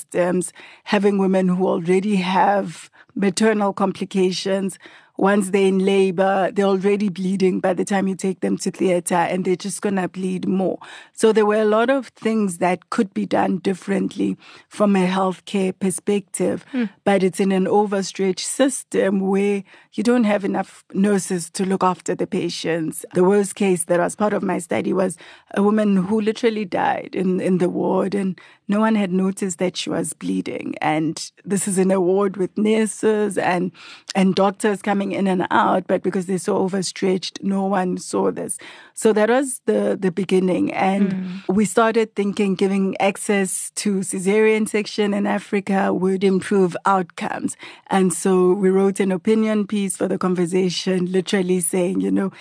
having 0.83 1.17
women 1.17 1.47
who 1.47 1.67
already 1.67 2.17
have 2.17 2.89
maternal 3.15 3.73
complications 3.73 4.77
once 5.19 5.49
they're 5.49 5.67
in 5.67 5.79
labor, 5.79 6.49
they're 6.53 6.65
already 6.65 7.09
bleeding 7.09 7.59
by 7.59 7.73
the 7.73 7.83
time 7.83 8.07
you 8.07 8.15
take 8.15 8.39
them 8.39 8.57
to 8.57 8.71
theater 8.71 9.15
and 9.15 9.43
they're 9.43 9.57
just 9.57 9.81
going 9.81 9.97
to 9.97 10.07
bleed 10.07 10.47
more. 10.47 10.79
So 11.11 11.33
there 11.33 11.45
were 11.45 11.61
a 11.61 11.65
lot 11.65 11.89
of 11.89 12.07
things 12.07 12.59
that 12.59 12.89
could 12.89 13.13
be 13.13 13.25
done 13.25 13.57
differently 13.57 14.37
from 14.69 14.95
a 14.95 15.05
healthcare 15.05 15.77
perspective, 15.77 16.65
mm. 16.71 16.89
but 17.03 17.21
it's 17.21 17.41
in 17.41 17.51
an 17.51 17.67
overstretched 17.67 18.47
system 18.47 19.19
where 19.19 19.65
you 19.91 20.03
don't 20.03 20.23
have 20.23 20.45
enough 20.45 20.85
nurses 20.93 21.49
to 21.49 21.65
look 21.65 21.83
after 21.83 22.15
the 22.15 22.25
patients. 22.25 23.05
The 23.13 23.25
worst 23.25 23.55
case 23.55 23.83
that 23.85 23.99
was 23.99 24.15
part 24.15 24.31
of 24.31 24.41
my 24.41 24.59
study 24.59 24.93
was 24.93 25.17
a 25.53 25.61
woman 25.61 25.97
who 25.97 26.21
literally 26.21 26.63
died 26.63 27.09
in, 27.13 27.41
in 27.41 27.57
the 27.57 27.69
ward 27.69 28.15
and 28.15 28.39
no 28.69 28.79
one 28.79 28.93
had 28.93 29.11
noticed 29.11 29.57
that 29.57 29.75
she 29.75 29.89
was 29.89 30.13
bleeding. 30.13 30.75
And 30.79 31.31
this 31.43 31.67
is 31.67 31.79
in 31.79 31.89
a 31.89 31.99
ward 31.99 32.37
with 32.37 32.55
nurses 32.55 33.37
and, 33.37 33.71
and 34.13 34.35
doctors 34.35 34.83
coming 34.83 35.11
in 35.11 35.27
and 35.27 35.47
out, 35.49 35.87
but 35.87 36.03
because 36.03 36.27
they're 36.27 36.37
so 36.37 36.57
overstretched, 36.57 37.41
no 37.41 37.65
one 37.65 37.97
saw 37.97 38.31
this. 38.31 38.59
So 38.93 39.11
that 39.13 39.29
was 39.29 39.61
the, 39.65 39.97
the 39.99 40.11
beginning. 40.11 40.71
And 40.71 41.11
mm. 41.11 41.55
we 41.55 41.65
started 41.65 42.15
thinking 42.15 42.53
giving 42.53 42.95
access 43.01 43.71
to 43.71 44.01
cesarean 44.01 44.69
section 44.69 45.15
in 45.15 45.25
Africa 45.25 45.91
would 45.91 46.23
improve 46.23 46.77
outcomes. 46.85 47.57
And 47.87 48.13
so 48.13 48.53
we 48.53 48.69
wrote 48.69 48.99
an 48.99 49.11
opinion 49.11 49.65
piece 49.65 49.97
for 49.97 50.07
the 50.07 50.19
conversation, 50.19 51.11
literally 51.11 51.59
saying, 51.59 52.01
you 52.01 52.11
know, 52.11 52.31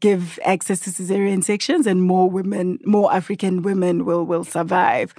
give 0.00 0.38
access 0.44 0.80
to 0.80 0.90
cesarean 0.90 1.42
sections 1.42 1.86
and 1.86 2.02
more 2.02 2.28
women, 2.30 2.78
more 2.84 3.12
African 3.12 3.62
women 3.62 4.04
will, 4.04 4.24
will 4.24 4.44
survive. 4.44 5.14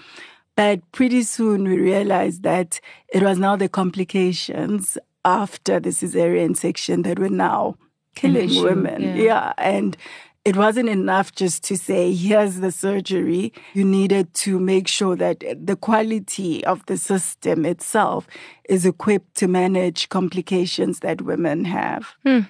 But 0.56 0.92
pretty 0.92 1.24
soon 1.24 1.63
we 1.63 1.78
realized 1.78 2.44
that 2.44 2.80
it 3.13 3.24
was 3.24 3.39
now 3.39 3.56
the 3.56 3.70
complications 3.70 4.98
after 5.26 5.80
the 5.80 5.89
cesarean 5.89 6.56
section 6.56 7.02
that 7.04 7.18
were 7.18 7.30
now 7.30 7.76
killing 8.16 8.50
issue, 8.50 8.63
women. 8.63 9.02
Yeah. 9.02 9.16
yeah. 9.16 9.54
And 9.58 9.98
it 10.46 10.58
wasn't 10.58 10.89
enough 10.89 11.34
just 11.34 11.63
to 11.66 11.78
say, 11.78 12.13
here's 12.13 12.60
the 12.60 12.72
surgery. 12.72 13.54
You 13.74 13.86
needed 13.86 14.34
to 14.36 14.60
make 14.60 14.88
sure 14.88 15.16
that 15.16 15.44
the 15.60 15.78
quality 15.78 16.66
of 16.66 16.86
the 16.86 16.98
system 16.98 17.66
itself 17.66 18.28
is 18.68 18.86
equipped 18.86 19.36
to 19.36 19.48
manage 19.48 20.10
complications 20.10 21.00
that 21.00 21.22
women 21.22 21.66
have. 21.66 22.13
Hmm. 22.24 22.42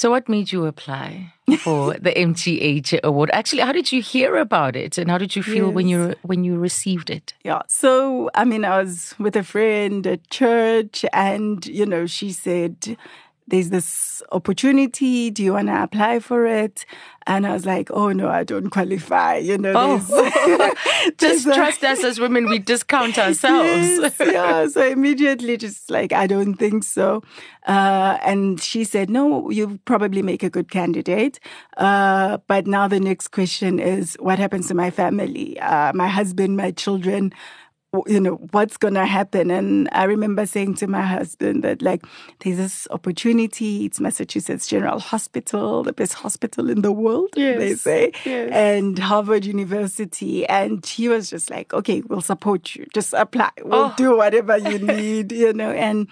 So, 0.00 0.10
what 0.10 0.30
made 0.30 0.50
you 0.50 0.64
apply 0.64 1.34
for 1.58 1.92
the 2.00 2.12
MGH 2.12 3.00
award? 3.04 3.28
Actually, 3.34 3.60
how 3.60 3.72
did 3.72 3.92
you 3.92 4.00
hear 4.00 4.36
about 4.36 4.74
it, 4.74 4.96
and 4.96 5.10
how 5.10 5.18
did 5.18 5.36
you 5.36 5.42
feel 5.42 5.66
yes. 5.66 5.74
when 5.74 5.88
you 5.88 6.14
when 6.22 6.42
you 6.42 6.56
received 6.56 7.10
it? 7.10 7.34
Yeah, 7.44 7.60
so 7.68 8.30
I 8.34 8.46
mean, 8.46 8.64
I 8.64 8.78
was 8.78 9.14
with 9.18 9.36
a 9.36 9.42
friend 9.42 10.06
at 10.06 10.30
church, 10.30 11.04
and 11.12 11.66
you 11.66 11.84
know, 11.84 12.06
she 12.06 12.32
said, 12.32 12.96
there's 13.50 13.70
this 13.70 14.22
opportunity. 14.32 15.30
Do 15.30 15.42
you 15.42 15.52
want 15.52 15.68
to 15.68 15.82
apply 15.82 16.20
for 16.20 16.46
it? 16.46 16.86
And 17.26 17.46
I 17.46 17.52
was 17.52 17.66
like, 17.66 17.90
oh 17.90 18.12
no, 18.12 18.28
I 18.28 18.44
don't 18.44 18.70
qualify. 18.70 19.36
You 19.36 19.58
know, 19.58 19.72
oh. 19.76 20.74
just 21.18 21.44
trust 21.44 21.84
us 21.84 22.02
as 22.02 22.18
women, 22.18 22.48
we 22.48 22.58
discount 22.58 23.18
ourselves. 23.18 23.68
yes, 23.68 24.16
yeah. 24.20 24.66
So 24.66 24.86
immediately 24.86 25.56
just 25.56 25.90
like, 25.90 26.12
I 26.12 26.26
don't 26.26 26.54
think 26.54 26.84
so. 26.84 27.22
Uh, 27.66 28.18
and 28.22 28.60
she 28.60 28.84
said, 28.84 29.10
no, 29.10 29.50
you 29.50 29.78
probably 29.84 30.22
make 30.22 30.42
a 30.42 30.50
good 30.50 30.70
candidate. 30.70 31.38
Uh, 31.76 32.38
but 32.46 32.66
now 32.66 32.88
the 32.88 33.00
next 33.00 33.28
question 33.28 33.78
is, 33.78 34.16
what 34.20 34.38
happens 34.38 34.68
to 34.68 34.74
my 34.74 34.90
family? 34.90 35.58
Uh, 35.60 35.92
my 35.92 36.08
husband, 36.08 36.56
my 36.56 36.70
children, 36.70 37.32
you 38.06 38.20
know 38.20 38.34
what's 38.52 38.76
going 38.76 38.94
to 38.94 39.04
happen 39.04 39.50
and 39.50 39.88
i 39.92 40.04
remember 40.04 40.46
saying 40.46 40.74
to 40.74 40.86
my 40.86 41.02
husband 41.02 41.64
that 41.64 41.82
like 41.82 42.04
there's 42.40 42.56
this 42.56 42.88
opportunity 42.90 43.84
it's 43.84 43.98
massachusetts 43.98 44.68
general 44.68 45.00
hospital 45.00 45.82
the 45.82 45.92
best 45.92 46.14
hospital 46.14 46.70
in 46.70 46.82
the 46.82 46.92
world 46.92 47.28
yes. 47.34 47.58
they 47.58 47.74
say 47.74 48.12
yes. 48.24 48.50
and 48.52 48.98
harvard 48.98 49.44
university 49.44 50.46
and 50.46 50.86
he 50.86 51.08
was 51.08 51.30
just 51.30 51.50
like 51.50 51.74
okay 51.74 52.00
we'll 52.02 52.20
support 52.20 52.76
you 52.76 52.86
just 52.94 53.12
apply 53.12 53.50
we'll 53.64 53.86
oh. 53.86 53.94
do 53.96 54.16
whatever 54.16 54.56
you 54.56 54.78
need 54.96 55.32
you 55.32 55.52
know 55.52 55.72
and 55.72 56.06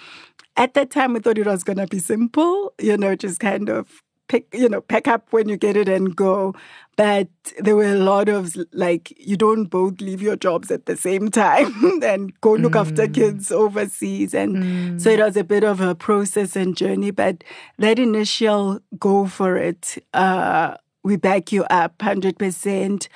at 0.56 0.74
that 0.74 0.90
time 0.90 1.12
we 1.12 1.20
thought 1.20 1.38
it 1.38 1.46
was 1.46 1.62
going 1.62 1.78
to 1.78 1.86
be 1.86 2.00
simple 2.00 2.74
you 2.80 2.96
know 2.96 3.14
just 3.14 3.38
kind 3.38 3.68
of 3.68 4.02
pick, 4.28 4.46
you 4.52 4.68
know, 4.68 4.80
pack 4.80 5.08
up 5.08 5.26
when 5.32 5.48
you 5.48 5.56
get 5.56 5.76
it 5.76 5.88
and 5.88 6.14
go. 6.14 6.54
But 6.96 7.28
there 7.58 7.76
were 7.76 7.92
a 7.92 7.98
lot 7.98 8.28
of 8.28 8.56
like, 8.72 9.12
you 9.18 9.36
don't 9.36 9.66
both 9.66 10.00
leave 10.00 10.20
your 10.20 10.36
jobs 10.36 10.70
at 10.70 10.86
the 10.86 10.96
same 10.96 11.30
time 11.30 12.00
and 12.02 12.38
go 12.40 12.54
look 12.54 12.72
mm. 12.72 12.80
after 12.80 13.06
kids 13.06 13.52
overseas. 13.52 14.34
And 14.34 14.56
mm. 14.56 15.00
so 15.00 15.10
it 15.10 15.20
was 15.20 15.36
a 15.36 15.44
bit 15.44 15.64
of 15.64 15.80
a 15.80 15.94
process 15.94 16.56
and 16.56 16.76
journey. 16.76 17.10
But 17.10 17.44
that 17.78 17.98
initial 17.98 18.80
go 18.98 19.26
for 19.26 19.56
it, 19.56 20.04
uh, 20.12 20.76
we 21.02 21.16
back 21.16 21.52
you 21.52 21.64
up 21.64 21.98
100%. 21.98 23.08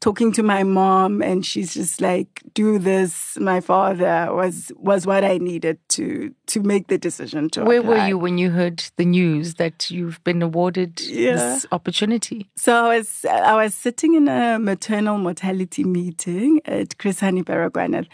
Talking 0.00 0.30
to 0.32 0.42
my 0.42 0.62
mom 0.62 1.22
and 1.22 1.44
she's 1.44 1.74
just 1.74 2.00
like 2.00 2.42
do 2.54 2.78
this 2.78 3.36
my 3.40 3.60
father 3.60 4.28
was 4.32 4.72
was 4.76 5.06
what 5.06 5.24
i 5.24 5.38
needed 5.38 5.78
to 5.88 6.34
to 6.46 6.62
make 6.62 6.86
the 6.88 6.98
decision 6.98 7.48
to 7.50 7.64
where 7.64 7.80
apply. 7.80 7.90
were 7.90 8.08
you 8.08 8.18
when 8.18 8.38
you 8.38 8.50
heard 8.50 8.82
the 8.96 9.04
news 9.04 9.54
that 9.54 9.90
you've 9.90 10.22
been 10.24 10.42
awarded 10.42 11.00
yeah. 11.00 11.34
this 11.34 11.66
opportunity 11.72 12.48
so 12.56 12.72
i 12.74 12.98
was 12.98 13.24
i 13.24 13.54
was 13.54 13.74
sitting 13.74 14.14
in 14.14 14.28
a 14.28 14.58
maternal 14.58 15.18
mortality 15.18 15.84
meeting 15.84 16.60
at 16.64 16.98
chris 16.98 17.20
hani 17.20 17.42
baragwanath 17.42 18.06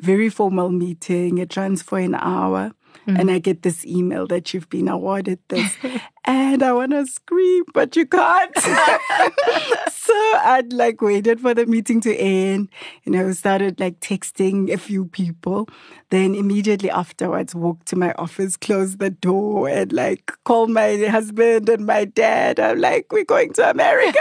very 0.00 0.28
formal 0.28 0.70
meeting 0.70 1.38
it 1.38 1.56
runs 1.56 1.82
for 1.82 1.98
an 1.98 2.14
hour 2.14 2.72
Mm. 3.06 3.18
And 3.18 3.30
I 3.30 3.38
get 3.38 3.62
this 3.62 3.84
email 3.84 4.26
that 4.28 4.54
you've 4.54 4.68
been 4.68 4.88
awarded 4.88 5.38
this. 5.48 5.76
and 6.24 6.62
I 6.62 6.72
want 6.72 6.92
to 6.92 7.06
scream, 7.06 7.64
but 7.74 7.96
you 7.96 8.06
can't. 8.06 8.56
so 9.92 10.14
I'd 10.14 10.72
like 10.72 11.00
waited 11.00 11.40
for 11.40 11.54
the 11.54 11.66
meeting 11.66 12.00
to 12.02 12.14
end, 12.14 12.68
you 13.04 13.12
know, 13.12 13.32
started 13.32 13.80
like 13.80 14.00
texting 14.00 14.72
a 14.72 14.78
few 14.78 15.06
people. 15.06 15.68
Then 16.10 16.34
immediately 16.34 16.90
afterwards, 16.90 17.54
walked 17.54 17.86
to 17.88 17.96
my 17.96 18.12
office, 18.14 18.56
closed 18.56 18.98
the 18.98 19.10
door, 19.10 19.68
and 19.68 19.92
like 19.92 20.32
called 20.44 20.70
my 20.70 20.96
husband 20.96 21.68
and 21.68 21.86
my 21.86 22.04
dad. 22.04 22.60
I'm 22.60 22.80
like, 22.80 23.10
we're 23.12 23.24
going 23.24 23.52
to 23.54 23.70
America. 23.70 24.18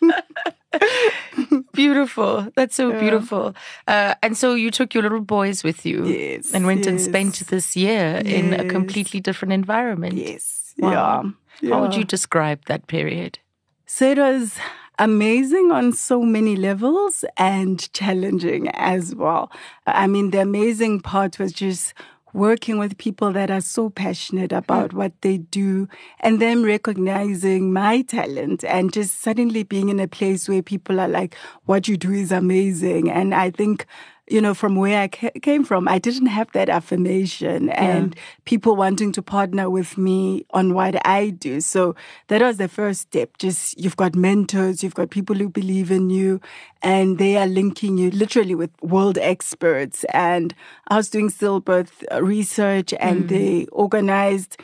beautiful. 1.72 2.48
That's 2.56 2.74
so 2.74 2.90
yeah. 2.90 3.00
beautiful. 3.00 3.54
Uh, 3.86 4.14
and 4.22 4.36
so 4.36 4.54
you 4.54 4.70
took 4.70 4.94
your 4.94 5.02
little 5.02 5.20
boys 5.20 5.64
with 5.64 5.84
you 5.84 6.06
yes, 6.06 6.52
and 6.52 6.66
went 6.66 6.80
yes. 6.80 6.88
and 6.88 7.00
spent 7.00 7.34
this 7.48 7.76
year 7.76 8.22
yes. 8.24 8.26
in 8.26 8.54
a 8.54 8.68
completely 8.68 9.20
different 9.20 9.52
environment. 9.52 10.14
Yes. 10.14 10.74
Wow. 10.78 11.32
Yeah. 11.60 11.74
How 11.74 11.82
would 11.82 11.94
you 11.94 12.04
describe 12.04 12.64
that 12.66 12.86
period? 12.86 13.38
So 13.86 14.10
it 14.10 14.18
was 14.18 14.58
amazing 14.98 15.72
on 15.72 15.92
so 15.92 16.22
many 16.22 16.56
levels 16.56 17.24
and 17.36 17.92
challenging 17.92 18.68
as 18.68 19.14
well. 19.14 19.50
I 19.86 20.06
mean, 20.06 20.30
the 20.30 20.40
amazing 20.40 21.00
part 21.00 21.38
was 21.38 21.52
just 21.52 21.94
working 22.34 22.78
with 22.78 22.98
people 22.98 23.32
that 23.32 23.50
are 23.50 23.60
so 23.60 23.88
passionate 23.88 24.52
about 24.52 24.90
mm. 24.90 24.94
what 24.94 25.12
they 25.22 25.38
do 25.38 25.88
and 26.20 26.42
them 26.42 26.64
recognizing 26.64 27.72
my 27.72 28.02
talent 28.02 28.64
and 28.64 28.92
just 28.92 29.22
suddenly 29.22 29.62
being 29.62 29.88
in 29.88 30.00
a 30.00 30.08
place 30.08 30.48
where 30.48 30.60
people 30.60 31.00
are 31.00 31.08
like, 31.08 31.34
what 31.64 31.88
you 31.88 31.96
do 31.96 32.12
is 32.12 32.32
amazing. 32.32 33.08
And 33.08 33.34
I 33.34 33.50
think 33.50 33.86
you 34.28 34.40
know, 34.40 34.54
from 34.54 34.76
where 34.76 35.02
I 35.02 35.08
came 35.08 35.64
from, 35.64 35.86
I 35.86 35.98
didn't 35.98 36.26
have 36.26 36.50
that 36.52 36.70
affirmation 36.70 37.68
and 37.70 38.16
people 38.46 38.74
wanting 38.74 39.12
to 39.12 39.22
partner 39.22 39.68
with 39.68 39.98
me 39.98 40.46
on 40.50 40.72
what 40.72 41.06
I 41.06 41.30
do. 41.30 41.60
So 41.60 41.94
that 42.28 42.40
was 42.40 42.56
the 42.56 42.68
first 42.68 43.02
step. 43.02 43.36
Just 43.38 43.78
you've 43.78 43.96
got 43.96 44.14
mentors, 44.14 44.82
you've 44.82 44.94
got 44.94 45.10
people 45.10 45.36
who 45.36 45.50
believe 45.50 45.90
in 45.90 46.08
you, 46.08 46.40
and 46.82 47.18
they 47.18 47.36
are 47.36 47.46
linking 47.46 47.98
you 47.98 48.10
literally 48.10 48.54
with 48.54 48.70
world 48.82 49.18
experts. 49.18 50.04
And 50.04 50.54
I 50.88 50.96
was 50.96 51.10
doing 51.10 51.28
stillbirth 51.28 51.92
research, 52.22 52.94
and 52.98 53.24
mm. 53.24 53.28
they 53.28 53.66
organized 53.72 54.56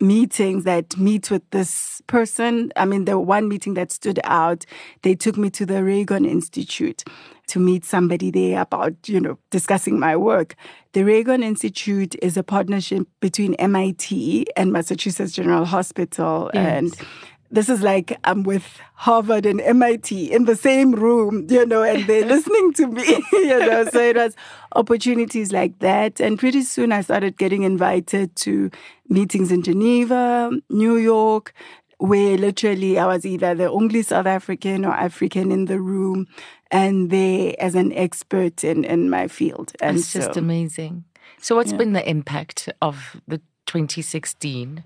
meetings 0.00 0.62
that 0.62 0.96
meet 0.96 1.28
with 1.28 1.42
this 1.50 2.02
person. 2.06 2.72
I 2.76 2.84
mean, 2.84 3.04
the 3.04 3.18
one 3.18 3.48
meeting 3.48 3.74
that 3.74 3.90
stood 3.90 4.20
out, 4.22 4.64
they 5.02 5.16
took 5.16 5.36
me 5.36 5.50
to 5.50 5.66
the 5.66 5.82
Ragon 5.82 6.24
Institute 6.24 7.02
to 7.48 7.58
meet 7.58 7.84
somebody 7.84 8.30
there 8.30 8.60
about, 8.60 8.94
you 9.06 9.20
know, 9.20 9.38
discussing 9.50 9.98
my 9.98 10.16
work. 10.16 10.54
The 10.92 11.04
Ragon 11.04 11.42
Institute 11.42 12.14
is 12.22 12.36
a 12.36 12.42
partnership 12.42 13.06
between 13.20 13.54
MIT 13.54 14.46
and 14.56 14.72
Massachusetts 14.72 15.32
General 15.32 15.64
Hospital. 15.64 16.50
Yes. 16.54 16.66
And 16.66 17.08
this 17.50 17.68
is 17.68 17.82
like 17.82 18.18
I'm 18.24 18.42
with 18.42 18.78
Harvard 18.94 19.46
and 19.46 19.60
MIT 19.60 20.30
in 20.30 20.44
the 20.44 20.56
same 20.56 20.92
room, 20.92 21.46
you 21.48 21.64
know, 21.64 21.82
and 21.82 22.06
they're 22.06 22.26
listening 22.34 22.72
to 22.74 22.86
me, 22.88 23.04
you 23.32 23.58
know. 23.58 23.84
So 23.90 24.00
it 24.00 24.16
was 24.16 24.36
opportunities 24.74 25.52
like 25.52 25.78
that. 25.78 26.20
And 26.20 26.38
pretty 26.38 26.62
soon 26.62 26.92
I 26.92 27.00
started 27.00 27.38
getting 27.38 27.62
invited 27.62 28.36
to 28.36 28.70
meetings 29.08 29.50
in 29.50 29.62
Geneva, 29.62 30.50
New 30.68 30.96
York, 30.96 31.54
where 31.98 32.36
literally 32.36 32.98
I 32.98 33.06
was 33.06 33.26
either 33.26 33.54
the 33.54 33.70
only 33.70 34.02
South 34.02 34.26
African 34.26 34.84
or 34.84 34.92
African 34.92 35.50
in 35.50 35.64
the 35.64 35.80
room 35.80 36.26
and 36.70 37.10
there 37.10 37.54
as 37.58 37.74
an 37.74 37.92
expert 37.92 38.64
in, 38.64 38.84
in 38.84 39.10
my 39.10 39.28
field. 39.28 39.72
And 39.80 39.98
it's 39.98 40.08
so, 40.08 40.20
just 40.20 40.36
amazing. 40.36 41.04
So 41.40 41.56
what's 41.56 41.72
yeah. 41.72 41.78
been 41.78 41.92
the 41.92 42.08
impact 42.08 42.68
of 42.82 43.20
the 43.26 43.38
2016 43.66 44.84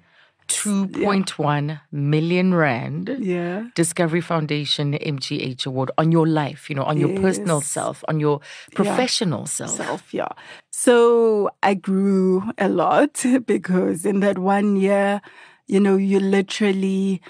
2.1 0.49 1.69
yeah. 1.69 1.79
million 1.93 2.53
rand 2.53 3.17
yeah. 3.21 3.69
Discovery 3.75 4.21
Foundation 4.21 4.93
MGH 4.95 5.67
award 5.67 5.91
on 5.97 6.13
your 6.13 6.27
life, 6.27 6.69
you 6.69 6.77
know, 6.77 6.83
on 6.83 6.99
yes. 6.99 7.09
your 7.09 7.21
personal 7.21 7.61
self, 7.61 8.05
on 8.09 8.21
your 8.21 8.41
professional 8.75 9.41
yeah. 9.41 9.47
self. 9.47 9.71
Self, 9.71 10.15
yeah. 10.15 10.29
So 10.71 11.51
I 11.63 11.75
grew 11.75 12.43
a 12.59 12.69
lot 12.69 13.25
because 13.47 14.05
in 14.05 14.21
that 14.21 14.39
one 14.39 14.77
year, 14.77 15.23
you 15.67 15.81
know, 15.81 15.97
you 15.97 16.21
literally 16.21 17.23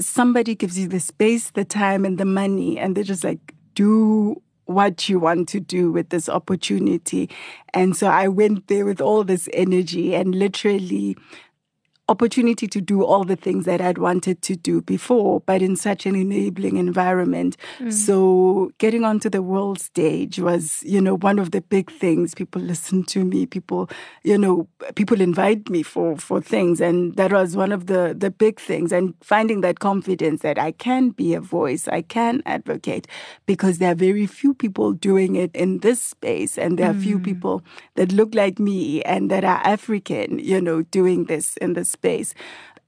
somebody 0.00 0.54
gives 0.54 0.78
you 0.78 0.88
the 0.88 1.00
space, 1.00 1.50
the 1.50 1.64
time, 1.64 2.04
and 2.04 2.18
the 2.18 2.24
money, 2.24 2.78
and 2.78 2.96
they're 2.96 3.04
just 3.04 3.24
like, 3.24 3.54
do 3.78 4.42
what 4.64 5.08
you 5.08 5.20
want 5.20 5.48
to 5.48 5.60
do 5.60 5.92
with 5.92 6.08
this 6.08 6.28
opportunity. 6.28 7.30
And 7.72 7.96
so 7.96 8.08
I 8.08 8.26
went 8.26 8.66
there 8.66 8.84
with 8.84 9.00
all 9.00 9.22
this 9.22 9.48
energy 9.52 10.16
and 10.16 10.34
literally 10.34 11.16
opportunity 12.08 12.66
to 12.66 12.80
do 12.80 13.04
all 13.04 13.24
the 13.24 13.36
things 13.36 13.66
that 13.66 13.80
I'd 13.80 13.98
wanted 13.98 14.40
to 14.42 14.56
do 14.56 14.80
before, 14.80 15.40
but 15.40 15.60
in 15.60 15.76
such 15.76 16.06
an 16.06 16.14
enabling 16.14 16.76
environment. 16.76 17.56
Mm. 17.78 17.92
So 17.92 18.72
getting 18.78 19.04
onto 19.04 19.28
the 19.28 19.42
world 19.42 19.78
stage 19.78 20.38
was, 20.38 20.82
you 20.84 21.00
know, 21.00 21.16
one 21.18 21.38
of 21.38 21.50
the 21.50 21.60
big 21.60 21.90
things. 21.90 22.34
People 22.34 22.62
listen 22.62 23.04
to 23.04 23.24
me, 23.24 23.44
people, 23.44 23.90
you 24.24 24.38
know, 24.38 24.68
people 24.94 25.20
invite 25.20 25.68
me 25.68 25.82
for 25.82 26.16
for 26.16 26.40
things. 26.40 26.80
And 26.80 27.14
that 27.16 27.32
was 27.32 27.56
one 27.56 27.72
of 27.72 27.86
the 27.86 28.14
the 28.18 28.30
big 28.30 28.58
things. 28.58 28.90
And 28.90 29.14
finding 29.22 29.60
that 29.60 29.80
confidence 29.80 30.40
that 30.42 30.58
I 30.58 30.72
can 30.72 31.10
be 31.10 31.34
a 31.34 31.40
voice, 31.40 31.88
I 31.88 32.02
can 32.02 32.42
advocate, 32.46 33.06
because 33.44 33.78
there 33.78 33.92
are 33.92 33.94
very 33.94 34.26
few 34.26 34.54
people 34.54 34.92
doing 34.92 35.36
it 35.36 35.54
in 35.54 35.80
this 35.80 36.00
space. 36.00 36.56
And 36.56 36.78
there 36.78 36.90
are 36.90 36.94
mm. 36.94 37.02
few 37.02 37.18
people 37.18 37.62
that 37.96 38.12
look 38.12 38.34
like 38.34 38.58
me 38.58 39.02
and 39.02 39.30
that 39.30 39.44
are 39.44 39.60
African, 39.64 40.38
you 40.38 40.60
know, 40.60 40.82
doing 40.82 41.24
this 41.24 41.56
in 41.58 41.74
this 41.74 41.97
space. 41.98 42.34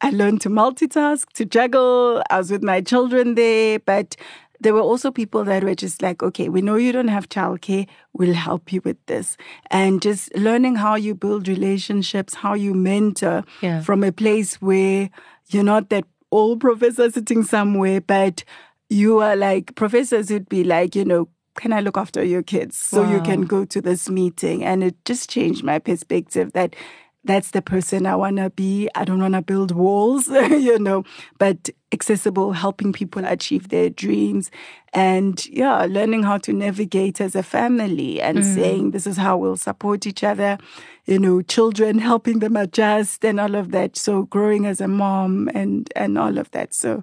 I 0.01 0.11
learned 0.11 0.41
to 0.43 0.49
multitask, 0.49 1.27
to 1.35 1.45
juggle. 1.45 2.23
I 2.31 2.39
was 2.39 2.51
with 2.51 2.63
my 2.63 2.81
children 2.81 3.35
there, 3.35 3.79
but 3.81 4.17
there 4.61 4.75
were 4.75 4.81
also 4.81 5.11
people 5.11 5.45
that 5.45 5.65
were 5.65 5.75
just 5.75 6.03
like, 6.03 6.23
okay, 6.23 6.49
we 6.49 6.63
know 6.63 6.77
you 6.77 6.93
don't 6.93 7.09
have 7.09 7.29
childcare. 7.29 7.87
We'll 8.13 8.35
help 8.35 8.73
you 8.73 8.81
with 8.85 8.99
this. 9.07 9.37
And 9.71 10.03
just 10.03 10.35
learning 10.37 10.77
how 10.77 10.95
you 10.97 11.15
build 11.15 11.49
relationships, 11.49 12.35
how 12.35 12.55
you 12.55 12.75
mentor 12.75 13.45
yeah. 13.63 13.81
from 13.83 14.05
a 14.05 14.13
place 14.13 14.61
where 14.61 15.11
you're 15.49 15.65
not 15.65 15.89
that 15.89 16.05
old 16.31 16.61
professor 16.61 17.11
sitting 17.11 17.43
somewhere, 17.43 18.01
but 18.01 18.45
you 18.89 19.21
are 19.21 19.37
like, 19.37 19.75
professors 19.77 20.31
would 20.31 20.49
be 20.49 20.65
like, 20.65 20.95
you 20.95 21.05
know, 21.05 21.29
can 21.57 21.73
I 21.73 21.81
look 21.81 21.97
after 21.97 22.23
your 22.23 22.43
kids 22.43 22.77
so 22.77 23.03
wow. 23.03 23.13
you 23.13 23.21
can 23.23 23.43
go 23.43 23.65
to 23.65 23.81
this 23.81 24.09
meeting? 24.09 24.65
And 24.65 24.85
it 24.85 24.95
just 25.05 25.31
changed 25.31 25.65
my 25.65 25.79
perspective 25.79 26.53
that 26.53 26.77
that's 27.25 27.51
the 27.51 27.61
person 27.61 28.07
I 28.07 28.17
want 28.17 28.39
to 28.39 28.51
be. 28.51 28.89
I 28.95 29.05
don't 29.05 29.21
want 29.21 29.35
to 29.35 29.43
build 29.43 29.73
walls, 29.73 30.29
you 30.29 30.79
know, 30.79 31.05
but 31.39 31.69
accessible, 31.93 32.53
helping 32.53 32.93
people 32.93 33.25
achieve 33.25 33.69
their 33.69 33.91
dreams. 33.91 34.51
And 34.93 35.45
yeah, 35.47 35.85
learning 35.85 36.23
how 36.23 36.39
to 36.39 36.53
navigate 36.53 37.21
as 37.21 37.35
a 37.35 37.43
family 37.43 38.21
and 38.21 38.39
mm. 38.39 38.55
saying 38.55 38.91
this 38.91 39.07
is 39.07 39.17
how 39.17 39.37
we'll 39.37 39.57
support 39.57 40.07
each 40.07 40.25
other, 40.25 40.59
you 41.05 41.19
know, 41.19 41.43
children 41.43 41.99
helping 42.11 42.39
them 42.39 42.57
adjust 42.57 43.25
and 43.25 43.39
all 43.39 43.55
of 43.55 43.71
that. 43.73 43.97
So 43.97 44.23
growing 44.23 44.67
as 44.67 44.81
a 44.81 44.89
mom 44.89 45.51
and, 45.55 45.93
and 45.95 46.17
all 46.17 46.39
of 46.39 46.51
that. 46.53 46.75
So 46.75 47.03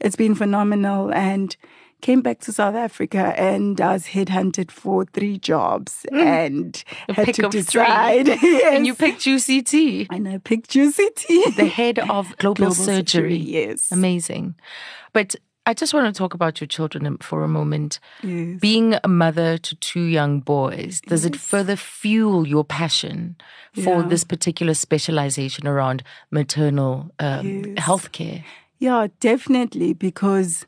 it's 0.00 0.16
been 0.16 0.34
phenomenal. 0.34 1.12
And 1.12 1.56
came 2.00 2.20
back 2.20 2.40
to 2.40 2.52
South 2.52 2.74
Africa 2.74 3.34
and 3.36 3.80
I 3.80 3.94
was 3.94 4.06
headhunted 4.06 4.70
for 4.70 5.04
three 5.04 5.38
jobs 5.38 6.04
mm. 6.12 6.20
and 6.20 6.84
a 7.08 7.14
had 7.14 7.34
to 7.34 7.48
decide. 7.48 8.28
yes. 8.28 8.64
And 8.76 8.86
you 8.86 8.94
picked 8.94 9.22
UCT. 9.22 10.06
And 10.10 10.28
I 10.28 10.32
know, 10.32 10.38
picked 10.38 10.70
UCT. 10.72 11.56
The 11.56 11.66
head 11.66 11.98
of 11.98 12.36
global, 12.38 12.66
global 12.66 12.74
surgery. 12.74 13.02
surgery. 13.02 13.36
Yes. 13.36 13.90
Amazing. 13.90 14.54
But 15.12 15.36
I 15.68 15.74
just 15.74 15.92
want 15.92 16.12
to 16.12 16.16
talk 16.16 16.32
about 16.32 16.60
your 16.60 16.68
children 16.68 17.18
for 17.18 17.42
a 17.42 17.48
moment. 17.48 17.98
Yes. 18.22 18.60
Being 18.60 18.96
a 19.02 19.08
mother 19.08 19.58
to 19.58 19.74
two 19.76 20.04
young 20.04 20.40
boys, 20.40 21.00
does 21.00 21.24
yes. 21.24 21.34
it 21.34 21.36
further 21.36 21.74
fuel 21.74 22.46
your 22.46 22.64
passion 22.64 23.36
for 23.74 24.00
yeah. 24.00 24.02
this 24.02 24.22
particular 24.22 24.74
specialization 24.74 25.66
around 25.66 26.04
maternal 26.30 27.10
um, 27.18 27.64
yes. 27.64 27.84
healthcare? 27.84 28.44
Yeah, 28.78 29.08
definitely. 29.18 29.92
Because 29.92 30.66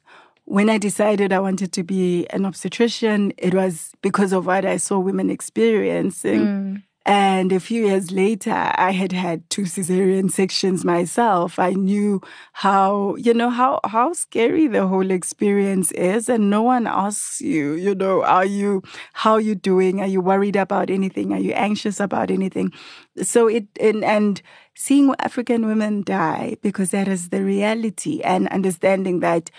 when 0.49 0.71
I 0.71 0.79
decided 0.79 1.31
I 1.31 1.41
wanted 1.41 1.75
to 1.75 1.83
be 1.83 2.27
an 2.31 2.47
obstetrician, 2.47 3.35
it 3.37 3.53
was 3.53 3.93
because 4.01 4.33
of 4.33 4.47
what 4.47 4.65
I 4.65 4.79
saw 4.79 4.99
women 4.99 5.29
experiencing. 5.29 6.41
Mm. 6.41 6.83
And 7.05 7.53
a 7.53 7.61
few 7.61 7.87
years 7.87 8.11
later, 8.13 8.53
I 8.53 8.93
had 8.93 9.13
had 9.13 9.49
two 9.51 9.63
cesarean 9.63 10.31
sections 10.31 10.87
myself. 10.87 11.59
I 11.59 11.73
knew 11.73 12.23
how, 12.53 13.15
you 13.17 13.35
know, 13.35 13.51
how, 13.51 13.81
how 13.85 14.15
scary 14.15 14.67
the 14.69 14.87
whole 14.87 15.11
experience 15.11 15.93
is. 15.93 16.31
And 16.31 16.49
no 16.49 16.63
one 16.63 16.87
asks 16.87 17.43
you, 17.43 17.75
you 17.75 17.95
know, 17.95 18.25
are 18.25 18.45
you, 18.45 18.83
how 19.13 19.33
are 19.33 19.41
you 19.41 19.55
doing? 19.55 20.01
Are 20.01 20.07
you 20.07 20.23
worried 20.23 20.57
about 20.57 20.89
anything? 20.89 21.33
Are 21.33 21.39
you 21.39 21.53
anxious 21.53 22.01
about 22.01 22.31
anything? 22.31 22.73
So 23.23 23.49
it, 23.49 23.67
and, 23.81 24.03
and 24.05 24.41
seeing 24.75 25.15
African 25.19 25.67
women 25.67 26.03
die 26.05 26.57
because 26.63 26.91
that 26.91 27.09
is 27.09 27.31
the 27.31 27.43
reality 27.45 28.21
and 28.23 28.49
understanding 28.49 29.21
that 29.21 29.51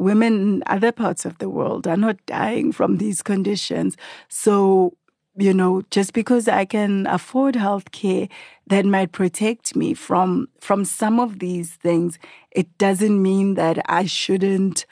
women 0.00 0.32
in 0.40 0.62
other 0.66 0.92
parts 0.92 1.24
of 1.24 1.38
the 1.38 1.48
world 1.48 1.86
are 1.86 1.96
not 1.96 2.16
dying 2.26 2.72
from 2.72 2.96
these 2.96 3.22
conditions. 3.22 3.96
So 4.28 4.94
you 5.36 5.54
know, 5.54 5.82
just 5.90 6.12
because 6.12 6.48
I 6.48 6.64
can 6.64 7.06
afford 7.06 7.54
healthcare 7.54 8.28
that 8.66 8.84
might 8.84 9.12
protect 9.12 9.76
me 9.76 9.94
from 9.94 10.48
from 10.60 10.84
some 10.84 11.20
of 11.20 11.38
these 11.38 11.70
things, 11.74 12.18
it 12.50 12.76
doesn't 12.78 13.22
mean 13.22 13.54
that 13.54 13.78
I 13.86 14.06
shouldn't 14.06 14.86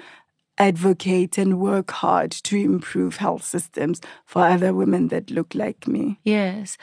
advocate 0.59 1.39
and 1.39 1.61
work 1.61 1.91
hard 1.91 2.31
to 2.31 2.57
improve 2.57 3.17
health 3.17 3.45
systems 3.45 4.01
for 4.25 4.43
other 4.43 4.75
women 4.75 5.09
that 5.09 5.31
look 5.31 5.55
like 5.55 5.87
me. 5.87 6.19
Yes. 6.25 6.77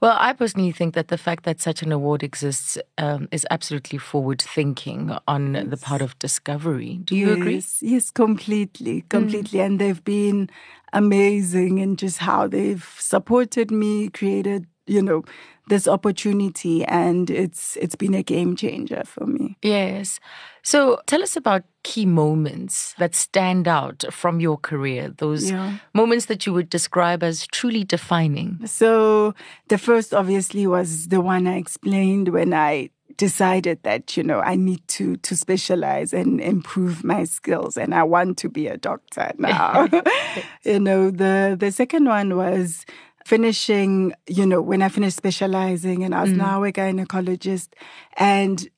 Well, 0.00 0.16
I 0.18 0.32
personally 0.32 0.72
think 0.72 0.94
that 0.94 1.08
the 1.08 1.18
fact 1.18 1.44
that 1.44 1.60
such 1.60 1.82
an 1.82 1.92
award 1.92 2.22
exists 2.22 2.76
um, 2.98 3.28
is 3.30 3.46
absolutely 3.50 3.98
forward 3.98 4.42
thinking 4.42 5.16
on 5.28 5.54
yes. 5.54 5.66
the 5.68 5.76
part 5.76 6.02
of 6.02 6.18
discovery. 6.18 7.00
Do 7.04 7.16
you 7.16 7.28
yes, 7.28 7.36
agree? 7.36 7.64
Yes, 7.80 8.10
completely, 8.10 9.04
completely. 9.08 9.60
Mm. 9.60 9.66
And 9.66 9.78
they've 9.78 10.04
been 10.04 10.50
amazing 10.92 11.78
in 11.78 11.96
just 11.96 12.18
how 12.18 12.48
they've 12.48 12.86
supported 12.98 13.70
me, 13.70 14.08
created, 14.08 14.66
you 14.92 15.02
know, 15.02 15.24
this 15.68 15.86
opportunity 15.86 16.84
and 16.84 17.30
it's 17.30 17.76
it's 17.76 17.94
been 17.94 18.14
a 18.14 18.22
game 18.22 18.56
changer 18.56 19.02
for 19.04 19.26
me. 19.26 19.56
Yes. 19.62 20.20
So 20.62 21.00
tell 21.06 21.22
us 21.22 21.36
about 21.36 21.62
key 21.82 22.06
moments 22.06 22.94
that 22.98 23.14
stand 23.14 23.66
out 23.66 24.04
from 24.10 24.40
your 24.40 24.56
career, 24.56 25.08
those 25.08 25.50
yeah. 25.50 25.78
moments 25.94 26.26
that 26.26 26.46
you 26.46 26.52
would 26.52 26.70
describe 26.70 27.22
as 27.22 27.46
truly 27.46 27.84
defining. 27.84 28.60
So 28.66 29.34
the 29.68 29.78
first 29.78 30.12
obviously 30.12 30.66
was 30.66 31.08
the 31.08 31.20
one 31.20 31.46
I 31.46 31.56
explained 31.56 32.28
when 32.28 32.54
I 32.54 32.90
decided 33.16 33.82
that 33.82 34.16
you 34.16 34.22
know 34.22 34.40
I 34.40 34.56
need 34.56 34.86
to 34.88 35.16
to 35.16 35.36
specialize 35.36 36.12
and 36.12 36.40
improve 36.40 37.04
my 37.04 37.24
skills 37.24 37.76
and 37.76 37.94
I 37.94 38.02
want 38.02 38.38
to 38.38 38.48
be 38.48 38.66
a 38.66 38.76
doctor 38.76 39.32
now. 39.38 39.88
you 40.64 40.80
know 40.80 41.10
the 41.10 41.56
the 41.58 41.70
second 41.70 42.06
one 42.06 42.36
was 42.36 42.84
finishing, 43.24 44.14
you 44.26 44.46
know, 44.46 44.60
when 44.60 44.82
I 44.82 44.88
finished 44.88 45.16
specializing 45.16 46.04
and 46.04 46.14
I 46.14 46.22
was 46.22 46.32
mm. 46.32 46.36
now 46.36 46.64
a 46.64 46.72
gynecologist. 46.72 47.68
And 48.16 48.68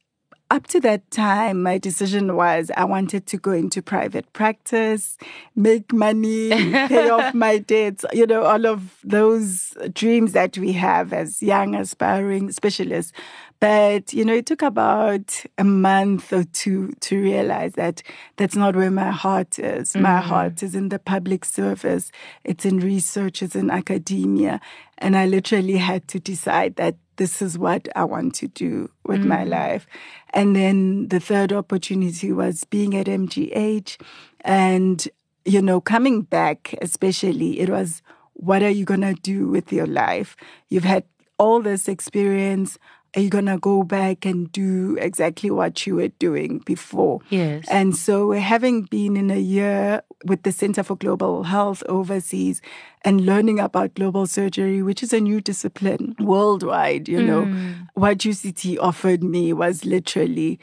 up 0.51 0.67
to 0.69 0.81
that 0.81 1.11
time, 1.11 1.63
my 1.63 1.79
decision 1.79 2.37
was 2.37 2.71
I 2.77 2.85
wanted 2.85 3.27
to 3.27 3.37
go 3.39 3.53
into 3.53 3.83
private 3.83 4.31
practice, 4.35 5.17
make 5.57 5.93
money, 5.93 6.51
pay 6.51 7.09
off 7.09 7.35
my 7.35 7.59
debts, 7.59 8.05
you 8.13 8.27
know, 8.27 8.45
all 8.45 8.67
of 8.67 8.99
those 9.03 9.77
dreams 9.93 10.33
that 10.33 10.57
we 10.59 10.73
have 10.73 11.13
as 11.13 11.43
young, 11.43 11.75
aspiring 11.75 12.53
specialists. 12.53 13.13
But, 13.61 14.13
you 14.13 14.25
know, 14.25 14.35
it 14.35 14.47
took 14.47 14.63
about 14.63 15.43
a 15.57 15.65
month 15.65 16.33
or 16.33 16.45
two 16.45 16.93
to 17.01 17.21
realize 17.21 17.73
that 17.75 18.03
that's 18.37 18.57
not 18.57 18.77
where 18.77 18.91
my 18.91 19.11
heart 19.11 19.59
is. 19.59 19.93
Mm-hmm. 19.93 20.03
My 20.03 20.21
heart 20.21 20.63
is 20.63 20.75
in 20.75 20.91
the 20.91 20.99
public 20.99 21.45
service, 21.45 22.13
it's 22.45 22.65
in 22.67 22.81
research, 22.81 23.43
it's 23.43 23.57
in 23.57 23.71
academia. 23.71 24.61
And 24.99 25.17
I 25.17 25.27
literally 25.27 25.79
had 25.79 26.07
to 26.09 26.21
decide 26.21 26.77
that 26.77 26.97
this 27.17 27.41
is 27.41 27.57
what 27.57 27.89
I 27.97 28.05
want 28.05 28.35
to 28.37 28.49
do 28.49 28.91
with 29.05 29.21
mm-hmm. 29.21 29.29
my 29.29 29.45
life. 29.45 29.87
And 30.31 30.55
then 30.55 31.09
the 31.09 31.21
third 31.21 31.53
opportunity 31.53 32.33
was 32.33 32.65
being 32.65 32.95
at 32.97 33.07
MGH 33.07 33.97
and, 34.41 35.09
you 35.45 35.63
know, 35.63 35.81
coming 35.81 36.23
back, 36.23 36.75
especially, 36.83 37.61
it 37.61 37.71
was 37.71 38.03
what 38.35 38.63
are 38.63 38.71
you 38.71 38.85
going 38.85 39.01
to 39.01 39.15
do 39.15 39.49
with 39.49 39.73
your 39.73 39.87
life? 39.87 40.37
You've 40.69 40.85
had 40.85 41.05
all 41.39 41.63
this 41.63 41.89
experience 41.89 42.79
are 43.17 43.21
you 43.21 43.31
going 43.31 43.47
to 43.47 43.59
go 43.59 43.85
back 43.85 44.25
and 44.25 44.51
do 44.51 44.97
exactly 45.01 45.51
what 45.51 45.87
you 45.87 45.97
were 45.97 46.09
doing 46.09 46.59
before? 46.59 47.21
Yes. 47.31 47.65
And 47.71 47.97
so, 47.97 48.33
having 48.33 48.83
been 48.83 49.17
in 49.17 49.31
a 49.31 49.39
year 49.39 50.03
with 50.25 50.43
the 50.43 50.53
Center 50.53 50.83
for 50.83 50.97
Global 50.97 51.45
Health 51.45 51.83
overseas 51.89 52.61
and 53.03 53.25
learning 53.25 53.61
about 53.61 53.95
global 53.95 54.27
surgery, 54.27 54.83
which 54.83 55.03
is 55.03 55.13
a 55.13 55.21
new 55.21 55.41
discipline 55.41 56.17
worldwide, 56.19 57.09
you 57.09 57.21
mm. 57.21 57.27
know, 57.27 57.75
what 57.95 58.19
UCT 58.19 58.79
offered 58.81 59.23
me 59.23 59.53
was 59.53 59.85
literally 59.85 60.59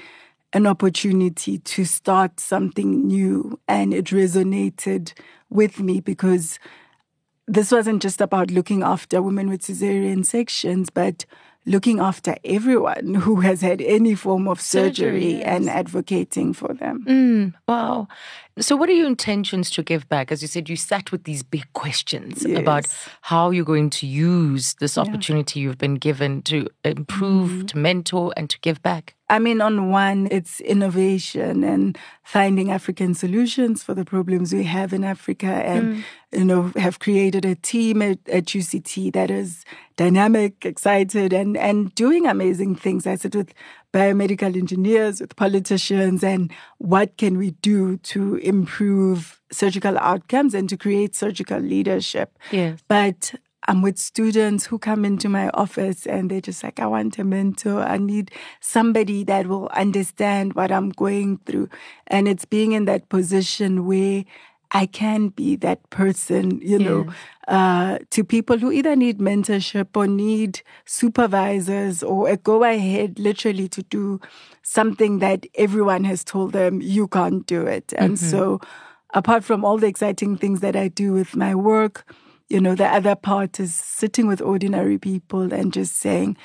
an 0.54 0.68
opportunity 0.68 1.60
to 1.60 1.86
start 1.86 2.40
something 2.40 3.08
new. 3.08 3.60
And 3.68 3.94
it 3.94 4.06
resonated 4.06 5.14
with 5.50 5.80
me 5.80 6.02
because 6.02 6.60
this 7.48 7.72
wasn't 7.72 8.02
just 8.02 8.22
about 8.22 8.52
looking 8.52 8.84
after 8.84 9.22
women 9.22 9.50
with 9.50 9.62
cesarean 9.62 10.26
sections, 10.26 10.90
but 10.90 11.26
looking 11.66 12.00
after 12.00 12.36
everyone 12.44 13.14
who 13.24 13.42
has 13.42 13.62
had 13.62 13.82
any 13.82 14.16
form 14.16 14.48
of 14.48 14.62
surgery, 14.62 15.42
and 15.44 15.70
advocating 15.70 16.54
for 16.54 16.74
them. 16.74 17.06
Mm, 17.08 17.54
wow. 17.68 18.08
So, 18.60 18.76
what 18.76 18.90
are 18.90 18.94
your 18.94 19.08
intentions 19.08 19.70
to 19.72 19.84
give 19.84 20.10
back? 20.10 20.32
As 20.32 20.42
you 20.42 20.48
said, 20.48 20.70
you 20.70 20.76
sat 20.76 21.12
with 21.12 21.24
these 21.24 21.42
big 21.42 21.72
questions 21.74 22.46
yes. 22.46 22.60
about 22.60 22.86
how 23.22 23.50
you're 23.50 23.64
going 23.64 23.90
to 23.92 24.08
use 24.08 24.74
this 24.76 24.98
opportunity 24.98 25.60
yeah. 25.60 25.68
you've 25.68 25.78
been 25.78 25.96
given 25.96 26.42
to 26.44 26.68
improve, 26.84 27.50
mm-hmm. 27.50 27.66
to 27.68 27.78
mentor, 27.78 28.34
and 28.36 28.50
to 28.50 28.60
give 28.60 28.82
back. 28.82 29.16
I 29.30 29.40
mean, 29.40 29.62
on 29.62 29.92
one, 29.92 30.28
it's 30.30 30.60
innovation 30.60 31.64
and 31.64 31.98
finding 32.24 32.70
African 32.70 33.14
solutions 33.14 33.82
for 33.82 33.94
the 33.94 34.04
problems 34.04 34.52
we 34.52 34.66
have 34.66 34.92
in 34.92 35.06
Africa, 35.06 35.48
and 35.48 35.96
mm. 35.96 36.04
you 36.34 36.44
know, 36.44 36.74
have 36.76 37.00
created 37.00 37.46
a 37.46 37.56
team 37.56 38.02
at, 38.02 38.20
at, 38.28 38.48
UCT 38.48 39.14
that 39.14 39.32
is 39.32 39.64
dynamic, 39.96 40.66
excited, 40.66 41.32
and 41.32 41.56
and 41.56 41.96
doing 41.96 42.28
amazing 42.28 42.76
things. 42.76 43.08
I 43.08 43.16
sit 43.16 43.34
with 43.34 43.54
biomedical 43.94 44.56
engineers, 44.56 45.22
with 45.22 45.36
politicians, 45.36 46.24
and 46.24 46.52
what 46.78 47.18
can 47.18 47.38
we 47.38 47.52
do 47.62 47.98
to 47.98 48.36
improve 48.36 49.42
surgical 49.52 49.98
outcomes 49.98 50.54
and 50.54 50.70
to 50.70 50.78
create 50.78 51.16
surgical 51.16 51.60
leadership? 51.60 52.38
Yes. 52.52 52.80
But 52.88 53.34
I'm 53.68 53.82
with 53.82 54.00
students 54.00 54.66
who 54.66 54.80
come 54.80 55.06
into 55.06 55.30
my 55.30 55.50
office 55.50 56.08
and 56.08 56.32
they're 56.32 56.42
just 56.42 56.64
like, 56.64 56.80
I 56.80 56.88
want 56.88 57.20
a 57.20 57.24
mentor. 57.24 57.82
I 57.82 57.98
need 57.98 58.32
somebody 58.60 59.24
that 59.26 59.46
will 59.46 59.68
understand 59.68 60.54
what 60.54 60.72
I'm 60.72 60.90
going 60.90 61.38
through. 61.46 61.70
And 62.08 62.28
it's 62.28 62.46
being 62.46 62.72
in 62.72 62.86
that 62.86 63.10
position 63.10 63.86
where 63.86 64.24
I 64.72 64.86
can 64.86 65.30
be 65.30 65.58
that 65.58 65.90
person, 65.90 66.62
you 66.62 66.80
know, 66.80 67.08
uh, 67.48 68.00
to 68.12 68.24
people 68.24 68.58
who 68.58 68.72
either 68.72 68.96
need 68.96 69.20
mentorship 69.20 69.88
or 69.96 70.08
need 70.08 70.62
supervisors 70.86 72.02
or 72.02 72.30
a 72.30 72.38
go 72.38 72.64
ahead 72.64 73.20
literally 73.20 73.68
to 73.68 73.84
do 73.84 74.22
something 74.64 75.20
that 75.20 75.46
everyone 75.56 76.06
has 76.06 76.24
told 76.24 76.54
them 76.54 76.82
you 76.82 77.08
can't 77.10 77.46
do 77.46 77.66
it. 77.66 77.94
And 77.98 78.14
mm-hmm. 78.14 78.26
so, 78.26 78.62
apart 79.14 79.44
from 79.44 79.66
all 79.66 79.78
the 79.78 79.88
exciting 79.88 80.38
things 80.38 80.62
that 80.62 80.78
I 80.78 80.88
do 80.88 81.12
with 81.12 81.36
my 81.36 81.54
work, 81.54 82.10
you 82.48 82.62
know, 82.62 82.76
the 82.76 82.88
other 82.88 83.16
part 83.16 83.60
is 83.60 83.76
sitting 83.76 84.28
with 84.28 84.42
ordinary 84.42 84.98
people 84.98 85.54
and 85.54 85.74
just 85.74 85.98
saying, 85.98 86.38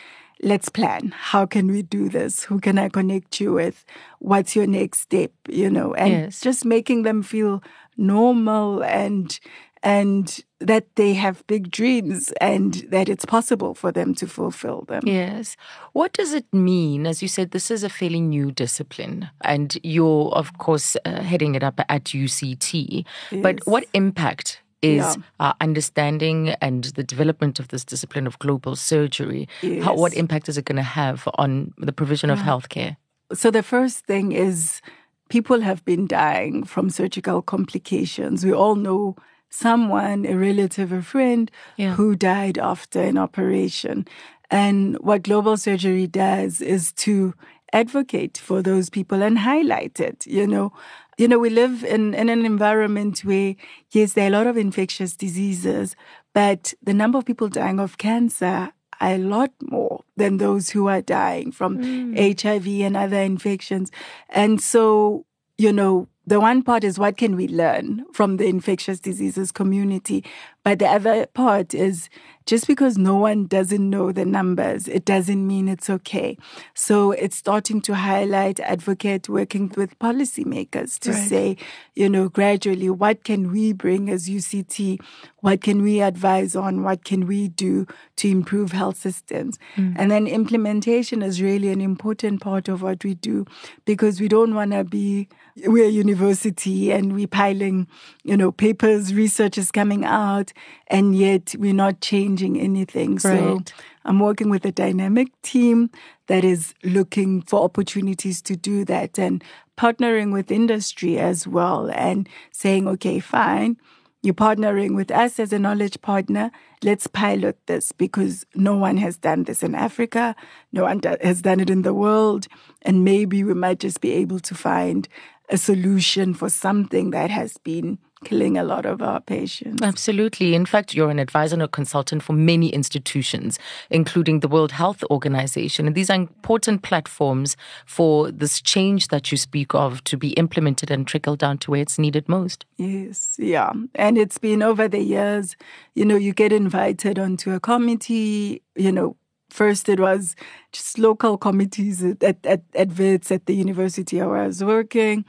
let's 0.42 0.68
plan. 0.68 1.12
How 1.16 1.46
can 1.46 1.66
we 1.68 1.82
do 1.82 2.08
this? 2.08 2.44
Who 2.44 2.60
can 2.60 2.78
I 2.78 2.88
connect 2.88 3.40
you 3.40 3.52
with? 3.52 3.84
What's 4.18 4.54
your 4.54 4.66
next 4.66 5.00
step? 5.00 5.32
You 5.48 5.70
know, 5.70 5.94
and 5.94 6.12
yes. 6.12 6.40
just 6.40 6.64
making 6.64 7.02
them 7.02 7.22
feel 7.22 7.62
normal 7.96 8.82
and 8.82 9.38
and 9.82 10.40
that 10.58 10.96
they 10.96 11.14
have 11.14 11.46
big 11.46 11.70
dreams 11.70 12.32
and 12.40 12.74
that 12.88 13.08
it's 13.08 13.24
possible 13.24 13.74
for 13.74 13.92
them 13.92 14.14
to 14.14 14.26
fulfill 14.26 14.82
them. 14.88 15.02
Yes. 15.04 15.56
What 15.92 16.12
does 16.12 16.32
it 16.32 16.46
mean? 16.52 17.06
As 17.06 17.22
you 17.22 17.28
said, 17.28 17.50
this 17.50 17.70
is 17.70 17.84
a 17.84 17.88
fairly 17.88 18.20
new 18.20 18.50
discipline, 18.50 19.28
and 19.42 19.78
you're, 19.84 20.30
of 20.30 20.58
course, 20.58 20.96
uh, 21.04 21.20
heading 21.20 21.54
it 21.54 21.62
up 21.62 21.80
at 21.88 22.04
UCT. 22.04 23.04
Yes. 23.30 23.42
But 23.42 23.66
what 23.66 23.84
impact 23.92 24.60
is 24.82 25.16
yeah. 25.40 25.52
understanding 25.60 26.50
and 26.60 26.84
the 26.96 27.04
development 27.04 27.60
of 27.60 27.68
this 27.68 27.84
discipline 27.84 28.26
of 28.26 28.38
global 28.38 28.76
surgery. 28.76 29.48
Yes. 29.62 29.84
How, 29.84 29.94
what 29.94 30.14
impact 30.14 30.48
is 30.48 30.58
it 30.58 30.64
going 30.64 30.76
to 30.76 30.82
have 30.82 31.28
on 31.34 31.72
the 31.78 31.92
provision 31.92 32.30
of 32.30 32.38
healthcare? 32.38 32.96
So, 33.32 33.50
the 33.50 33.62
first 33.62 34.06
thing 34.06 34.32
is 34.32 34.80
people 35.28 35.60
have 35.60 35.84
been 35.84 36.06
dying 36.06 36.64
from 36.64 36.90
surgical 36.90 37.42
complications. 37.42 38.44
We 38.44 38.52
all 38.52 38.76
know 38.76 39.16
someone, 39.50 40.26
a 40.26 40.36
relative, 40.36 40.92
a 40.92 41.02
friend, 41.02 41.50
yeah. 41.76 41.94
who 41.94 42.14
died 42.16 42.58
after 42.58 43.00
an 43.00 43.18
operation. 43.18 44.06
And 44.50 44.96
what 44.98 45.22
global 45.22 45.56
surgery 45.56 46.06
does 46.06 46.60
is 46.60 46.92
to 46.92 47.34
advocate 47.72 48.38
for 48.38 48.62
those 48.62 48.90
people 48.90 49.22
and 49.22 49.38
highlight 49.38 50.00
it, 50.00 50.26
you 50.26 50.46
know. 50.46 50.72
You 51.18 51.28
know, 51.28 51.38
we 51.38 51.48
live 51.48 51.82
in, 51.82 52.12
in 52.12 52.28
an 52.28 52.44
environment 52.44 53.20
where, 53.20 53.56
yes, 53.90 54.12
there 54.12 54.26
are 54.26 54.28
a 54.28 54.36
lot 54.36 54.46
of 54.46 54.58
infectious 54.58 55.16
diseases, 55.16 55.96
but 56.34 56.74
the 56.82 56.92
number 56.92 57.16
of 57.16 57.24
people 57.24 57.48
dying 57.48 57.80
of 57.80 57.96
cancer 57.96 58.70
a 59.00 59.18
lot 59.18 59.50
more 59.60 60.02
than 60.16 60.38
those 60.38 60.70
who 60.70 60.88
are 60.88 61.02
dying 61.02 61.52
from 61.52 61.78
mm. 61.78 62.40
HIV 62.40 62.66
and 62.86 62.96
other 62.96 63.20
infections. 63.20 63.90
And 64.28 64.60
so, 64.60 65.24
you 65.58 65.72
know, 65.72 66.08
the 66.26 66.40
one 66.40 66.62
part 66.62 66.82
is 66.82 66.98
what 66.98 67.16
can 67.16 67.36
we 67.36 67.46
learn 67.46 68.04
from 68.12 68.36
the 68.36 68.46
infectious 68.46 68.98
diseases 68.98 69.52
community? 69.52 70.24
But 70.64 70.80
the 70.80 70.86
other 70.86 71.26
part 71.26 71.72
is 71.72 72.08
just 72.46 72.68
because 72.68 72.96
no 72.96 73.16
one 73.16 73.46
doesn't 73.46 73.90
know 73.90 74.12
the 74.12 74.24
numbers, 74.24 74.86
it 74.86 75.04
doesn't 75.04 75.46
mean 75.46 75.68
it's 75.68 75.90
okay. 75.90 76.38
So 76.74 77.10
it's 77.10 77.36
starting 77.36 77.80
to 77.82 77.94
highlight, 77.94 78.60
advocate, 78.60 79.28
working 79.28 79.72
with 79.76 79.98
policymakers 79.98 80.98
to 81.00 81.10
right. 81.10 81.28
say, 81.28 81.56
you 81.94 82.08
know, 82.08 82.28
gradually, 82.28 82.88
what 82.88 83.24
can 83.24 83.50
we 83.50 83.72
bring 83.72 84.08
as 84.08 84.28
UCT? 84.28 85.00
What 85.40 85.60
can 85.60 85.82
we 85.82 86.00
advise 86.00 86.54
on? 86.54 86.84
What 86.84 87.04
can 87.04 87.26
we 87.26 87.48
do 87.48 87.86
to 88.16 88.28
improve 88.28 88.72
health 88.72 88.96
systems? 88.96 89.58
Mm. 89.76 89.94
And 89.98 90.10
then 90.10 90.26
implementation 90.26 91.22
is 91.22 91.42
really 91.42 91.68
an 91.68 91.80
important 91.80 92.40
part 92.40 92.68
of 92.68 92.80
what 92.80 93.02
we 93.02 93.14
do 93.14 93.44
because 93.84 94.20
we 94.20 94.28
don't 94.28 94.54
want 94.54 94.70
to 94.70 94.84
be, 94.84 95.28
we're 95.64 95.86
a 95.86 95.90
university 95.90 96.92
and 96.92 97.14
we're 97.14 97.26
piling, 97.26 97.86
you 98.24 98.36
know, 98.36 98.52
papers, 98.52 99.14
research 99.14 99.56
is 99.56 99.70
coming 99.70 100.04
out 100.04 100.52
and 100.88 101.16
yet 101.16 101.54
we're 101.58 101.72
not 101.72 102.00
changing 102.00 102.60
anything. 102.60 103.12
Right. 103.12 103.20
So 103.22 103.60
I'm 104.04 104.20
working 104.20 104.50
with 104.50 104.64
a 104.64 104.72
dynamic 104.72 105.28
team 105.42 105.90
that 106.26 106.44
is 106.44 106.74
looking 106.84 107.42
for 107.42 107.62
opportunities 107.62 108.42
to 108.42 108.56
do 108.56 108.84
that 108.84 109.18
and 109.18 109.42
partnering 109.78 110.32
with 110.32 110.50
industry 110.50 111.18
as 111.18 111.46
well 111.46 111.90
and 111.90 112.28
saying, 112.50 112.88
okay, 112.88 113.20
fine. 113.20 113.76
You're 114.22 114.34
partnering 114.34 114.96
with 114.96 115.12
us 115.12 115.38
as 115.38 115.52
a 115.52 115.58
knowledge 115.58 116.00
partner. 116.00 116.50
Let's 116.82 117.06
pilot 117.06 117.58
this 117.66 117.92
because 117.92 118.44
no 118.56 118.76
one 118.76 118.96
has 118.96 119.16
done 119.16 119.44
this 119.44 119.62
in 119.62 119.74
Africa. 119.74 120.34
No 120.72 120.82
one 120.82 121.00
has 121.22 121.42
done 121.42 121.60
it 121.60 121.70
in 121.70 121.82
the 121.82 121.94
world. 121.94 122.48
And 122.82 123.04
maybe 123.04 123.44
we 123.44 123.54
might 123.54 123.78
just 123.78 124.00
be 124.00 124.12
able 124.12 124.40
to 124.40 124.54
find 124.54 125.08
a 125.48 125.58
solution 125.58 126.34
for 126.34 126.48
something 126.48 127.10
that 127.10 127.30
has 127.30 127.56
been 127.58 127.98
killing 128.24 128.56
a 128.56 128.64
lot 128.64 128.86
of 128.86 129.02
our 129.02 129.20
patients. 129.20 129.82
Absolutely. 129.82 130.54
In 130.54 130.66
fact, 130.66 130.94
you're 130.94 131.10
an 131.10 131.18
advisor 131.18 131.54
and 131.54 131.62
a 131.62 131.68
consultant 131.68 132.22
for 132.22 132.32
many 132.32 132.68
institutions, 132.70 133.58
including 133.90 134.40
the 134.40 134.48
World 134.48 134.72
Health 134.72 135.04
Organization. 135.10 135.86
And 135.86 135.94
these 135.94 136.10
are 136.10 136.14
important 136.14 136.82
platforms 136.82 137.56
for 137.84 138.30
this 138.30 138.60
change 138.60 139.08
that 139.08 139.30
you 139.30 139.38
speak 139.38 139.74
of 139.74 140.02
to 140.04 140.16
be 140.16 140.30
implemented 140.30 140.90
and 140.90 141.06
trickle 141.06 141.36
down 141.36 141.58
to 141.58 141.70
where 141.70 141.82
it's 141.82 141.98
needed 141.98 142.28
most. 142.28 142.64
Yes, 142.78 143.36
yeah. 143.38 143.72
And 143.94 144.18
it's 144.18 144.38
been 144.38 144.62
over 144.62 144.88
the 144.88 145.02
years, 145.02 145.54
you 145.94 146.04
know, 146.04 146.16
you 146.16 146.32
get 146.32 146.52
invited 146.52 147.18
onto 147.18 147.52
a 147.52 147.60
committee, 147.60 148.62
you 148.74 148.92
know, 148.92 149.16
First, 149.56 149.88
it 149.88 149.98
was 149.98 150.36
just 150.70 150.98
local 150.98 151.38
committees 151.38 152.04
at, 152.04 152.44
at, 152.44 152.60
at 152.74 152.98
Wits 152.98 153.32
at 153.32 153.46
the 153.46 153.54
university 153.54 154.20
where 154.20 154.36
I 154.36 154.46
was 154.48 154.62
working. 154.62 155.24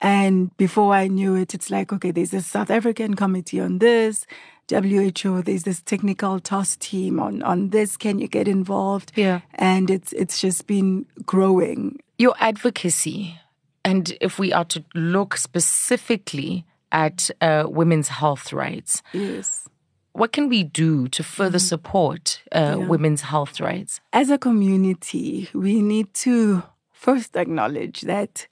And 0.00 0.56
before 0.56 0.94
I 0.94 1.08
knew 1.08 1.34
it, 1.34 1.52
it's 1.52 1.68
like, 1.68 1.92
okay, 1.92 2.12
there's 2.12 2.32
a 2.32 2.42
South 2.42 2.70
African 2.70 3.14
committee 3.14 3.58
on 3.58 3.80
this. 3.80 4.24
WHO, 4.70 5.42
there's 5.42 5.64
this 5.64 5.82
technical 5.82 6.38
task 6.38 6.78
team 6.78 7.18
on, 7.18 7.42
on 7.42 7.70
this. 7.70 7.96
Can 7.96 8.20
you 8.20 8.28
get 8.28 8.46
involved? 8.46 9.10
Yeah. 9.16 9.40
And 9.56 9.90
it's 9.90 10.12
it's 10.12 10.40
just 10.40 10.68
been 10.68 11.04
growing. 11.26 11.98
Your 12.18 12.36
advocacy, 12.38 13.36
and 13.84 14.16
if 14.20 14.38
we 14.38 14.52
are 14.52 14.64
to 14.66 14.84
look 14.94 15.36
specifically 15.36 16.64
at 16.92 17.30
uh, 17.40 17.64
women's 17.66 18.06
health 18.06 18.52
rights, 18.52 19.02
yes. 19.12 19.66
What 20.12 20.32
can 20.32 20.48
we 20.48 20.62
do 20.62 21.08
to 21.08 21.22
further 21.22 21.58
mm-hmm. 21.58 21.66
support 21.66 22.42
uh, 22.52 22.76
yeah. 22.78 22.86
women's 22.86 23.22
health 23.22 23.60
rights? 23.60 24.00
As 24.12 24.30
a 24.30 24.38
community, 24.38 25.48
we 25.54 25.80
need 25.80 26.12
to 26.14 26.62
first 26.92 27.36
acknowledge 27.36 28.02
that 28.02 28.46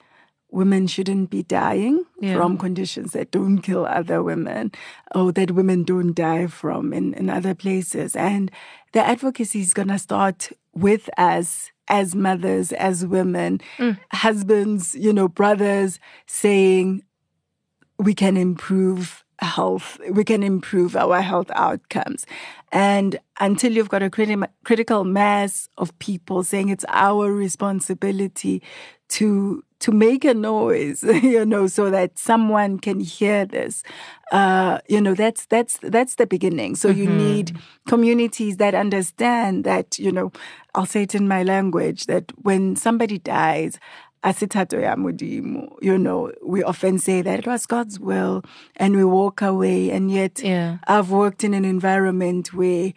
women 0.51 0.85
shouldn't 0.85 1.29
be 1.29 1.43
dying 1.43 2.05
yeah. 2.19 2.35
from 2.35 2.57
conditions 2.57 3.13
that 3.13 3.31
don't 3.31 3.61
kill 3.61 3.85
other 3.85 4.21
women 4.21 4.71
or 5.15 5.31
that 5.31 5.51
women 5.51 5.83
don't 5.83 6.13
die 6.13 6.45
from 6.47 6.91
in, 6.91 7.13
in 7.13 7.29
other 7.29 7.55
places. 7.55 8.15
And 8.15 8.51
the 8.91 9.01
advocacy 9.01 9.61
is 9.61 9.73
going 9.73 9.87
to 9.87 9.97
start 9.97 10.51
with 10.73 11.09
us 11.17 11.71
as 11.87 12.15
mothers, 12.15 12.71
as 12.73 13.05
women, 13.05 13.61
mm. 13.77 13.97
husbands, 14.11 14.95
you 14.95 15.13
know, 15.13 15.27
brothers 15.27 15.99
saying 16.25 17.03
we 17.97 18.13
can 18.13 18.35
improve 18.35 19.23
health, 19.41 19.99
we 20.09 20.23
can 20.23 20.43
improve 20.43 20.95
our 20.95 21.21
health 21.21 21.51
outcomes. 21.55 22.25
And 22.71 23.19
until 23.39 23.71
you've 23.71 23.89
got 23.89 24.03
a 24.03 24.09
criti- 24.09 24.47
critical 24.63 25.03
mass 25.03 25.67
of 25.77 25.97
people 25.99 26.43
saying 26.43 26.69
it's 26.69 26.85
our 26.89 27.31
responsibility 27.31 28.61
to 29.09 29.63
to 29.81 29.91
make 29.91 30.23
a 30.23 30.33
noise, 30.35 31.01
you 31.23 31.43
know, 31.43 31.65
so 31.67 31.89
that 31.89 32.17
someone 32.17 32.79
can 32.79 32.99
hear 32.99 33.45
this. 33.45 33.83
Uh, 34.31 34.77
you 34.87 35.01
know, 35.01 35.15
that's 35.15 35.47
that's 35.47 35.79
that's 35.81 36.15
the 36.15 36.27
beginning. 36.27 36.75
So 36.75 36.89
mm-hmm. 36.89 36.99
you 36.99 37.07
need 37.09 37.57
communities 37.87 38.57
that 38.57 38.75
understand 38.75 39.63
that, 39.65 39.99
you 39.99 40.11
know, 40.11 40.31
I'll 40.75 40.85
say 40.85 41.03
it 41.03 41.15
in 41.15 41.27
my 41.27 41.43
language 41.43 42.05
that 42.05 42.31
when 42.43 42.75
somebody 42.75 43.17
dies, 43.17 43.79
you 45.81 45.97
know, 45.97 46.31
we 46.43 46.63
often 46.63 46.99
say 46.99 47.21
that 47.21 47.39
it 47.39 47.47
was 47.47 47.65
God's 47.65 47.99
will 47.99 48.43
and 48.75 48.95
we 48.95 49.03
walk 49.03 49.41
away. 49.41 49.89
And 49.89 50.11
yet 50.11 50.41
yeah. 50.43 50.77
I've 50.87 51.09
worked 51.09 51.43
in 51.43 51.53
an 51.53 51.65
environment 51.65 52.53
where 52.53 52.93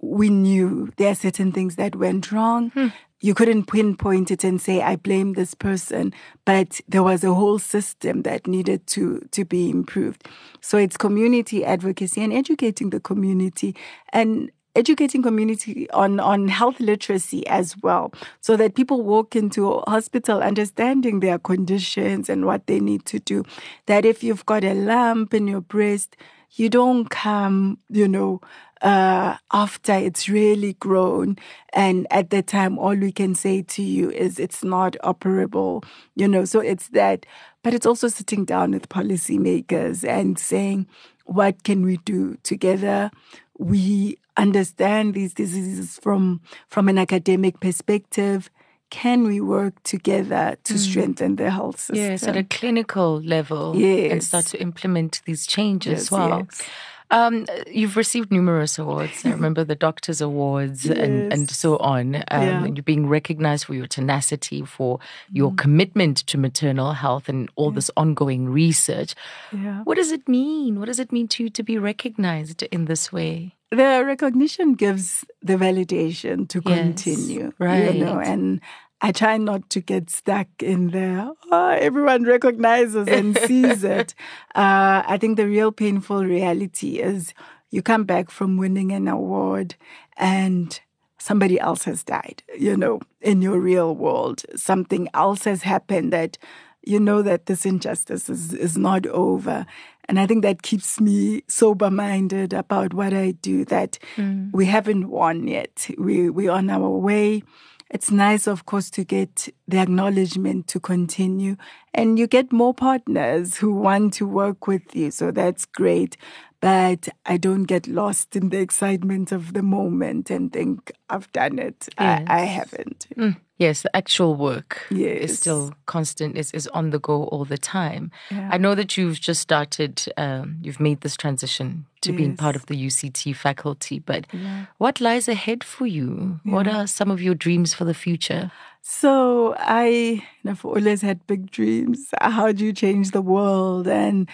we 0.00 0.30
knew 0.30 0.90
there 0.96 1.10
are 1.10 1.14
certain 1.14 1.52
things 1.52 1.76
that 1.76 1.96
went 1.96 2.32
wrong. 2.32 2.70
Hmm. 2.70 2.88
You 3.20 3.34
couldn't 3.34 3.64
pinpoint 3.64 4.30
it 4.30 4.44
and 4.44 4.62
say, 4.62 4.80
I 4.80 4.94
blame 4.94 5.32
this 5.32 5.52
person, 5.52 6.14
but 6.44 6.80
there 6.86 7.02
was 7.02 7.24
a 7.24 7.34
whole 7.34 7.58
system 7.58 8.22
that 8.22 8.46
needed 8.46 8.86
to, 8.88 9.26
to 9.32 9.44
be 9.44 9.68
improved. 9.68 10.28
So 10.60 10.78
it's 10.78 10.96
community 10.96 11.64
advocacy 11.64 12.22
and 12.22 12.32
educating 12.32 12.90
the 12.90 13.00
community 13.00 13.74
and 14.12 14.52
educating 14.76 15.22
community 15.22 15.90
on, 15.90 16.20
on 16.20 16.48
health 16.48 16.78
literacy 16.80 17.46
as 17.46 17.76
well, 17.82 18.12
so 18.40 18.56
that 18.56 18.74
people 18.74 19.02
walk 19.02 19.34
into 19.34 19.82
hospital 19.88 20.40
understanding 20.40 21.20
their 21.20 21.38
conditions 21.38 22.28
and 22.28 22.46
what 22.46 22.66
they 22.66 22.80
need 22.80 23.04
to 23.06 23.18
do. 23.18 23.44
That 23.86 24.04
if 24.04 24.22
you've 24.22 24.46
got 24.46 24.64
a 24.64 24.74
lump 24.74 25.34
in 25.34 25.48
your 25.48 25.60
breast, 25.60 26.16
you 26.52 26.68
don't 26.68 27.08
come, 27.10 27.78
you 27.90 28.08
know, 28.08 28.40
uh, 28.80 29.36
after 29.52 29.92
it's 29.92 30.28
really 30.28 30.74
grown. 30.74 31.36
And 31.72 32.06
at 32.10 32.30
the 32.30 32.42
time, 32.42 32.78
all 32.78 32.94
we 32.94 33.12
can 33.12 33.34
say 33.34 33.62
to 33.62 33.82
you 33.82 34.10
is 34.10 34.38
it's 34.38 34.64
not 34.64 34.96
operable, 35.02 35.84
you 36.14 36.28
know. 36.28 36.44
So 36.44 36.60
it's 36.60 36.88
that, 36.88 37.26
but 37.62 37.74
it's 37.74 37.86
also 37.86 38.08
sitting 38.08 38.44
down 38.44 38.70
with 38.70 38.88
policymakers 38.88 40.08
and 40.08 40.38
saying, 40.38 40.86
what 41.24 41.64
can 41.64 41.84
we 41.84 41.98
do 41.98 42.38
together? 42.42 43.10
We 43.58 44.16
understand 44.38 45.14
these 45.14 45.34
diseases 45.34 45.98
from, 46.02 46.40
from 46.68 46.88
an 46.88 46.96
academic 46.96 47.60
perspective 47.60 48.50
can 48.90 49.24
we 49.24 49.40
work 49.40 49.82
together 49.82 50.56
to 50.64 50.74
mm. 50.74 50.78
strengthen 50.78 51.36
the 51.36 51.50
health 51.50 51.78
system? 51.78 51.96
Yes, 51.96 52.22
at 52.22 52.36
a 52.36 52.44
clinical 52.44 53.20
level. 53.20 53.76
Yes. 53.76 54.12
And 54.12 54.24
start 54.24 54.46
to 54.46 54.60
implement 54.60 55.20
these 55.26 55.46
changes 55.46 55.90
yes, 55.90 56.00
as 56.02 56.10
well. 56.10 56.46
Yes. 56.50 56.62
Um, 57.10 57.46
you've 57.66 57.96
received 57.96 58.30
numerous 58.30 58.78
awards. 58.78 59.24
I 59.24 59.30
remember 59.30 59.64
the 59.64 59.74
Doctors 59.74 60.20
Awards 60.20 60.84
yes. 60.84 60.98
and, 60.98 61.32
and 61.32 61.50
so 61.50 61.78
on. 61.78 62.16
Um, 62.16 62.22
yeah. 62.30 62.66
You're 62.66 62.82
being 62.82 63.08
recognized 63.08 63.64
for 63.64 63.74
your 63.74 63.86
tenacity, 63.86 64.62
for 64.62 65.00
your 65.30 65.50
mm. 65.52 65.58
commitment 65.58 66.18
to 66.26 66.36
maternal 66.36 66.92
health 66.92 67.28
and 67.28 67.48
all 67.56 67.70
yeah. 67.70 67.76
this 67.76 67.90
ongoing 67.96 68.48
research. 68.48 69.14
Yeah. 69.52 69.82
What 69.84 69.96
does 69.96 70.12
it 70.12 70.28
mean? 70.28 70.78
What 70.78 70.86
does 70.86 70.98
it 70.98 71.10
mean 71.10 71.28
to 71.28 71.44
you 71.44 71.50
to 71.50 71.62
be 71.62 71.78
recognized 71.78 72.62
in 72.64 72.84
this 72.84 73.10
way? 73.10 73.54
The 73.70 74.02
recognition 74.04 74.74
gives 74.74 75.24
the 75.42 75.56
validation 75.56 76.48
to 76.48 76.62
yes, 76.64 76.78
continue. 76.78 77.52
Right. 77.58 77.94
You 77.94 78.04
know, 78.04 78.18
and 78.18 78.60
I 79.00 79.12
try 79.12 79.36
not 79.36 79.68
to 79.70 79.80
get 79.80 80.10
stuck 80.10 80.48
in 80.60 80.88
there. 80.88 81.30
Oh, 81.52 81.68
everyone 81.68 82.24
recognizes 82.24 83.06
and 83.08 83.36
sees 83.38 83.84
it. 83.98 84.14
Uh, 84.54 85.02
I 85.06 85.18
think 85.20 85.36
the 85.36 85.46
real 85.46 85.70
painful 85.70 86.24
reality 86.24 86.98
is 86.98 87.34
you 87.70 87.82
come 87.82 88.04
back 88.04 88.30
from 88.30 88.56
winning 88.56 88.90
an 88.92 89.06
award 89.06 89.76
and 90.16 90.80
somebody 91.18 91.60
else 91.60 91.84
has 91.84 92.02
died, 92.02 92.42
you 92.58 92.76
know, 92.76 93.00
in 93.20 93.42
your 93.42 93.60
real 93.60 93.94
world. 93.94 94.42
Something 94.56 95.08
else 95.14 95.44
has 95.44 95.62
happened 95.62 96.12
that 96.12 96.38
you 96.82 96.98
know 96.98 97.22
that 97.22 97.46
this 97.46 97.66
injustice 97.66 98.28
is, 98.30 98.54
is 98.54 98.78
not 98.78 99.06
over. 99.06 99.66
And 100.08 100.18
I 100.18 100.26
think 100.26 100.42
that 100.42 100.62
keeps 100.62 101.00
me 101.00 101.42
sober 101.48 101.90
minded 101.90 102.54
about 102.54 102.94
what 102.94 103.12
I 103.12 103.32
do, 103.32 103.64
that 103.66 103.98
mm. 104.16 104.50
we 104.52 104.64
haven't 104.64 105.10
won 105.10 105.46
yet. 105.46 105.90
We, 105.98 106.30
we're 106.30 106.50
on 106.50 106.70
our 106.70 106.88
way 106.88 107.42
it's 107.90 108.10
nice, 108.10 108.46
of 108.46 108.66
course, 108.66 108.90
to 108.90 109.04
get 109.04 109.48
the 109.66 109.78
acknowledgement 109.78 110.66
to 110.68 110.80
continue. 110.80 111.56
And 111.94 112.18
you 112.18 112.26
get 112.26 112.52
more 112.52 112.74
partners 112.74 113.56
who 113.56 113.72
want 113.72 114.12
to 114.14 114.26
work 114.26 114.66
with 114.66 114.94
you. 114.94 115.10
So 115.10 115.30
that's 115.30 115.64
great. 115.64 116.18
But 116.60 117.08
I 117.24 117.36
don't 117.36 117.64
get 117.64 117.86
lost 117.86 118.34
in 118.34 118.48
the 118.48 118.58
excitement 118.58 119.30
of 119.30 119.52
the 119.52 119.62
moment 119.62 120.30
and 120.30 120.52
think 120.52 120.92
I've 121.08 121.30
done 121.32 121.58
it. 121.58 121.88
Yes. 121.98 122.24
I, 122.28 122.40
I, 122.40 122.40
haven't. 122.40 123.06
Mm. 123.16 123.36
Yes, 123.58 123.82
the 123.82 123.94
actual 123.96 124.34
work 124.34 124.82
yes. 124.90 125.30
is 125.30 125.38
still 125.38 125.74
constant, 125.86 126.36
is, 126.36 126.50
is 126.52 126.66
on 126.68 126.90
the 126.90 126.98
go 126.98 127.24
all 127.24 127.44
the 127.44 127.58
time. 127.58 128.10
Yeah. 128.30 128.48
I 128.52 128.58
know 128.58 128.74
that 128.74 128.96
you've 128.96 129.20
just 129.20 129.40
started, 129.40 130.04
um, 130.16 130.58
you've 130.62 130.80
made 130.80 131.00
this 131.02 131.16
transition 131.16 131.86
to 132.02 132.10
yes. 132.10 132.16
being 132.16 132.36
part 132.36 132.56
of 132.56 132.66
the 132.66 132.86
UCT 132.86 133.36
faculty, 133.36 134.00
but 134.00 134.26
yeah. 134.32 134.66
what 134.78 135.00
lies 135.00 135.28
ahead 135.28 135.62
for 135.62 135.86
you? 135.86 136.40
Yeah. 136.44 136.52
What 136.52 136.68
are 136.68 136.86
some 136.86 137.10
of 137.10 137.22
your 137.22 137.34
dreams 137.34 137.72
for 137.72 137.84
the 137.84 137.94
future? 137.94 138.50
So 138.82 139.54
I 139.58 140.24
have 140.44 140.64
always 140.64 141.02
had 141.02 141.24
big 141.26 141.50
dreams. 141.50 142.08
How 142.20 142.52
do 142.52 142.64
you 142.64 142.72
change 142.72 143.10
the 143.10 143.22
world? 143.22 143.86
And 143.86 144.28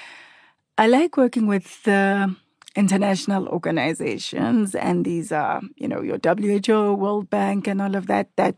I 0.77 0.87
like 0.87 1.17
working 1.17 1.47
with 1.47 1.83
the 1.85 2.35
international 2.75 3.49
organizations, 3.49 4.75
and 4.75 5.05
these 5.05 5.31
are, 5.31 5.63
you 5.77 5.87
know, 5.87 6.03
your 6.03 6.19
WHO, 6.19 6.95
World 6.95 7.31
Bank, 7.31 7.69
and 7.69 7.81
all 7.81 7.95
of 7.95 8.07
that. 8.09 8.31
That 8.37 8.57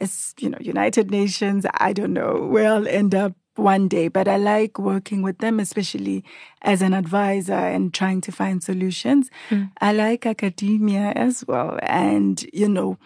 is, 0.00 0.34
you 0.38 0.48
know, 0.48 0.58
United 0.60 1.10
Nations. 1.10 1.66
I 1.74 1.92
don't 1.92 2.14
know 2.14 2.46
where 2.50 2.72
I'll 2.72 2.88
end 2.88 3.14
up 3.14 3.34
one 3.56 3.86
day, 3.86 4.08
but 4.08 4.28
I 4.28 4.38
like 4.38 4.78
working 4.78 5.20
with 5.20 5.38
them, 5.38 5.60
especially 5.60 6.24
as 6.62 6.80
an 6.80 6.94
advisor 6.94 7.52
and 7.52 7.92
trying 7.92 8.22
to 8.22 8.32
find 8.32 8.62
solutions. 8.62 9.28
Mm. 9.50 9.70
I 9.80 9.92
like 9.92 10.24
academia 10.24 11.12
as 11.14 11.44
well, 11.46 11.78
and 11.82 12.42
you 12.54 12.68
know, 12.68 12.96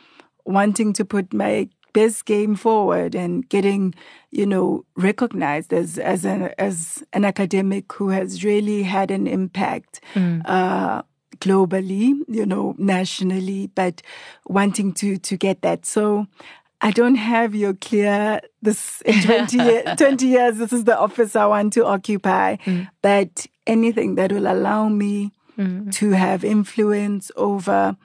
wanting 0.44 0.92
to 0.94 1.04
put 1.04 1.34
my 1.34 1.68
best 1.96 2.26
game 2.26 2.54
forward 2.54 3.14
and 3.14 3.48
getting, 3.48 3.94
you 4.30 4.44
know, 4.44 4.84
recognized 4.96 5.72
as 5.72 5.98
as 5.98 6.26
an 6.26 6.50
as 6.58 7.02
an 7.14 7.24
academic 7.24 7.90
who 7.94 8.10
has 8.10 8.44
really 8.44 8.82
had 8.82 9.10
an 9.10 9.26
impact. 9.26 10.00
Mm. 10.14 10.42
Uh, 10.44 11.02
globally, 11.38 12.14
you 12.28 12.46
know, 12.46 12.74
nationally, 12.78 13.70
but 13.74 14.02
wanting 14.46 14.92
to 14.94 15.18
to 15.18 15.36
get 15.36 15.60
that. 15.62 15.84
So 15.84 16.26
I 16.80 16.90
don't 16.90 17.16
have 17.16 17.54
your 17.54 17.74
clear 17.74 18.40
this 18.62 19.02
in 19.02 19.22
20, 19.48 19.82
20 19.96 20.26
years 20.26 20.56
this 20.58 20.72
is 20.72 20.84
the 20.84 20.98
office 20.98 21.36
I 21.36 21.46
want 21.46 21.72
to 21.74 21.84
occupy, 21.84 22.56
mm. 22.56 22.88
but 23.02 23.46
anything 23.66 24.14
that 24.16 24.32
will 24.32 24.46
allow 24.46 24.88
me 24.88 25.32
mm. 25.58 25.92
to 25.92 26.10
have 26.10 26.44
influence 26.44 27.30
over 27.36 27.96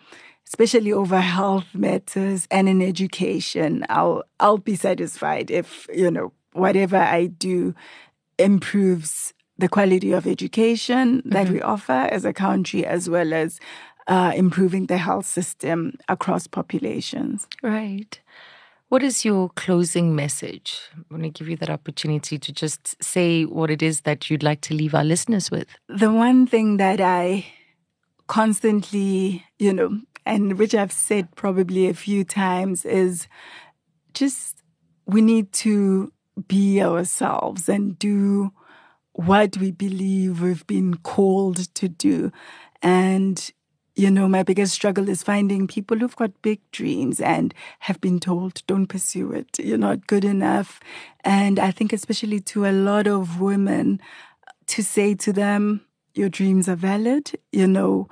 especially 0.51 0.91
over 0.91 1.21
health 1.21 1.73
matters 1.73 2.45
and 2.51 2.67
in 2.67 2.81
education, 2.81 3.85
I'll 3.87 4.23
I'll 4.39 4.57
be 4.57 4.75
satisfied 4.75 5.49
if, 5.49 5.87
you 5.93 6.11
know, 6.11 6.33
whatever 6.51 6.97
I 6.97 7.27
do 7.27 7.73
improves 8.37 9.33
the 9.57 9.69
quality 9.69 10.11
of 10.11 10.27
education 10.27 11.21
that 11.23 11.45
mm-hmm. 11.45 11.53
we 11.53 11.61
offer 11.61 11.93
as 12.11 12.25
a 12.25 12.33
country 12.33 12.85
as 12.85 13.09
well 13.09 13.31
as 13.33 13.59
uh, 14.07 14.33
improving 14.35 14.87
the 14.87 14.97
health 14.97 15.25
system 15.25 15.93
across 16.09 16.47
populations. 16.47 17.47
Right. 17.63 18.19
What 18.89 19.03
is 19.03 19.23
your 19.23 19.51
closing 19.55 20.17
message? 20.17 20.81
I 20.97 21.13
want 21.13 21.23
to 21.23 21.29
give 21.29 21.47
you 21.47 21.55
that 21.57 21.69
opportunity 21.69 22.37
to 22.37 22.51
just 22.51 23.01
say 23.01 23.45
what 23.45 23.69
it 23.69 23.81
is 23.81 24.01
that 24.01 24.29
you'd 24.29 24.43
like 24.43 24.59
to 24.61 24.73
leave 24.73 24.93
our 24.93 25.05
listeners 25.05 25.49
with. 25.49 25.67
The 25.87 26.11
one 26.11 26.45
thing 26.45 26.75
that 26.75 26.99
I 26.99 27.45
constantly, 28.27 29.45
you 29.59 29.71
know, 29.71 30.01
and 30.25 30.57
which 30.57 30.75
I've 30.75 30.91
said 30.91 31.35
probably 31.35 31.87
a 31.87 31.93
few 31.93 32.23
times, 32.23 32.85
is 32.85 33.27
just 34.13 34.61
we 35.05 35.21
need 35.21 35.51
to 35.53 36.11
be 36.47 36.81
ourselves 36.81 37.67
and 37.67 37.97
do 37.99 38.51
what 39.13 39.57
we 39.57 39.71
believe 39.71 40.41
we've 40.41 40.65
been 40.67 40.95
called 40.97 41.73
to 41.75 41.89
do. 41.89 42.31
And, 42.81 43.51
you 43.95 44.09
know, 44.09 44.27
my 44.27 44.41
biggest 44.43 44.73
struggle 44.73 45.09
is 45.09 45.21
finding 45.21 45.67
people 45.67 45.97
who've 45.97 46.15
got 46.15 46.41
big 46.41 46.59
dreams 46.71 47.19
and 47.19 47.53
have 47.79 47.99
been 47.99 48.19
told, 48.19 48.63
don't 48.67 48.87
pursue 48.87 49.31
it. 49.33 49.59
You're 49.59 49.77
not 49.77 50.07
good 50.07 50.23
enough. 50.23 50.79
And 51.23 51.59
I 51.59 51.71
think, 51.71 51.91
especially 51.91 52.39
to 52.41 52.65
a 52.65 52.71
lot 52.71 53.05
of 53.05 53.41
women, 53.41 53.99
to 54.67 54.83
say 54.83 55.13
to 55.15 55.33
them, 55.33 55.81
your 56.13 56.29
dreams 56.29 56.67
are 56.69 56.75
valid, 56.75 57.31
you 57.51 57.67
know, 57.67 58.07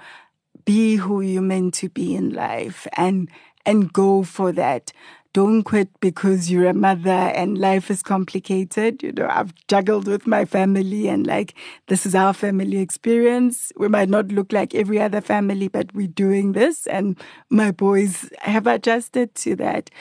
be 0.65 0.95
who 0.95 1.21
you're 1.21 1.41
meant 1.41 1.73
to 1.75 1.89
be 1.89 2.15
in 2.15 2.33
life 2.33 2.87
and 2.93 3.29
and 3.65 3.91
go 3.93 4.23
for 4.23 4.51
that. 4.53 4.91
Don't 5.31 5.61
quit 5.61 5.89
because 5.99 6.49
you're 6.49 6.65
a 6.67 6.73
mother 6.73 7.11
and 7.11 7.55
life 7.57 7.91
is 7.91 8.01
complicated. 8.01 9.03
You 9.03 9.11
know, 9.11 9.27
I've 9.29 9.53
juggled 9.67 10.07
with 10.07 10.25
my 10.25 10.43
family 10.43 11.07
and 11.07 11.27
like, 11.27 11.53
this 11.87 12.07
is 12.07 12.15
our 12.15 12.33
family 12.33 12.77
experience. 12.77 13.71
We 13.77 13.89
might 13.89 14.09
not 14.09 14.29
look 14.29 14.51
like 14.51 14.73
every 14.73 14.99
other 14.99 15.21
family, 15.21 15.67
but 15.67 15.93
we're 15.93 16.07
doing 16.07 16.53
this. 16.53 16.87
And 16.87 17.15
my 17.51 17.69
boys 17.69 18.29
have 18.39 18.65
adjusted 18.65 19.35
to 19.35 19.55
that. 19.57 19.91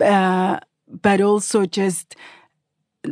Uh, 0.00 0.60
but 0.88 1.20
also 1.20 1.66
just 1.66 2.14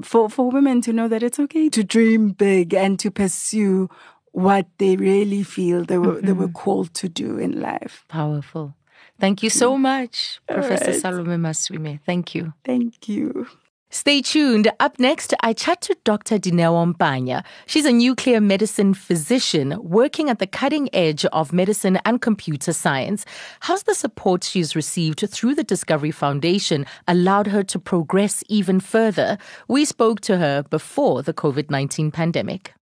for, 0.02 0.28
for 0.28 0.50
women 0.50 0.80
to 0.82 0.92
know 0.92 1.08
that 1.08 1.22
it's 1.22 1.38
okay 1.38 1.68
to 1.68 1.84
dream 1.84 2.30
big 2.30 2.74
and 2.74 2.98
to 3.00 3.10
pursue 3.10 3.88
what 4.34 4.66
they 4.78 4.96
really 4.96 5.44
feel 5.44 5.84
they 5.84 5.96
were 5.96 6.16
mm-hmm. 6.16 6.26
they 6.26 6.32
were 6.32 6.48
called 6.48 6.92
to 6.94 7.08
do 7.08 7.38
in 7.38 7.60
life. 7.60 8.04
Powerful. 8.08 8.74
Thank 9.20 9.44
you 9.44 9.50
so 9.50 9.78
much, 9.78 10.40
All 10.48 10.56
Professor 10.56 10.90
right. 10.90 11.00
Salome 11.00 11.36
Maswime. 11.36 12.00
Thank 12.04 12.34
you. 12.34 12.52
Thank 12.64 13.08
you. 13.08 13.46
Stay 13.90 14.22
tuned. 14.22 14.72
Up 14.80 14.98
next, 14.98 15.34
I 15.38 15.52
chat 15.52 15.80
to 15.82 15.96
Dr. 16.02 16.36
Dineo 16.36 16.94
Mpanya. 16.94 17.44
She's 17.66 17.84
a 17.84 17.92
nuclear 17.92 18.40
medicine 18.40 18.92
physician 18.92 19.78
working 19.80 20.28
at 20.28 20.40
the 20.40 20.48
cutting 20.48 20.88
edge 20.92 21.24
of 21.26 21.52
medicine 21.52 22.00
and 22.04 22.20
computer 22.20 22.72
science. 22.72 23.24
How's 23.60 23.84
the 23.84 23.94
support 23.94 24.42
she's 24.42 24.74
received 24.74 25.24
through 25.30 25.54
the 25.54 25.62
Discovery 25.62 26.10
Foundation 26.10 26.86
allowed 27.06 27.46
her 27.46 27.62
to 27.62 27.78
progress 27.78 28.42
even 28.48 28.80
further? 28.80 29.38
We 29.68 29.84
spoke 29.84 30.20
to 30.22 30.38
her 30.38 30.64
before 30.64 31.22
the 31.22 31.32
COVID 31.32 31.70
19 31.70 32.10
pandemic. 32.10 32.74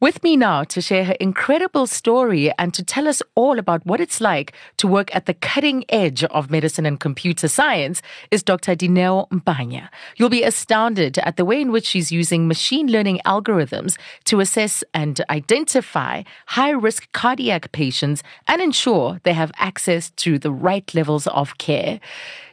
With 0.00 0.24
me 0.24 0.36
now 0.36 0.64
to 0.64 0.80
share 0.82 1.04
her 1.04 1.16
incredible 1.20 1.86
story 1.86 2.52
and 2.58 2.74
to 2.74 2.82
tell 2.82 3.06
us 3.06 3.22
all 3.36 3.58
about 3.60 3.86
what 3.86 4.00
it's 4.00 4.20
like 4.20 4.52
to 4.78 4.88
work 4.88 5.14
at 5.14 5.26
the 5.26 5.34
cutting 5.34 5.84
edge 5.88 6.24
of 6.24 6.50
medicine 6.50 6.84
and 6.84 6.98
computer 6.98 7.46
science 7.46 8.02
is 8.30 8.42
Dr. 8.42 8.74
Dineo 8.74 9.28
Mpanya. 9.30 9.88
You'll 10.16 10.28
be 10.28 10.42
astounded 10.42 11.18
at 11.18 11.36
the 11.36 11.44
way 11.44 11.60
in 11.60 11.70
which 11.70 11.86
she's 11.86 12.10
using 12.10 12.48
machine 12.48 12.88
learning 12.88 13.20
algorithms 13.24 13.96
to 14.24 14.40
assess 14.40 14.82
and 14.92 15.20
identify 15.30 16.24
high 16.46 16.70
risk 16.70 17.10
cardiac 17.12 17.70
patients 17.70 18.22
and 18.48 18.60
ensure 18.60 19.20
they 19.22 19.32
have 19.32 19.52
access 19.56 20.10
to 20.16 20.40
the 20.40 20.50
right 20.50 20.92
levels 20.92 21.28
of 21.28 21.56
care. 21.58 22.00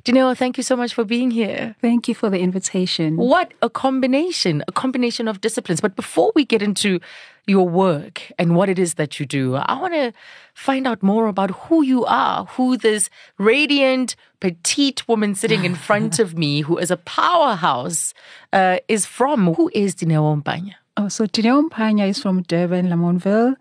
Dineo, 0.04 0.36
thank 0.36 0.58
you 0.58 0.64
so 0.64 0.76
much 0.76 0.96
for 0.96 1.04
being 1.04 1.30
here. 1.30 1.76
Thank 1.80 2.08
you 2.08 2.16
for 2.16 2.30
the 2.30 2.40
invitation. 2.40 3.18
What 3.18 3.54
a 3.62 3.70
combination, 3.70 4.64
a 4.68 4.72
combination 4.72 5.28
of 5.28 5.42
disciplines. 5.42 5.80
But 5.80 5.96
before 5.96 6.32
we 6.34 6.44
get 6.44 6.64
into 6.64 7.00
your 7.46 7.70
work 7.70 8.32
and 8.40 8.56
what 8.56 8.68
it 8.68 8.80
is 8.80 8.96
that 8.96 9.20
you 9.20 9.28
do, 9.28 9.56
I 9.56 9.80
want 9.80 9.94
to 9.94 10.12
find 10.56 10.88
out 10.88 11.04
more 11.04 11.28
about 11.28 11.52
who 11.52 11.84
you 11.84 12.04
are, 12.06 12.46
who 12.46 12.78
this 12.78 13.12
radiant, 13.38 14.16
petite 14.40 15.08
woman 15.08 15.36
sitting 15.36 15.66
in 15.66 15.76
front 15.76 16.18
of 16.18 16.36
me, 16.36 16.62
who 16.62 16.80
is 16.80 16.90
a 16.90 16.98
powerhouse, 16.98 18.16
uh, 18.54 18.78
is 18.88 19.06
from. 19.06 19.54
Who 19.54 19.70
is 19.74 19.94
Dineo 19.94 20.42
Mpanya? 20.42 20.76
Oh, 20.98 21.08
so 21.10 21.26
Dineo 21.26 21.70
Mpanya 21.70 22.10
is 22.10 22.22
from 22.22 22.42
Durban, 22.42 22.88
Lamontville. 22.88 23.56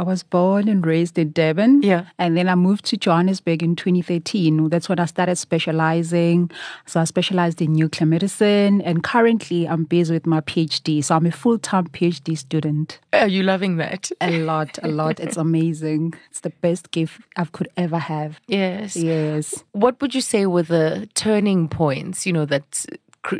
I 0.00 0.02
was 0.02 0.22
born 0.22 0.66
and 0.66 0.86
raised 0.86 1.18
in 1.18 1.32
Durban. 1.32 1.82
Yeah. 1.82 2.06
And 2.18 2.34
then 2.34 2.48
I 2.48 2.54
moved 2.54 2.86
to 2.86 2.96
Johannesburg 2.96 3.62
in 3.62 3.76
2013. 3.76 4.70
That's 4.70 4.88
when 4.88 4.98
I 4.98 5.04
started 5.04 5.36
specializing. 5.36 6.50
So 6.86 7.00
I 7.00 7.04
specialized 7.04 7.60
in 7.60 7.74
nuclear 7.74 8.06
medicine. 8.06 8.80
And 8.80 9.04
currently 9.04 9.68
I'm 9.68 9.84
busy 9.84 10.14
with 10.14 10.24
my 10.24 10.40
PhD. 10.40 11.04
So 11.04 11.16
I'm 11.16 11.26
a 11.26 11.30
full 11.30 11.58
time 11.58 11.86
PhD 11.88 12.38
student. 12.38 12.98
Are 13.12 13.28
you 13.28 13.42
loving 13.42 13.76
that? 13.76 14.10
A 14.22 14.38
lot, 14.38 14.78
a 14.82 14.88
lot. 14.88 15.20
it's 15.20 15.36
amazing. 15.48 16.14
It's 16.30 16.40
the 16.40 16.48
best 16.48 16.92
gift 16.92 17.20
I 17.36 17.44
could 17.44 17.68
ever 17.76 17.98
have. 17.98 18.40
Yes. 18.46 18.96
Yes. 18.96 19.62
What 19.72 20.00
would 20.00 20.14
you 20.14 20.22
say 20.22 20.46
were 20.46 20.62
the 20.62 21.10
turning 21.12 21.68
points, 21.68 22.24
you 22.24 22.32
know, 22.32 22.46
that 22.46 22.86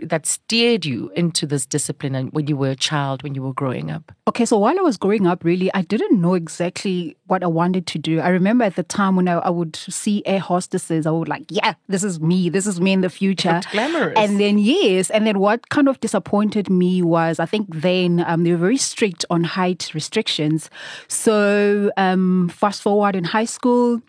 that 0.03 0.27
steered 0.27 0.85
you 0.85 1.11
into 1.17 1.47
this 1.47 1.67
discipline 1.67 2.15
and 2.15 2.33
when 2.33 2.47
you 2.47 2.57
were 2.57 2.71
a 2.71 2.77
child, 2.77 3.23
when 3.23 3.35
you 3.35 3.43
were 3.43 3.53
growing 3.53 3.91
up? 3.91 4.13
Okay, 4.29 4.45
so 4.45 4.59
while 4.59 4.79
I 4.79 4.83
was 4.83 4.97
growing 4.97 5.27
up, 5.27 5.43
really, 5.43 5.73
I 5.75 5.83
didn't 5.83 6.21
know 6.21 6.35
exactly 6.35 7.17
what 7.27 7.43
I 7.43 7.47
wanted 7.47 7.87
to 7.89 7.99
do. 7.99 8.21
I 8.21 8.29
remember 8.29 8.65
at 8.65 8.77
the 8.77 8.83
time 8.83 9.17
when 9.17 9.27
I, 9.29 9.35
I 9.35 9.51
would 9.51 9.77
see 9.77 10.23
air 10.27 10.39
hostesses, 10.39 11.07
I 11.07 11.11
would 11.11 11.29
like, 11.29 11.45
yeah, 11.49 11.75
this 11.89 12.05
is 12.05 12.21
me, 12.21 12.49
this 12.49 12.67
is 12.67 12.81
me 12.81 12.93
in 12.93 13.01
the 13.01 13.11
future. 13.11 13.61
glamorous. 13.73 14.15
And 14.17 14.39
then, 14.39 14.59
yes, 14.59 15.11
and 15.11 15.27
then 15.27 15.39
what 15.39 15.69
kind 15.71 15.89
of 15.89 15.99
disappointed 16.01 16.69
me 16.69 17.03
was 17.03 17.41
I 17.41 17.47
think 17.47 17.69
then 17.71 18.23
um, 18.27 18.45
they 18.45 18.53
were 18.53 18.59
very 18.59 18.77
strict 18.77 19.25
on 19.31 19.45
height 19.45 19.91
restrictions. 19.95 20.71
So, 21.09 21.91
um, 21.97 22.51
fast 22.51 22.83
forward 22.83 23.17
in 23.17 23.25
high 23.25 23.47
school, 23.47 24.03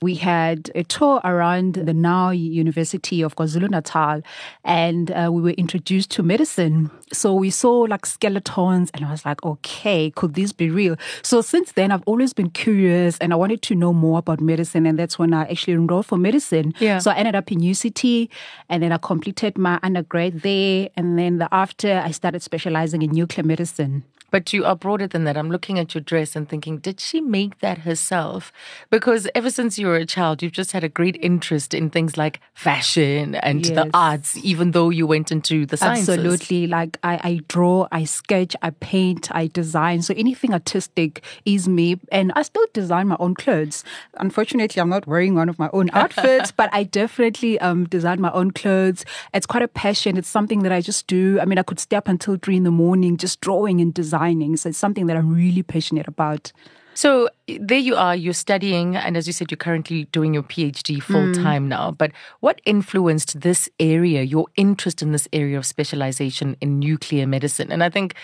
we 0.00 0.14
had 0.14 0.70
a 0.74 0.84
tour 0.84 1.20
around 1.24 1.74
the 1.74 1.94
now 1.94 2.30
University 2.30 3.22
of 3.22 3.36
KwaZulu 3.36 3.70
Natal, 3.70 4.22
and 4.64 5.10
uh, 5.10 5.30
we 5.32 5.42
were 5.42 5.50
introduced 5.50 6.10
to 6.12 6.22
medicine. 6.22 6.90
So 7.12 7.34
we 7.34 7.50
saw 7.50 7.80
like 7.80 8.06
skeletons, 8.06 8.90
and 8.94 9.04
I 9.04 9.10
was 9.10 9.24
like, 9.24 9.42
okay, 9.44 10.10
could 10.10 10.34
this 10.34 10.52
be 10.52 10.70
real? 10.70 10.96
So 11.22 11.40
since 11.40 11.72
then, 11.72 11.90
I've 11.90 12.04
always 12.06 12.32
been 12.32 12.50
curious, 12.50 13.18
and 13.18 13.32
I 13.32 13.36
wanted 13.36 13.62
to 13.62 13.74
know 13.74 13.92
more 13.92 14.18
about 14.18 14.40
medicine, 14.40 14.86
and 14.86 14.98
that's 14.98 15.18
when 15.18 15.34
I 15.34 15.42
actually 15.42 15.74
enrolled 15.74 16.06
for 16.06 16.18
medicine. 16.18 16.74
Yeah. 16.78 16.98
So 16.98 17.10
I 17.10 17.16
ended 17.16 17.34
up 17.34 17.50
in 17.50 17.60
UCT, 17.60 18.28
and 18.68 18.82
then 18.82 18.92
I 18.92 18.98
completed 18.98 19.58
my 19.58 19.80
undergrad 19.82 20.42
there, 20.42 20.88
and 20.96 21.18
then 21.18 21.38
the 21.38 21.48
after 21.52 22.02
I 22.04 22.12
started 22.12 22.42
specializing 22.42 23.02
in 23.02 23.10
nuclear 23.10 23.44
medicine. 23.44 24.04
But 24.30 24.52
you 24.52 24.64
are 24.64 24.76
broader 24.76 25.06
than 25.06 25.24
that. 25.24 25.36
I'm 25.36 25.50
looking 25.50 25.78
at 25.78 25.94
your 25.94 26.02
dress 26.02 26.36
and 26.36 26.48
thinking, 26.48 26.78
did 26.78 27.00
she 27.00 27.20
make 27.20 27.60
that 27.60 27.78
herself? 27.78 28.52
Because 28.90 29.26
ever 29.34 29.50
since 29.50 29.78
you 29.78 29.86
were 29.86 29.96
a 29.96 30.04
child, 30.04 30.42
you've 30.42 30.52
just 30.52 30.72
had 30.72 30.84
a 30.84 30.88
great 30.88 31.16
interest 31.22 31.72
in 31.72 31.88
things 31.88 32.18
like 32.18 32.40
fashion 32.52 33.36
and 33.36 33.64
yes. 33.64 33.74
the 33.74 33.90
arts, 33.94 34.36
even 34.44 34.72
though 34.72 34.90
you 34.90 35.06
went 35.06 35.32
into 35.32 35.64
the 35.64 35.78
sciences. 35.78 36.10
Absolutely. 36.10 36.66
Like 36.66 36.98
I, 37.02 37.20
I 37.22 37.40
draw, 37.48 37.88
I 37.90 38.04
sketch, 38.04 38.54
I 38.60 38.70
paint, 38.70 39.34
I 39.34 39.46
design. 39.46 40.02
So 40.02 40.12
anything 40.16 40.52
artistic 40.52 41.24
is 41.46 41.66
me. 41.66 41.98
And 42.12 42.30
I 42.36 42.42
still 42.42 42.66
design 42.74 43.08
my 43.08 43.16
own 43.18 43.34
clothes. 43.34 43.82
Unfortunately, 44.18 44.80
I'm 44.80 44.90
not 44.90 45.06
wearing 45.06 45.36
one 45.36 45.48
of 45.48 45.58
my 45.58 45.70
own 45.72 45.88
outfits, 45.94 46.52
but 46.56 46.68
I 46.74 46.84
definitely 46.84 47.58
um, 47.60 47.86
design 47.86 48.20
my 48.20 48.32
own 48.32 48.50
clothes. 48.50 49.06
It's 49.32 49.46
quite 49.46 49.62
a 49.62 49.68
passion. 49.68 50.18
It's 50.18 50.28
something 50.28 50.64
that 50.64 50.72
I 50.72 50.82
just 50.82 51.06
do. 51.06 51.40
I 51.40 51.46
mean, 51.46 51.58
I 51.58 51.62
could 51.62 51.80
stay 51.80 51.96
up 51.96 52.08
until 52.08 52.36
three 52.36 52.56
in 52.56 52.64
the 52.64 52.70
morning 52.70 53.16
just 53.16 53.40
drawing 53.40 53.80
and 53.80 53.94
designing 53.94 54.17
designing. 54.18 54.56
So 54.56 54.68
it's 54.68 54.78
something 54.78 55.06
that 55.06 55.16
I'm 55.16 55.34
really 55.34 55.62
passionate 55.62 56.08
about. 56.08 56.52
So 56.94 57.28
there 57.46 57.78
you 57.78 57.94
are, 57.94 58.16
you're 58.16 58.34
studying, 58.34 58.96
and 58.96 59.16
as 59.16 59.28
you 59.28 59.32
said, 59.32 59.52
you're 59.52 59.56
currently 59.56 60.06
doing 60.06 60.34
your 60.34 60.42
PhD 60.42 61.00
full 61.00 61.32
time 61.32 61.66
mm. 61.66 61.68
now. 61.68 61.92
But 61.92 62.10
what 62.40 62.60
influenced 62.64 63.40
this 63.40 63.68
area, 63.78 64.22
your 64.22 64.46
interest 64.56 65.00
in 65.00 65.12
this 65.12 65.28
area 65.32 65.58
of 65.58 65.64
specialization 65.64 66.56
in 66.60 66.80
nuclear 66.80 67.26
medicine? 67.26 67.70
And 67.70 67.84
I 67.84 67.88
think 67.88 68.14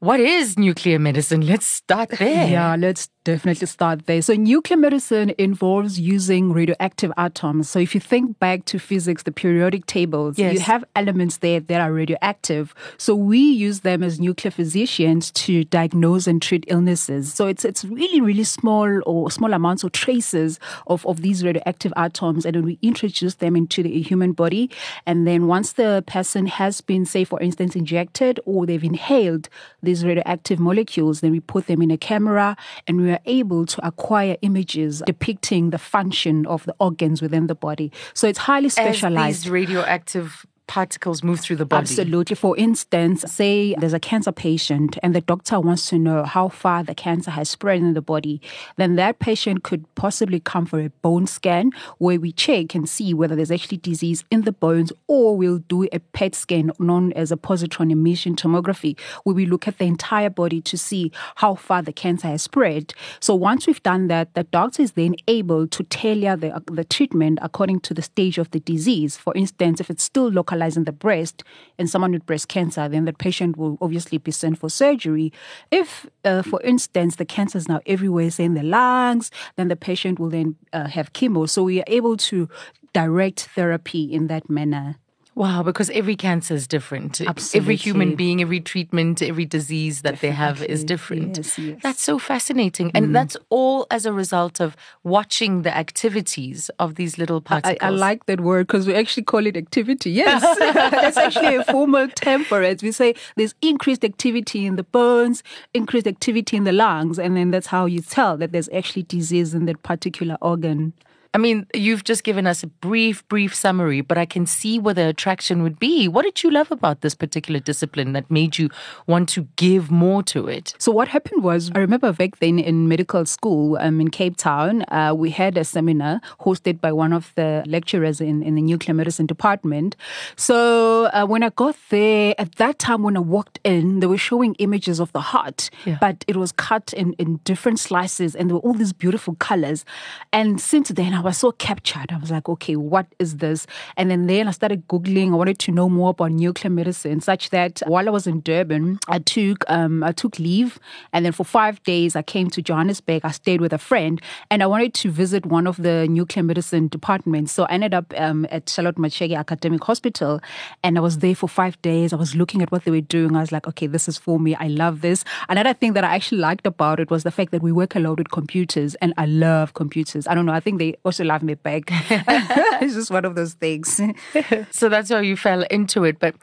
what 0.00 0.20
is 0.20 0.58
nuclear 0.58 0.98
medicine? 0.98 1.46
Let's 1.46 1.66
start 1.66 2.10
there. 2.18 2.48
Yeah, 2.48 2.76
let's 2.76 3.08
definitely 3.24 3.66
start 3.66 4.06
there. 4.06 4.22
So, 4.22 4.34
nuclear 4.34 4.76
medicine 4.76 5.34
involves 5.38 5.98
using 5.98 6.52
radioactive 6.52 7.12
atoms. 7.16 7.68
So, 7.68 7.78
if 7.78 7.94
you 7.94 8.00
think 8.00 8.38
back 8.38 8.66
to 8.66 8.78
physics, 8.78 9.22
the 9.22 9.32
periodic 9.32 9.86
tables, 9.86 10.38
yes. 10.38 10.54
you 10.54 10.60
have 10.60 10.84
elements 10.94 11.38
there 11.38 11.60
that 11.60 11.80
are 11.80 11.92
radioactive. 11.92 12.74
So, 12.98 13.14
we 13.14 13.38
use 13.38 13.80
them 13.80 14.02
as 14.02 14.20
nuclear 14.20 14.50
physicians 14.50 15.30
to 15.32 15.64
diagnose 15.64 16.26
and 16.26 16.40
treat 16.40 16.64
illnesses. 16.68 17.32
So, 17.32 17.46
it's 17.46 17.64
it's 17.64 17.84
really, 17.84 18.20
really 18.20 18.44
small 18.44 19.00
or 19.06 19.30
small 19.30 19.52
amounts 19.52 19.82
or 19.82 19.90
traces 19.90 20.60
of, 20.86 21.06
of 21.06 21.22
these 21.22 21.42
radioactive 21.42 21.92
atoms. 21.96 22.44
And 22.44 22.54
then 22.54 22.64
we 22.64 22.78
introduce 22.82 23.36
them 23.36 23.56
into 23.56 23.82
the 23.82 24.00
human 24.02 24.32
body. 24.32 24.70
And 25.06 25.26
then, 25.26 25.46
once 25.46 25.72
the 25.72 26.04
person 26.06 26.46
has 26.46 26.80
been, 26.80 27.06
say, 27.06 27.24
for 27.24 27.40
instance, 27.40 27.74
injected 27.74 28.38
or 28.44 28.66
they've 28.66 28.84
inhaled 28.84 29.48
these 29.82 30.04
radioactive 30.04 30.60
molecules, 30.60 31.20
then 31.20 31.32
we 31.32 31.40
put 31.40 31.66
them 31.66 31.80
in 31.80 31.90
a 31.90 31.96
camera 31.96 32.56
and 32.86 33.00
we 33.00 33.13
are 33.14 33.20
able 33.26 33.66
to 33.66 33.86
acquire 33.86 34.36
images 34.42 35.02
depicting 35.06 35.70
the 35.70 35.78
function 35.78 36.46
of 36.46 36.64
the 36.64 36.74
organs 36.78 37.22
within 37.22 37.46
the 37.46 37.54
body. 37.54 37.90
So 38.12 38.28
it's 38.28 38.38
highly 38.38 38.68
specialized. 38.68 39.38
As 39.38 39.42
these 39.44 39.50
radioactive 39.50 40.46
particles 40.66 41.22
move 41.22 41.40
through 41.40 41.56
the 41.56 41.66
body. 41.66 41.82
Absolutely. 41.82 42.34
For 42.36 42.56
instance, 42.56 43.22
say 43.30 43.74
there's 43.78 43.92
a 43.92 44.00
cancer 44.00 44.32
patient 44.32 44.98
and 45.02 45.14
the 45.14 45.20
doctor 45.20 45.60
wants 45.60 45.88
to 45.90 45.98
know 45.98 46.24
how 46.24 46.48
far 46.48 46.82
the 46.82 46.94
cancer 46.94 47.30
has 47.30 47.48
spread 47.50 47.78
in 47.78 47.94
the 47.94 48.00
body, 48.00 48.40
then 48.76 48.96
that 48.96 49.18
patient 49.18 49.62
could 49.62 49.84
possibly 49.94 50.40
come 50.40 50.66
for 50.66 50.80
a 50.80 50.90
bone 51.02 51.26
scan 51.26 51.70
where 51.98 52.18
we 52.18 52.32
check 52.32 52.74
and 52.74 52.88
see 52.88 53.12
whether 53.12 53.36
there's 53.36 53.50
actually 53.50 53.78
disease 53.78 54.24
in 54.30 54.42
the 54.42 54.52
bones, 54.52 54.92
or 55.06 55.36
we'll 55.36 55.58
do 55.58 55.86
a 55.92 55.98
PET 55.98 56.34
scan 56.34 56.70
known 56.78 57.12
as 57.12 57.30
a 57.30 57.36
positron 57.36 57.92
emission 57.92 58.34
tomography, 58.34 58.98
where 59.24 59.34
we 59.34 59.46
look 59.46 59.68
at 59.68 59.78
the 59.78 59.84
entire 59.84 60.30
body 60.30 60.60
to 60.60 60.78
see 60.78 61.12
how 61.36 61.54
far 61.54 61.82
the 61.82 61.92
cancer 61.92 62.28
has 62.28 62.42
spread. 62.42 62.94
So 63.20 63.34
once 63.34 63.66
we've 63.66 63.82
done 63.82 64.08
that, 64.08 64.34
the 64.34 64.44
doctor 64.44 64.82
is 64.82 64.92
then 64.92 65.16
able 65.28 65.66
to 65.66 65.82
tailor 65.84 66.36
the, 66.36 66.54
uh, 66.56 66.60
the 66.66 66.84
treatment 66.84 67.38
according 67.42 67.80
to 67.80 67.94
the 67.94 68.02
stage 68.02 68.38
of 68.38 68.50
the 68.50 68.60
disease. 68.60 69.16
For 69.16 69.34
instance, 69.36 69.80
if 69.80 69.90
it's 69.90 70.04
still 70.04 70.28
local 70.28 70.53
localizing 70.54 70.84
the 70.84 70.92
breast 70.92 71.42
in 71.78 71.86
someone 71.86 72.12
with 72.12 72.26
breast 72.26 72.48
cancer, 72.48 72.88
then 72.88 73.04
the 73.04 73.12
patient 73.12 73.56
will 73.56 73.76
obviously 73.80 74.18
be 74.18 74.30
sent 74.30 74.58
for 74.58 74.68
surgery. 74.68 75.32
If, 75.70 76.06
uh, 76.24 76.42
for 76.42 76.60
instance, 76.62 77.16
the 77.16 77.24
cancer 77.24 77.58
is 77.58 77.68
now 77.68 77.80
everywhere, 77.86 78.30
say 78.30 78.44
in 78.44 78.54
the 78.54 78.62
lungs, 78.62 79.30
then 79.56 79.68
the 79.68 79.76
patient 79.76 80.18
will 80.18 80.30
then 80.30 80.56
uh, 80.72 80.88
have 80.88 81.12
chemo. 81.12 81.48
So 81.48 81.62
we 81.64 81.80
are 81.80 81.84
able 81.86 82.16
to 82.16 82.48
direct 82.92 83.48
therapy 83.54 84.04
in 84.04 84.28
that 84.28 84.48
manner. 84.48 84.96
Wow, 85.36 85.64
because 85.64 85.90
every 85.90 86.14
cancer 86.14 86.54
is 86.54 86.68
different. 86.68 87.20
Absolutely. 87.20 87.58
Every 87.60 87.76
human 87.76 88.14
being, 88.14 88.40
every 88.40 88.60
treatment, 88.60 89.20
every 89.20 89.44
disease 89.44 90.02
that 90.02 90.12
Definitely. 90.12 90.28
they 90.28 90.34
have 90.34 90.62
is 90.62 90.84
different. 90.84 91.36
Yes, 91.36 91.58
yes. 91.58 91.80
That's 91.82 92.02
so 92.02 92.20
fascinating. 92.20 92.92
And 92.94 93.08
mm. 93.08 93.12
that's 93.14 93.36
all 93.50 93.88
as 93.90 94.06
a 94.06 94.12
result 94.12 94.60
of 94.60 94.76
watching 95.02 95.62
the 95.62 95.76
activities 95.76 96.70
of 96.78 96.94
these 96.94 97.18
little 97.18 97.40
particles. 97.40 97.78
I, 97.80 97.86
I 97.86 97.90
like 97.90 98.26
that 98.26 98.40
word 98.42 98.68
because 98.68 98.86
we 98.86 98.94
actually 98.94 99.24
call 99.24 99.44
it 99.44 99.56
activity. 99.56 100.12
Yes. 100.12 100.40
that's 100.58 101.16
actually 101.16 101.56
a 101.56 101.64
formal 101.64 102.06
term 102.08 102.44
for 102.44 102.62
it. 102.62 102.80
We 102.80 102.92
say 102.92 103.14
there's 103.34 103.56
increased 103.60 104.04
activity 104.04 104.66
in 104.66 104.76
the 104.76 104.84
bones, 104.84 105.42
increased 105.72 106.06
activity 106.06 106.56
in 106.56 106.62
the 106.62 106.72
lungs, 106.72 107.18
and 107.18 107.36
then 107.36 107.50
that's 107.50 107.66
how 107.66 107.86
you 107.86 108.00
tell 108.00 108.36
that 108.36 108.52
there's 108.52 108.68
actually 108.68 109.02
disease 109.02 109.52
in 109.52 109.64
that 109.64 109.82
particular 109.82 110.38
organ. 110.40 110.92
I 111.34 111.38
mean, 111.38 111.66
you've 111.74 112.04
just 112.04 112.22
given 112.22 112.46
us 112.46 112.62
a 112.62 112.68
brief, 112.68 113.26
brief 113.26 113.52
summary, 113.56 114.02
but 114.02 114.16
I 114.16 114.24
can 114.24 114.46
see 114.46 114.78
where 114.78 114.94
the 114.94 115.08
attraction 115.08 115.64
would 115.64 115.80
be. 115.80 116.06
What 116.06 116.22
did 116.22 116.44
you 116.44 116.50
love 116.50 116.70
about 116.70 117.00
this 117.00 117.16
particular 117.16 117.58
discipline 117.58 118.12
that 118.12 118.30
made 118.30 118.56
you 118.56 118.70
want 119.08 119.28
to 119.30 119.48
give 119.56 119.90
more 119.90 120.22
to 120.22 120.46
it? 120.46 120.74
So, 120.78 120.92
what 120.92 121.08
happened 121.08 121.42
was, 121.42 121.72
I 121.74 121.80
remember 121.80 122.12
back 122.12 122.38
then 122.38 122.60
in 122.60 122.86
medical 122.86 123.26
school 123.26 123.76
um, 123.80 124.00
in 124.00 124.10
Cape 124.10 124.36
Town, 124.36 124.84
uh, 124.92 125.12
we 125.16 125.30
had 125.30 125.58
a 125.58 125.64
seminar 125.64 126.20
hosted 126.40 126.80
by 126.80 126.92
one 126.92 127.12
of 127.12 127.32
the 127.34 127.64
lecturers 127.66 128.20
in, 128.20 128.44
in 128.44 128.54
the 128.54 128.62
nuclear 128.62 128.94
medicine 128.94 129.26
department. 129.26 129.96
So, 130.36 131.06
uh, 131.06 131.26
when 131.26 131.42
I 131.42 131.48
got 131.50 131.74
there, 131.90 132.36
at 132.38 132.54
that 132.56 132.78
time 132.78 133.02
when 133.02 133.16
I 133.16 133.20
walked 133.20 133.58
in, 133.64 133.98
they 133.98 134.06
were 134.06 134.18
showing 134.18 134.54
images 134.60 135.00
of 135.00 135.10
the 135.10 135.20
heart, 135.20 135.68
yeah. 135.84 135.98
but 136.00 136.24
it 136.28 136.36
was 136.36 136.52
cut 136.52 136.92
in, 136.92 137.14
in 137.14 137.38
different 137.38 137.80
slices 137.80 138.36
and 138.36 138.48
there 138.48 138.54
were 138.54 138.62
all 138.62 138.74
these 138.74 138.92
beautiful 138.92 139.34
colors. 139.34 139.84
And 140.32 140.60
since 140.60 140.90
then, 140.90 141.12
I 141.12 141.23
was 141.24 141.38
so 141.38 141.52
captured. 141.52 142.12
I 142.12 142.18
was 142.18 142.30
like, 142.30 142.48
okay, 142.48 142.76
what 142.76 143.06
is 143.18 143.38
this? 143.38 143.66
And 143.96 144.10
then 144.10 144.26
then 144.26 144.48
I 144.48 144.50
started 144.50 144.86
Googling. 144.88 145.32
I 145.32 145.36
wanted 145.36 145.58
to 145.60 145.72
know 145.72 145.88
more 145.88 146.10
about 146.10 146.32
nuclear 146.32 146.70
medicine, 146.70 147.20
such 147.20 147.50
that 147.50 147.82
while 147.86 148.08
I 148.08 148.10
was 148.10 148.26
in 148.26 148.40
Durban, 148.40 148.98
I 149.08 149.18
took 149.18 149.64
um, 149.68 150.02
I 150.02 150.12
took 150.12 150.38
leave. 150.38 150.78
And 151.12 151.24
then 151.24 151.32
for 151.32 151.44
five 151.44 151.82
days, 151.84 152.16
I 152.16 152.22
came 152.22 152.50
to 152.50 152.62
Johannesburg. 152.62 153.24
I 153.24 153.30
stayed 153.30 153.60
with 153.60 153.72
a 153.72 153.78
friend 153.78 154.20
and 154.50 154.62
I 154.62 154.66
wanted 154.66 154.94
to 154.94 155.10
visit 155.10 155.46
one 155.46 155.66
of 155.66 155.76
the 155.82 156.06
nuclear 156.08 156.42
medicine 156.42 156.88
departments. 156.88 157.52
So 157.52 157.64
I 157.64 157.72
ended 157.72 157.94
up 157.94 158.12
um, 158.16 158.46
at 158.50 158.68
Charlotte 158.68 158.96
Maxeke 158.96 159.36
Academic 159.36 159.82
Hospital 159.84 160.40
and 160.82 160.98
I 160.98 161.00
was 161.00 161.18
there 161.18 161.34
for 161.34 161.48
five 161.48 161.80
days. 161.82 162.12
I 162.12 162.16
was 162.16 162.34
looking 162.34 162.62
at 162.62 162.70
what 162.70 162.84
they 162.84 162.90
were 162.90 163.00
doing. 163.00 163.36
I 163.36 163.40
was 163.40 163.52
like, 163.52 163.66
okay, 163.68 163.86
this 163.86 164.08
is 164.08 164.18
for 164.18 164.38
me. 164.38 164.54
I 164.54 164.68
love 164.68 165.00
this. 165.00 165.24
Another 165.48 165.74
thing 165.74 165.92
that 165.94 166.04
I 166.04 166.14
actually 166.14 166.38
liked 166.38 166.66
about 166.66 167.00
it 167.00 167.10
was 167.10 167.22
the 167.22 167.30
fact 167.30 167.50
that 167.52 167.62
we 167.62 167.72
work 167.72 167.94
a 167.94 168.00
lot 168.00 168.18
with 168.18 168.30
computers 168.30 168.94
and 168.96 169.14
I 169.16 169.26
love 169.26 169.74
computers. 169.74 170.26
I 170.26 170.34
don't 170.34 170.46
know. 170.46 170.52
I 170.52 170.60
think 170.60 170.78
they 170.78 170.96
also 171.14 171.24
love 171.24 171.42
me 171.42 171.54
back. 171.54 171.84
it's 171.90 172.94
just 172.94 173.10
one 173.10 173.24
of 173.24 173.36
those 173.36 173.54
things. 173.54 174.00
so 174.70 174.88
that's 174.88 175.10
how 175.10 175.18
you 175.18 175.36
fell 175.36 175.62
into 175.70 176.04
it. 176.04 176.18
But 176.18 176.34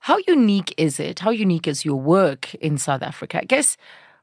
how 0.00 0.18
unique 0.28 0.74
is 0.76 1.00
it? 1.00 1.20
How 1.20 1.30
unique 1.30 1.66
is 1.66 1.84
your 1.84 1.96
work 1.96 2.54
in 2.56 2.76
South 2.76 3.02
Africa? 3.02 3.40
I 3.40 3.44
guess 3.44 3.76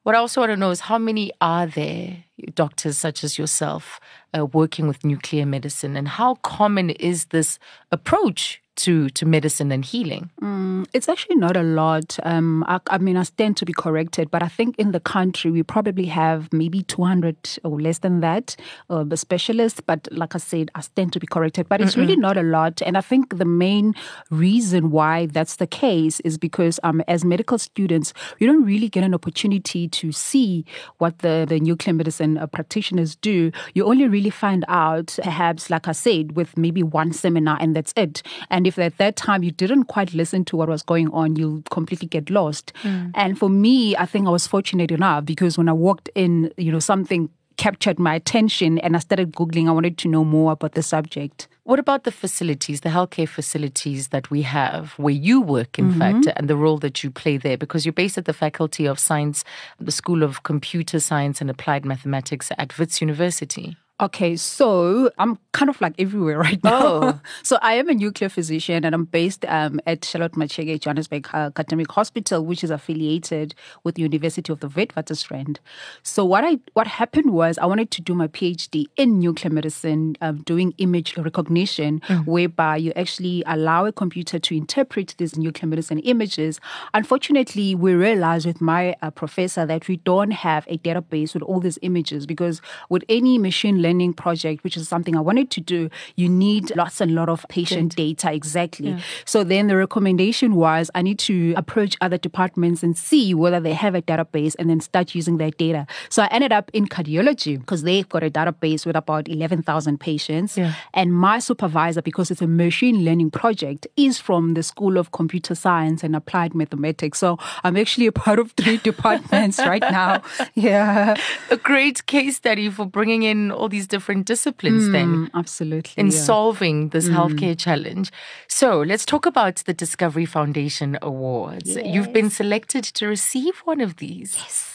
what 0.03 0.13
I 0.13 0.19
also 0.19 0.41
want 0.41 0.51
to 0.51 0.57
know 0.57 0.69
is 0.69 0.81
how 0.81 0.99
many 0.99 1.31
are 1.41 1.65
there 1.65 2.23
doctors 2.53 2.97
such 2.99 3.23
as 3.23 3.39
yourself 3.39 3.99
uh, 4.37 4.45
working 4.45 4.87
with 4.87 5.03
nuclear 5.03 5.45
medicine, 5.45 5.97
and 5.97 6.07
how 6.07 6.35
common 6.35 6.91
is 6.91 7.25
this 7.25 7.57
approach 7.91 8.61
to 8.78 9.09
to 9.09 9.26
medicine 9.26 9.71
and 9.71 9.86
healing? 9.86 10.30
Mm, 10.41 10.86
it's 10.93 11.09
actually 11.09 11.36
not 11.36 11.57
a 11.57 11.63
lot. 11.63 12.17
Um, 12.23 12.63
I, 12.67 12.80
I, 12.89 12.97
mean, 12.97 13.17
I 13.17 13.23
stand 13.23 13.57
to 13.57 13.65
be 13.65 13.73
corrected, 13.73 14.32
but 14.32 14.43
I 14.43 14.47
think 14.47 14.78
in 14.78 14.91
the 14.91 14.99
country 14.99 15.51
we 15.51 15.63
probably 15.63 16.05
have 16.05 16.51
maybe 16.51 16.84
200 16.84 17.59
or 17.63 17.80
less 17.80 17.99
than 17.99 18.19
that 18.21 18.55
uh, 18.89 19.03
specialists. 19.15 19.82
But 19.82 20.07
like 20.11 20.36
I 20.36 20.39
said, 20.39 20.71
I 20.76 20.82
stand 20.82 21.13
to 21.13 21.19
be 21.19 21.28
corrected, 21.28 21.67
but 21.69 21.82
it's 21.82 21.95
Mm-mm. 21.95 22.01
really 22.01 22.15
not 22.15 22.38
a 22.38 22.43
lot. 22.43 22.82
And 22.82 22.97
I 22.97 23.01
think 23.01 23.38
the 23.38 23.45
main 23.45 23.95
reason 24.30 24.91
why 24.91 25.28
that's 25.28 25.57
the 25.57 25.67
case 25.67 26.19
is 26.21 26.38
because 26.38 26.80
um, 26.84 27.01
as 27.07 27.23
medical 27.23 27.57
students, 27.57 28.13
you 28.39 28.47
don't 28.47 28.65
really 28.65 28.89
get 28.89 29.03
an 29.03 29.13
opportunity 29.13 29.88
to 29.88 30.11
see 30.11 30.65
what 30.97 31.19
the, 31.19 31.45
the 31.47 31.59
nuclear 31.59 31.93
medicine 31.93 32.38
uh, 32.38 32.47
practitioners 32.47 33.15
do. 33.15 33.51
You 33.73 33.86
only 33.86 34.07
really 34.07 34.30
find 34.30 34.65
out, 34.67 35.17
perhaps, 35.21 35.69
like 35.69 35.88
I 35.88 35.93
said, 35.93 36.36
with 36.36 36.57
maybe 36.57 36.84
one 36.84 37.13
seminar, 37.13 37.57
and 37.59 37.76
that's 37.76 37.93
it. 37.95 38.21
And 38.49 38.64
and 38.66 38.74
if 38.74 38.80
at 38.80 38.97
that 38.97 39.16
time 39.16 39.43
you 39.43 39.51
didn't 39.51 39.84
quite 39.84 40.13
listen 40.16 40.43
to 40.45 40.57
what 40.57 40.68
was 40.70 40.82
going 40.82 41.11
on, 41.11 41.36
you'll 41.36 41.61
completely 41.70 42.07
get 42.07 42.32
lost. 42.32 42.74
Mm. 42.82 43.11
And 43.13 43.38
for 43.38 43.47
me, 43.47 43.95
I 43.95 44.07
think 44.07 44.28
I 44.28 44.32
was 44.32 44.47
fortunate 44.47 44.91
enough 44.91 45.26
because 45.26 45.55
when 45.55 45.70
I 45.70 45.74
walked 45.74 46.09
in, 46.16 46.51
you 46.57 46.72
know, 46.72 46.80
something 46.80 47.30
captured 47.57 47.99
my 47.99 48.16
attention 48.16 48.80
and 48.80 48.95
I 48.97 48.99
started 48.99 49.32
Googling. 49.34 49.70
I 49.70 49.72
wanted 49.72 49.97
to 49.99 50.09
know 50.09 50.26
more 50.26 50.51
about 50.51 50.74
the 50.74 50.84
subject. 50.84 51.47
What 51.63 51.80
about 51.80 52.03
the 52.03 52.11
facilities, 52.11 52.82
the 52.82 52.89
healthcare 52.89 53.30
facilities 53.30 54.09
that 54.09 54.30
we 54.30 54.41
have 54.41 54.91
where 54.97 55.13
you 55.13 55.39
work, 55.39 55.80
in 55.80 55.91
mm-hmm. 55.91 55.99
fact, 55.99 56.28
and 56.36 56.49
the 56.49 56.57
role 56.57 56.78
that 56.80 57.01
you 57.01 57.09
play 57.11 57.38
there? 57.38 57.57
Because 57.57 57.86
you're 57.86 57.93
based 57.93 58.18
at 58.18 58.26
the 58.26 58.34
Faculty 58.34 58.86
of 58.86 58.99
Science, 58.99 59.45
the 59.80 59.91
School 59.91 60.22
of 60.22 60.43
Computer 60.43 60.99
Science 60.99 61.39
and 61.39 61.49
Applied 61.49 61.86
Mathematics 61.86 62.51
at 62.57 62.78
Wits 62.78 62.99
University. 62.99 63.78
Okay, 64.01 64.35
so 64.35 65.09
I'm 65.17 65.39
kind 65.53 65.69
of 65.69 65.79
like 65.79 65.93
everywhere 65.97 66.37
right 66.47 66.61
now. 66.65 66.81
Oh. 66.85 67.19
so 67.43 67.57
I 67.61 67.75
am 67.75 67.87
a 67.87 67.93
nuclear 67.93 68.27
physician 68.27 68.83
and 68.83 68.93
I'm 68.93 69.05
based 69.05 69.45
um, 69.45 69.79
at 69.87 70.03
Charlotte 70.03 70.33
Maxeke 70.33 70.77
Johannesburg 70.81 71.29
Academic 71.33 71.89
Hospital, 71.93 72.45
which 72.45 72.61
is 72.61 72.71
affiliated 72.71 73.55
with 73.85 73.95
the 73.95 74.01
University 74.01 74.51
of 74.51 74.59
the 74.59 74.67
Witwatersrand. 74.67 75.59
So 76.03 76.25
what 76.25 76.43
I 76.43 76.59
what 76.73 76.87
happened 76.87 77.31
was 77.31 77.57
I 77.57 77.67
wanted 77.67 77.89
to 77.91 78.01
do 78.01 78.13
my 78.13 78.27
PhD 78.27 78.87
in 78.97 79.17
nuclear 79.19 79.53
medicine, 79.53 80.17
um, 80.19 80.41
doing 80.43 80.73
image 80.77 81.15
recognition, 81.15 82.01
mm. 82.01 82.25
whereby 82.25 82.75
you 82.75 82.91
actually 82.97 83.43
allow 83.47 83.85
a 83.85 83.93
computer 83.93 84.39
to 84.39 84.57
interpret 84.57 85.15
these 85.17 85.37
nuclear 85.37 85.69
medicine 85.69 85.99
images. 85.99 86.59
Unfortunately, 86.93 87.75
we 87.75 87.93
realized 87.93 88.45
with 88.45 88.59
my 88.59 88.93
uh, 89.01 89.09
professor 89.09 89.65
that 89.65 89.87
we 89.87 89.95
don't 89.97 90.31
have 90.31 90.65
a 90.67 90.77
database 90.79 91.33
with 91.33 91.43
all 91.43 91.61
these 91.61 91.79
images 91.81 92.25
because 92.25 92.61
with 92.89 93.05
any 93.07 93.37
machine 93.37 93.84
learning 93.86 94.13
project, 94.13 94.63
which 94.63 94.77
is 94.77 94.88
something 94.88 95.15
I 95.15 95.21
wanted 95.21 95.51
to 95.51 95.61
do, 95.61 95.89
you 96.15 96.27
need 96.27 96.75
lots 96.75 97.01
and 97.01 97.13
lot 97.13 97.29
of 97.29 97.45
patient 97.49 97.95
data. 97.95 98.31
Exactly. 98.31 98.89
Yeah. 98.89 98.99
So 99.25 99.43
then 99.43 99.67
the 99.67 99.75
recommendation 99.75 100.55
was 100.55 100.89
I 100.95 101.01
need 101.01 101.19
to 101.19 101.53
approach 101.55 101.97
other 102.01 102.17
departments 102.17 102.83
and 102.83 102.97
see 102.97 103.33
whether 103.33 103.59
they 103.59 103.73
have 103.73 103.95
a 103.95 104.01
database 104.01 104.55
and 104.57 104.69
then 104.69 104.79
start 104.79 105.15
using 105.15 105.38
their 105.38 105.51
data. 105.51 105.86
So 106.09 106.23
I 106.23 106.27
ended 106.27 106.51
up 106.51 106.71
in 106.73 106.88
cardiology 106.88 107.59
because 107.59 107.83
they've 107.83 108.07
got 108.07 108.23
a 108.23 108.29
database 108.29 108.86
with 108.86 108.95
about 108.95 109.27
11,000 109.27 109.99
patients. 109.99 110.57
Yeah. 110.57 110.73
And 110.93 111.13
my 111.13 111.39
supervisor, 111.39 112.01
because 112.01 112.31
it's 112.31 112.41
a 112.41 112.47
machine 112.47 113.05
learning 113.05 113.31
project, 113.31 113.88
is 113.95 114.19
from 114.19 114.53
the 114.53 114.63
School 114.63 114.97
of 114.97 115.11
Computer 115.11 115.55
Science 115.55 116.03
and 116.03 116.15
Applied 116.15 116.55
Mathematics. 116.55 117.19
So 117.19 117.38
I'm 117.63 117.77
actually 117.77 118.07
a 118.07 118.11
part 118.11 118.39
of 118.39 118.51
three 118.53 118.77
departments 118.91 119.59
right 119.59 119.81
now. 119.81 120.21
Yeah. 120.55 121.15
A 121.49 121.57
great 121.57 122.05
case 122.05 122.38
study 122.38 122.69
for 122.69 122.86
bringing 122.86 123.23
in 123.23 123.51
all 123.51 123.69
these 123.76 123.88
different 123.88 124.26
disciplines 124.26 124.84
mm, 124.88 124.91
then. 124.93 125.32
Absolutely. 125.34 125.93
In 125.97 126.07
yeah. 126.07 126.21
solving 126.32 126.89
this 126.89 127.07
mm. 127.09 127.15
healthcare 127.17 127.57
challenge. 127.57 128.11
So 128.47 128.82
let's 128.82 129.05
talk 129.05 129.26
about 129.26 129.55
the 129.67 129.73
Discovery 129.73 130.26
Foundation 130.26 130.97
Awards. 131.01 131.76
Yes. 131.76 131.86
You've 131.93 132.13
been 132.13 132.30
selected 132.30 132.86
to 132.97 133.07
receive 133.07 133.55
one 133.71 133.82
of 133.82 133.97
these. 133.97 134.38
Yes. 134.38 134.74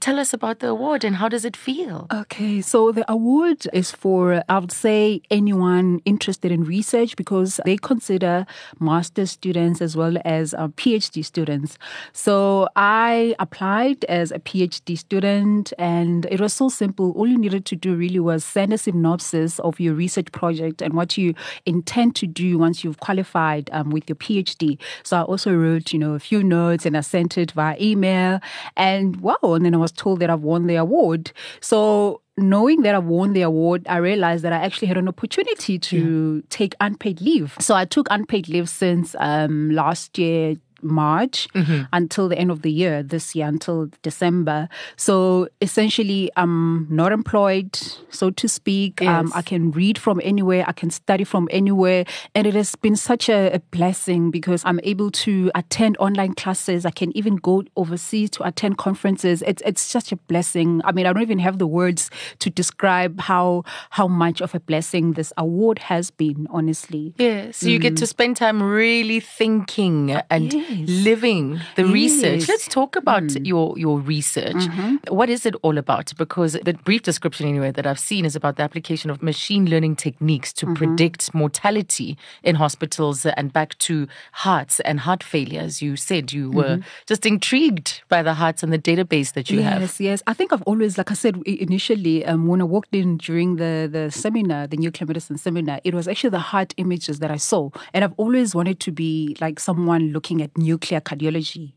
Tell 0.00 0.18
us 0.18 0.32
about 0.32 0.60
the 0.60 0.68
award 0.68 1.04
and 1.04 1.16
how 1.16 1.28
does 1.28 1.44
it 1.44 1.56
feel? 1.56 2.06
Okay, 2.12 2.60
so 2.60 2.92
the 2.92 3.10
award 3.10 3.66
is 3.72 3.90
for, 3.92 4.42
I 4.48 4.58
would 4.58 4.72
say, 4.72 5.22
anyone 5.30 6.00
interested 6.04 6.52
in 6.52 6.64
research 6.64 7.16
because 7.16 7.60
they 7.64 7.76
consider 7.76 8.46
master's 8.78 9.30
students 9.30 9.80
as 9.80 9.96
well 9.96 10.16
as 10.24 10.54
uh, 10.54 10.68
PhD 10.68 11.24
students. 11.24 11.78
So 12.12 12.68
I 12.76 13.34
applied 13.38 14.04
as 14.06 14.32
a 14.32 14.38
PhD 14.38 14.98
student 14.98 15.72
and 15.78 16.26
it 16.26 16.40
was 16.40 16.52
so 16.52 16.68
simple. 16.68 17.12
All 17.12 17.26
you 17.26 17.38
needed 17.38 17.64
to 17.66 17.76
do 17.76 17.94
really 17.94 18.20
was 18.20 18.44
send 18.44 18.72
a 18.72 18.78
synopsis 18.78 19.58
of 19.60 19.80
your 19.80 19.94
research 19.94 20.32
project 20.32 20.82
and 20.82 20.94
what 20.94 21.16
you 21.16 21.34
intend 21.64 22.16
to 22.16 22.26
do 22.26 22.58
once 22.58 22.84
you've 22.84 23.00
qualified 23.00 23.70
um, 23.72 23.90
with 23.90 24.08
your 24.08 24.16
PhD. 24.16 24.78
So 25.02 25.18
I 25.18 25.22
also 25.22 25.54
wrote, 25.54 25.92
you 25.92 25.98
know, 25.98 26.14
a 26.14 26.18
few 26.18 26.42
notes 26.42 26.86
and 26.86 26.96
I 26.96 27.00
sent 27.00 27.38
it 27.38 27.52
via 27.52 27.76
email 27.80 28.40
and 28.76 29.16
wow, 29.20 29.36
and 29.42 29.64
then 29.64 29.74
I 29.74 29.78
was 29.86 29.92
told 29.92 30.20
that 30.20 30.30
I've 30.30 30.42
won 30.42 30.66
the 30.66 30.76
award. 30.76 31.32
So 31.60 32.20
knowing 32.36 32.82
that 32.82 32.94
I've 32.94 33.04
won 33.04 33.32
the 33.32 33.42
award, 33.42 33.86
I 33.88 33.98
realized 33.98 34.42
that 34.44 34.52
I 34.52 34.56
actually 34.56 34.88
had 34.88 34.98
an 34.98 35.08
opportunity 35.08 35.78
to 35.78 36.36
yeah. 36.36 36.42
take 36.50 36.74
unpaid 36.80 37.20
leave. 37.20 37.56
So 37.60 37.74
I 37.74 37.84
took 37.84 38.08
unpaid 38.10 38.48
leave 38.48 38.68
since 38.68 39.14
um, 39.18 39.70
last 39.70 40.18
year, 40.18 40.56
March 40.86 41.48
mm-hmm. 41.54 41.82
until 41.92 42.28
the 42.28 42.38
end 42.38 42.50
of 42.50 42.62
the 42.62 42.70
year, 42.70 43.02
this 43.02 43.34
year 43.34 43.46
until 43.46 43.90
December. 44.02 44.68
So 44.96 45.48
essentially, 45.60 46.30
I'm 46.36 46.86
not 46.90 47.12
employed, 47.12 47.76
so 48.10 48.30
to 48.30 48.48
speak. 48.48 49.00
Yes. 49.00 49.08
Um, 49.08 49.32
I 49.34 49.42
can 49.42 49.70
read 49.70 49.98
from 49.98 50.20
anywhere, 50.22 50.64
I 50.66 50.72
can 50.72 50.90
study 50.90 51.24
from 51.24 51.48
anywhere. 51.50 52.04
And 52.34 52.46
it 52.46 52.54
has 52.54 52.74
been 52.76 52.96
such 52.96 53.28
a, 53.28 53.54
a, 53.54 53.60
blessing 53.70 54.30
because 54.30 54.62
I'm 54.64 54.80
able 54.84 55.10
to 55.10 55.50
attend 55.54 55.96
online 55.98 56.34
classes. 56.34 56.86
I 56.86 56.90
can 56.90 57.14
even 57.16 57.36
go 57.36 57.64
overseas 57.76 58.30
to 58.30 58.46
attend 58.46 58.78
conferences. 58.78 59.42
It's, 59.42 59.62
it's 59.66 59.82
such 59.82 60.12
a 60.12 60.16
blessing. 60.16 60.80
I 60.84 60.92
mean, 60.92 61.06
I 61.06 61.12
don't 61.12 61.22
even 61.22 61.40
have 61.40 61.58
the 61.58 61.66
words 61.66 62.10
to 62.38 62.48
describe 62.48 63.20
how, 63.20 63.64
how 63.90 64.08
much 64.08 64.40
of 64.40 64.54
a 64.54 64.60
blessing 64.60 65.12
this 65.12 65.32
award 65.36 65.78
has 65.80 66.10
been, 66.10 66.46
honestly. 66.50 67.14
Yeah, 67.18 67.50
so 67.50 67.68
you 67.68 67.78
get 67.78 67.96
to 67.98 68.04
mm. 68.04 68.08
spend 68.08 68.36
time 68.36 68.62
really 68.62 69.20
thinking 69.20 70.12
and 70.30 70.52
living 70.86 71.60
the 71.76 71.82
yes. 71.84 71.92
research. 71.92 72.48
Let's 72.48 72.68
talk 72.68 72.96
about 72.96 73.22
mm. 73.24 73.46
your 73.46 73.78
your 73.78 73.98
research. 73.98 74.54
Mm-hmm. 74.54 75.14
What 75.14 75.28
is 75.30 75.46
it 75.46 75.54
all 75.62 75.78
about? 75.78 76.12
Because 76.16 76.52
the 76.52 76.74
brief 76.74 77.02
description, 77.02 77.48
anyway, 77.48 77.70
that 77.72 77.86
I've 77.86 77.98
seen 77.98 78.24
is 78.24 78.36
about 78.36 78.56
the 78.56 78.62
application 78.62 79.10
of 79.10 79.22
machine 79.22 79.68
learning 79.68 79.96
techniques 79.96 80.52
to 80.54 80.66
mm-hmm. 80.66 80.74
predict 80.74 81.34
mortality 81.34 82.16
in 82.42 82.56
hospitals 82.56 83.26
and 83.26 83.52
back 83.52 83.76
to 83.78 84.08
hearts 84.32 84.80
and 84.80 85.00
heart 85.00 85.22
failure. 85.22 85.60
As 85.60 85.82
you 85.82 85.96
said, 85.96 86.32
you 86.32 86.50
were 86.50 86.76
mm-hmm. 86.76 86.88
just 87.06 87.26
intrigued 87.26 88.02
by 88.08 88.22
the 88.22 88.34
hearts 88.34 88.62
and 88.62 88.72
the 88.72 88.78
database 88.78 89.32
that 89.34 89.50
you 89.50 89.60
yes, 89.60 89.72
have. 89.72 89.80
Yes, 89.80 90.00
yes. 90.00 90.22
I 90.26 90.34
think 90.34 90.52
I've 90.52 90.62
always, 90.62 90.98
like 90.98 91.10
I 91.10 91.14
said 91.14 91.36
initially, 91.46 92.24
um, 92.24 92.46
when 92.46 92.60
I 92.60 92.64
walked 92.64 92.94
in 92.94 93.16
during 93.18 93.56
the 93.56 93.88
the 93.90 94.10
seminar, 94.10 94.66
the 94.66 94.76
nuclear 94.76 95.06
medicine 95.06 95.38
seminar, 95.38 95.80
it 95.84 95.94
was 95.94 96.08
actually 96.08 96.30
the 96.30 96.38
heart 96.38 96.74
images 96.76 97.18
that 97.20 97.30
I 97.30 97.36
saw, 97.36 97.70
and 97.92 98.04
I've 98.04 98.14
always 98.16 98.54
wanted 98.54 98.80
to 98.80 98.92
be 98.92 99.36
like 99.40 99.60
someone 99.60 100.12
looking 100.12 100.42
at 100.42 100.55
nuclear 100.56 101.00
cardiology. 101.00 101.72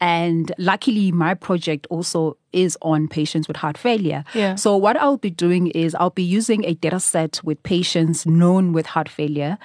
And 0.00 0.52
luckily, 0.58 1.10
my 1.10 1.34
project 1.34 1.86
also 1.90 2.36
is 2.52 2.76
on 2.82 3.08
patients 3.08 3.48
with 3.48 3.56
heart 3.56 3.78
failure. 3.78 4.24
Yeah. 4.34 4.54
So, 4.54 4.76
what 4.76 4.96
I'll 4.96 5.16
be 5.16 5.30
doing 5.30 5.68
is 5.68 5.94
I'll 5.94 6.10
be 6.10 6.22
using 6.22 6.64
a 6.64 6.74
data 6.74 7.00
set 7.00 7.40
with 7.44 7.62
patients 7.62 8.26
known 8.26 8.72
with 8.72 8.86
heart 8.86 9.08
failure, 9.08 9.58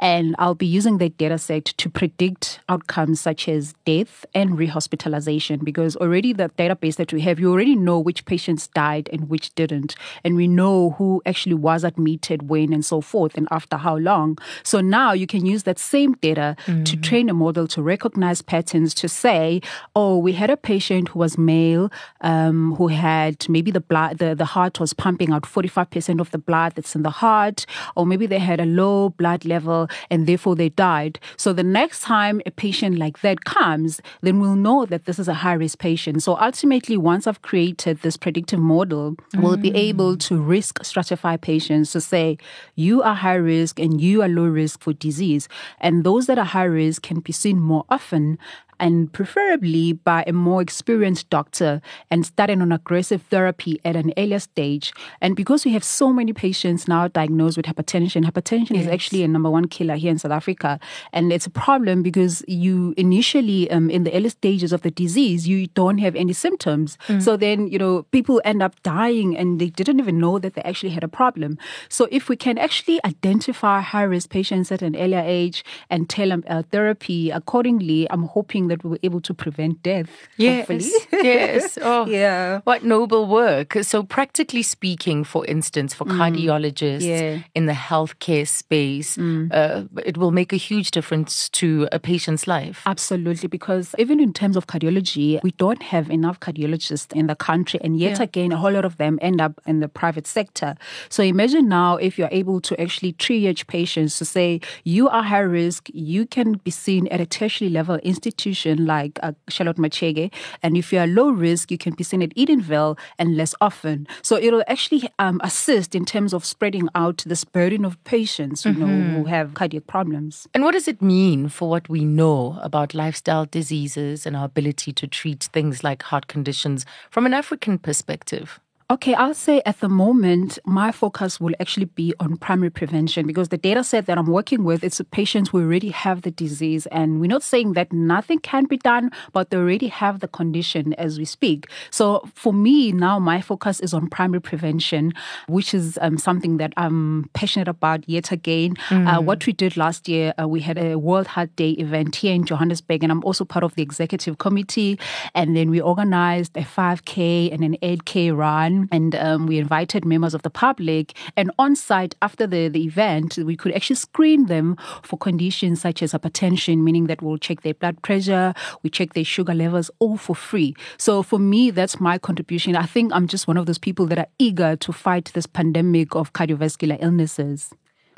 and 0.00 0.34
I'll 0.38 0.54
be 0.54 0.66
using 0.66 0.98
that 0.98 1.18
data 1.18 1.36
set 1.36 1.66
to 1.66 1.90
predict 1.90 2.60
outcomes 2.68 3.20
such 3.20 3.48
as 3.48 3.74
death 3.84 4.24
and 4.34 4.58
rehospitalization. 4.58 5.62
Because 5.62 5.94
already 5.96 6.32
the 6.32 6.48
database 6.50 6.96
that 6.96 7.12
we 7.12 7.20
have, 7.20 7.38
you 7.38 7.50
already 7.52 7.76
know 7.76 7.98
which 7.98 8.24
patients 8.24 8.66
died 8.68 9.10
and 9.12 9.28
which 9.28 9.54
didn't. 9.54 9.94
And 10.24 10.36
we 10.36 10.48
know 10.48 10.90
who 10.90 11.20
actually 11.26 11.54
was 11.54 11.84
admitted 11.84 12.48
when 12.48 12.72
and 12.72 12.84
so 12.84 13.02
forth 13.02 13.36
and 13.36 13.46
after 13.50 13.76
how 13.76 13.96
long. 13.96 14.38
So 14.62 14.80
now 14.80 15.12
you 15.12 15.26
can 15.26 15.44
use 15.44 15.64
that 15.64 15.78
same 15.78 16.14
data 16.14 16.56
mm. 16.66 16.84
to 16.86 16.96
train 16.96 17.28
a 17.28 17.34
model 17.34 17.68
to 17.68 17.82
recognize 17.82 18.40
patterns 18.40 18.94
to 18.94 19.08
say, 19.08 19.60
oh, 19.94 20.16
we 20.16 20.32
had 20.32 20.48
a 20.48 20.56
patient 20.56 21.08
who 21.08 21.18
was 21.18 21.36
male, 21.36 21.90
um, 22.30 22.74
who 22.76 22.86
had 22.88 23.48
maybe 23.48 23.70
the 23.70 23.80
blood, 23.80 24.18
the, 24.18 24.34
the 24.34 24.44
heart 24.44 24.78
was 24.78 24.92
pumping 24.92 25.32
out 25.32 25.42
45% 25.42 26.20
of 26.20 26.30
the 26.30 26.38
blood 26.38 26.74
that's 26.76 26.94
in 26.94 27.02
the 27.02 27.10
heart, 27.10 27.66
or 27.96 28.06
maybe 28.06 28.26
they 28.26 28.38
had 28.38 28.60
a 28.60 28.66
low 28.66 29.10
blood 29.10 29.44
level 29.44 29.88
and 30.10 30.26
therefore 30.26 30.54
they 30.54 30.68
died. 30.68 31.18
So 31.36 31.52
the 31.52 31.64
next 31.64 32.02
time 32.02 32.40
a 32.46 32.50
patient 32.50 32.98
like 32.98 33.20
that 33.22 33.44
comes, 33.44 34.00
then 34.20 34.38
we'll 34.38 34.54
know 34.54 34.86
that 34.86 35.06
this 35.06 35.18
is 35.18 35.28
a 35.28 35.34
high 35.34 35.54
risk 35.54 35.78
patient. 35.78 36.22
So 36.22 36.36
ultimately, 36.36 36.96
once 36.96 37.26
I've 37.26 37.42
created 37.42 38.02
this 38.02 38.16
predictive 38.16 38.60
model, 38.60 39.16
mm. 39.34 39.42
we'll 39.42 39.56
be 39.56 39.74
able 39.74 40.16
to 40.28 40.40
risk 40.40 40.78
stratify 40.82 41.40
patients 41.40 41.90
to 41.92 42.00
say, 42.00 42.38
you 42.76 43.02
are 43.02 43.14
high 43.14 43.34
risk 43.34 43.80
and 43.80 44.00
you 44.00 44.22
are 44.22 44.28
low 44.28 44.44
risk 44.44 44.80
for 44.80 44.92
disease. 44.92 45.48
And 45.80 46.04
those 46.04 46.26
that 46.26 46.38
are 46.38 46.44
high 46.44 46.70
risk 46.82 47.02
can 47.02 47.20
be 47.20 47.32
seen 47.32 47.58
more 47.58 47.84
often 47.88 48.38
and 48.80 49.12
preferably 49.12 49.92
by 49.92 50.24
a 50.26 50.32
more 50.32 50.60
experienced 50.62 51.28
doctor 51.30 51.80
and 52.10 52.26
starting 52.26 52.62
on 52.62 52.72
aggressive 52.72 53.22
therapy 53.30 53.78
at 53.84 53.94
an 53.94 54.12
earlier 54.16 54.40
stage. 54.40 54.92
And 55.20 55.36
because 55.36 55.64
we 55.64 55.72
have 55.72 55.84
so 55.84 56.12
many 56.12 56.32
patients 56.32 56.88
now 56.88 57.06
diagnosed 57.08 57.56
with 57.56 57.66
hypertension, 57.66 58.24
hypertension 58.24 58.70
yes. 58.70 58.86
is 58.86 58.88
actually 58.88 59.22
a 59.22 59.28
number 59.28 59.50
one 59.50 59.66
killer 59.68 59.96
here 59.96 60.10
in 60.10 60.18
South 60.18 60.32
Africa. 60.32 60.80
And 61.12 61.32
it's 61.32 61.46
a 61.46 61.50
problem 61.50 62.02
because 62.02 62.42
you 62.48 62.94
initially, 62.96 63.70
um, 63.70 63.90
in 63.90 64.04
the 64.04 64.14
early 64.14 64.30
stages 64.30 64.72
of 64.72 64.80
the 64.80 64.90
disease, 64.90 65.46
you 65.46 65.66
don't 65.68 65.98
have 65.98 66.16
any 66.16 66.32
symptoms. 66.32 66.96
Mm. 67.08 67.22
So 67.22 67.36
then, 67.36 67.68
you 67.68 67.78
know, 67.78 68.04
people 68.10 68.40
end 68.44 68.62
up 68.62 68.82
dying 68.82 69.36
and 69.36 69.60
they 69.60 69.68
didn't 69.68 70.00
even 70.00 70.18
know 70.18 70.38
that 70.38 70.54
they 70.54 70.62
actually 70.62 70.90
had 70.90 71.04
a 71.04 71.08
problem. 71.08 71.58
So 71.90 72.08
if 72.10 72.30
we 72.30 72.36
can 72.36 72.56
actually 72.56 72.98
identify 73.04 73.82
high 73.82 74.04
risk 74.04 74.30
patients 74.30 74.72
at 74.72 74.80
an 74.80 74.96
earlier 74.96 75.22
age 75.22 75.64
and 75.90 76.08
tailor 76.08 76.40
uh, 76.48 76.62
therapy 76.70 77.30
accordingly, 77.30 78.10
I'm 78.10 78.24
hoping 78.24 78.69
that 78.70 78.82
we 78.84 78.90
were 78.90 78.98
able 79.02 79.20
to 79.28 79.34
prevent 79.34 79.82
death. 79.82 80.08
Yes. 80.36 80.66
Hopefully. 80.68 80.90
yes. 81.30 81.78
Oh, 81.90 82.06
Yeah. 82.06 82.60
What 82.64 82.80
noble 82.84 83.24
work. 83.26 83.68
So, 83.82 84.02
practically 84.02 84.62
speaking, 84.62 85.24
for 85.24 85.42
instance, 85.46 85.90
for 85.94 86.04
cardiologists 86.06 87.02
Yeah. 87.06 87.42
in 87.54 87.66
the 87.66 87.72
healthcare 87.88 88.46
space, 88.46 89.10
uh, 89.18 89.84
it 90.10 90.16
will 90.16 90.30
make 90.40 90.52
a 90.52 90.56
huge 90.68 90.90
difference 90.90 91.48
to 91.60 91.88
a 91.92 91.98
patient's 91.98 92.46
life. 92.46 92.78
Absolutely, 92.86 93.48
because 93.48 93.86
even 93.98 94.20
in 94.20 94.32
terms 94.32 94.56
of 94.56 94.66
cardiology, 94.66 95.40
we 95.42 95.52
don't 95.64 95.82
have 95.94 96.06
enough 96.10 96.38
cardiologists 96.40 97.12
in 97.20 97.26
the 97.26 97.34
country, 97.48 97.78
and 97.84 97.92
yet 97.98 98.18
Yeah. 98.18 98.24
again, 98.28 98.50
a 98.52 98.56
whole 98.62 98.72
lot 98.78 98.84
of 98.90 98.94
them 99.02 99.18
end 99.28 99.40
up 99.46 99.54
in 99.66 99.80
the 99.80 99.88
private 99.88 100.26
sector. 100.38 100.70
So 101.08 101.22
imagine 101.22 101.64
now 101.68 101.90
if 101.96 102.12
you're 102.18 102.34
able 102.42 102.60
to 102.68 102.72
actually 102.84 103.12
triage 103.24 103.62
patients 103.66 104.12
to 104.18 104.24
say 104.24 104.48
you 104.84 105.08
are 105.16 105.22
high 105.32 105.46
risk, 105.62 105.82
you 105.92 106.22
can 106.36 106.48
be 106.66 106.70
seen 106.70 107.02
at 107.14 107.20
a 107.20 107.26
tertiary 107.38 107.70
level 107.78 107.96
institution 108.12 108.59
like 108.66 109.18
uh, 109.22 109.32
Charlotte 109.48 109.76
Maxeke, 109.76 110.32
and 110.62 110.76
if 110.76 110.92
you 110.92 110.98
are 110.98 111.06
low 111.06 111.30
risk, 111.30 111.70
you 111.70 111.78
can 111.78 111.94
be 111.94 112.04
seen 112.04 112.22
at 112.22 112.34
Edenvale 112.36 112.98
and 113.18 113.36
less 113.36 113.54
often. 113.60 114.06
So 114.22 114.36
it'll 114.36 114.64
actually 114.66 115.08
um, 115.18 115.40
assist 115.42 115.94
in 115.94 116.04
terms 116.04 116.32
of 116.32 116.44
spreading 116.44 116.88
out 116.94 117.24
this 117.26 117.44
burden 117.44 117.84
of 117.84 118.02
patients, 118.04 118.64
you 118.64 118.72
know, 118.72 118.86
who 118.86 119.24
have 119.24 119.54
cardiac 119.54 119.86
problems. 119.86 120.46
And 120.54 120.64
what 120.64 120.72
does 120.72 120.88
it 120.88 121.02
mean 121.02 121.48
for 121.48 121.68
what 121.68 121.88
we 121.88 122.04
know 122.04 122.58
about 122.62 122.94
lifestyle 122.94 123.46
diseases 123.46 124.26
and 124.26 124.36
our 124.36 124.44
ability 124.44 124.92
to 124.92 125.06
treat 125.06 125.44
things 125.52 125.82
like 125.82 126.02
heart 126.02 126.26
conditions 126.26 126.86
from 127.10 127.26
an 127.26 127.34
African 127.34 127.78
perspective? 127.78 128.60
Okay, 128.90 129.14
I'll 129.14 129.34
say 129.34 129.62
at 129.66 129.78
the 129.78 129.88
moment, 129.88 130.58
my 130.64 130.90
focus 130.90 131.38
will 131.38 131.54
actually 131.60 131.84
be 131.84 132.12
on 132.18 132.36
primary 132.36 132.70
prevention 132.70 133.24
because 133.24 133.50
the 133.50 133.56
data 133.56 133.84
set 133.84 134.06
that 134.06 134.18
I'm 134.18 134.26
working 134.26 134.64
with, 134.64 134.82
it's 134.82 135.00
patients 135.12 135.50
who 135.50 135.60
already 135.60 135.90
have 135.90 136.22
the 136.22 136.32
disease. 136.32 136.86
And 136.86 137.20
we're 137.20 137.28
not 137.28 137.44
saying 137.44 137.74
that 137.74 137.92
nothing 137.92 138.40
can 138.40 138.64
be 138.64 138.78
done, 138.78 139.12
but 139.32 139.50
they 139.50 139.58
already 139.58 139.86
have 139.86 140.18
the 140.18 140.26
condition 140.26 140.92
as 140.94 141.20
we 141.20 141.24
speak. 141.24 141.68
So 141.92 142.28
for 142.34 142.52
me 142.52 142.90
now, 142.90 143.20
my 143.20 143.40
focus 143.40 143.78
is 143.78 143.94
on 143.94 144.08
primary 144.08 144.40
prevention, 144.40 145.12
which 145.46 145.72
is 145.72 145.96
um, 146.02 146.18
something 146.18 146.56
that 146.56 146.72
I'm 146.76 147.30
passionate 147.32 147.68
about 147.68 148.08
yet 148.08 148.32
again. 148.32 148.74
Uh, 148.90 149.20
what 149.20 149.46
we 149.46 149.52
did 149.52 149.76
last 149.76 150.08
year, 150.08 150.34
uh, 150.36 150.48
we 150.48 150.58
had 150.58 150.76
a 150.76 150.96
World 150.96 151.28
Heart 151.28 151.54
Day 151.54 151.70
event 151.72 152.16
here 152.16 152.34
in 152.34 152.44
Johannesburg, 152.44 153.04
and 153.04 153.12
I'm 153.12 153.22
also 153.22 153.44
part 153.44 153.62
of 153.62 153.76
the 153.76 153.84
executive 153.84 154.38
committee. 154.38 154.98
And 155.32 155.56
then 155.56 155.70
we 155.70 155.80
organized 155.80 156.56
a 156.56 156.62
5K 156.62 157.54
and 157.54 157.62
an 157.62 157.76
8K 157.84 158.36
run 158.36 158.79
and 158.90 159.14
um, 159.14 159.46
we 159.46 159.58
invited 159.58 160.04
members 160.04 160.34
of 160.34 160.42
the 160.42 160.50
public. 160.50 161.16
And 161.36 161.50
on 161.58 161.76
site 161.76 162.14
after 162.22 162.46
the, 162.46 162.68
the 162.68 162.84
event, 162.84 163.38
we 163.38 163.56
could 163.56 163.72
actually 163.72 163.96
screen 163.96 164.46
them 164.46 164.76
for 165.02 165.18
conditions 165.18 165.80
such 165.80 166.02
as 166.02 166.12
hypertension, 166.12 166.78
meaning 166.78 167.06
that 167.06 167.22
we'll 167.22 167.38
check 167.38 167.62
their 167.62 167.74
blood 167.74 168.00
pressure, 168.02 168.54
we 168.82 168.90
check 168.90 169.14
their 169.14 169.24
sugar 169.24 169.54
levels, 169.54 169.90
all 169.98 170.16
for 170.16 170.34
free. 170.34 170.74
So 170.98 171.22
for 171.22 171.38
me, 171.38 171.70
that's 171.70 172.00
my 172.00 172.18
contribution. 172.18 172.76
I 172.76 172.86
think 172.86 173.12
I'm 173.12 173.26
just 173.26 173.46
one 173.46 173.56
of 173.56 173.66
those 173.66 173.78
people 173.78 174.06
that 174.06 174.18
are 174.18 174.28
eager 174.38 174.76
to 174.76 174.92
fight 174.92 175.30
this 175.34 175.46
pandemic 175.46 176.14
of 176.14 176.32
cardiovascular 176.32 176.98
illnesses. 177.00 177.70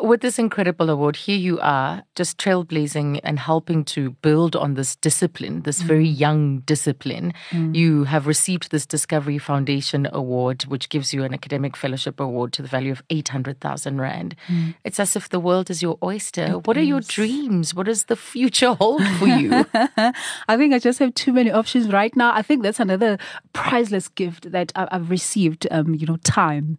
With 0.03 0.20
this 0.20 0.36
incredible 0.36 0.90
award, 0.90 1.14
here 1.14 1.36
you 1.36 1.61
are, 1.61 2.03
just 2.16 2.36
trailblazing 2.36 3.20
and 3.22 3.38
helping 3.38 3.84
to 3.84 4.11
build 4.11 4.57
on 4.57 4.74
this 4.74 4.96
discipline, 4.96 5.62
this 5.62 5.80
mm. 5.80 5.86
very 5.86 6.09
young 6.09 6.59
discipline. 6.66 7.32
Mm. 7.50 7.76
You 7.76 8.05
have 8.05 8.26
received 8.26 8.72
this 8.72 8.84
Discovery 8.84 9.38
Foundation 9.38 10.09
Award, 10.12 10.62
which 10.62 10.88
gives 10.88 11.14
you 11.14 11.22
an 11.22 11.32
academic 11.32 11.76
fellowship 11.76 12.18
award 12.18 12.53
to 12.55 12.62
the 12.62 12.68
value 12.68 12.90
of 12.90 13.00
800,000 13.11 14.00
Rand. 14.00 14.34
Mm. 14.48 14.74
It's 14.82 14.98
as 14.98 15.14
if 15.14 15.28
the 15.28 15.38
world 15.38 15.70
is 15.70 15.82
your 15.82 15.98
oyster. 16.03 16.59
what 16.59 16.76
are 16.76 16.82
your 16.82 17.00
dreams? 17.00 17.72
What 17.72 17.86
does 17.86 18.07
the 18.07 18.16
future 18.16 18.74
hold 18.74 19.07
for 19.18 19.28
you? 19.28 19.64
I 20.48 20.57
think 20.57 20.74
I 20.74 20.80
just 20.80 20.98
have 20.98 21.14
too 21.14 21.32
many 21.32 21.53
options 21.53 21.92
right 21.92 22.14
now. 22.16 22.32
I 22.34 22.42
think 22.42 22.64
that's 22.64 22.80
another 22.80 23.18
priceless 23.53 24.09
gift 24.09 24.50
that 24.50 24.72
I've 24.74 25.11
received. 25.11 25.68
Um, 25.70 25.94
you 25.94 26.09
know, 26.09 26.16
time. 26.24 26.78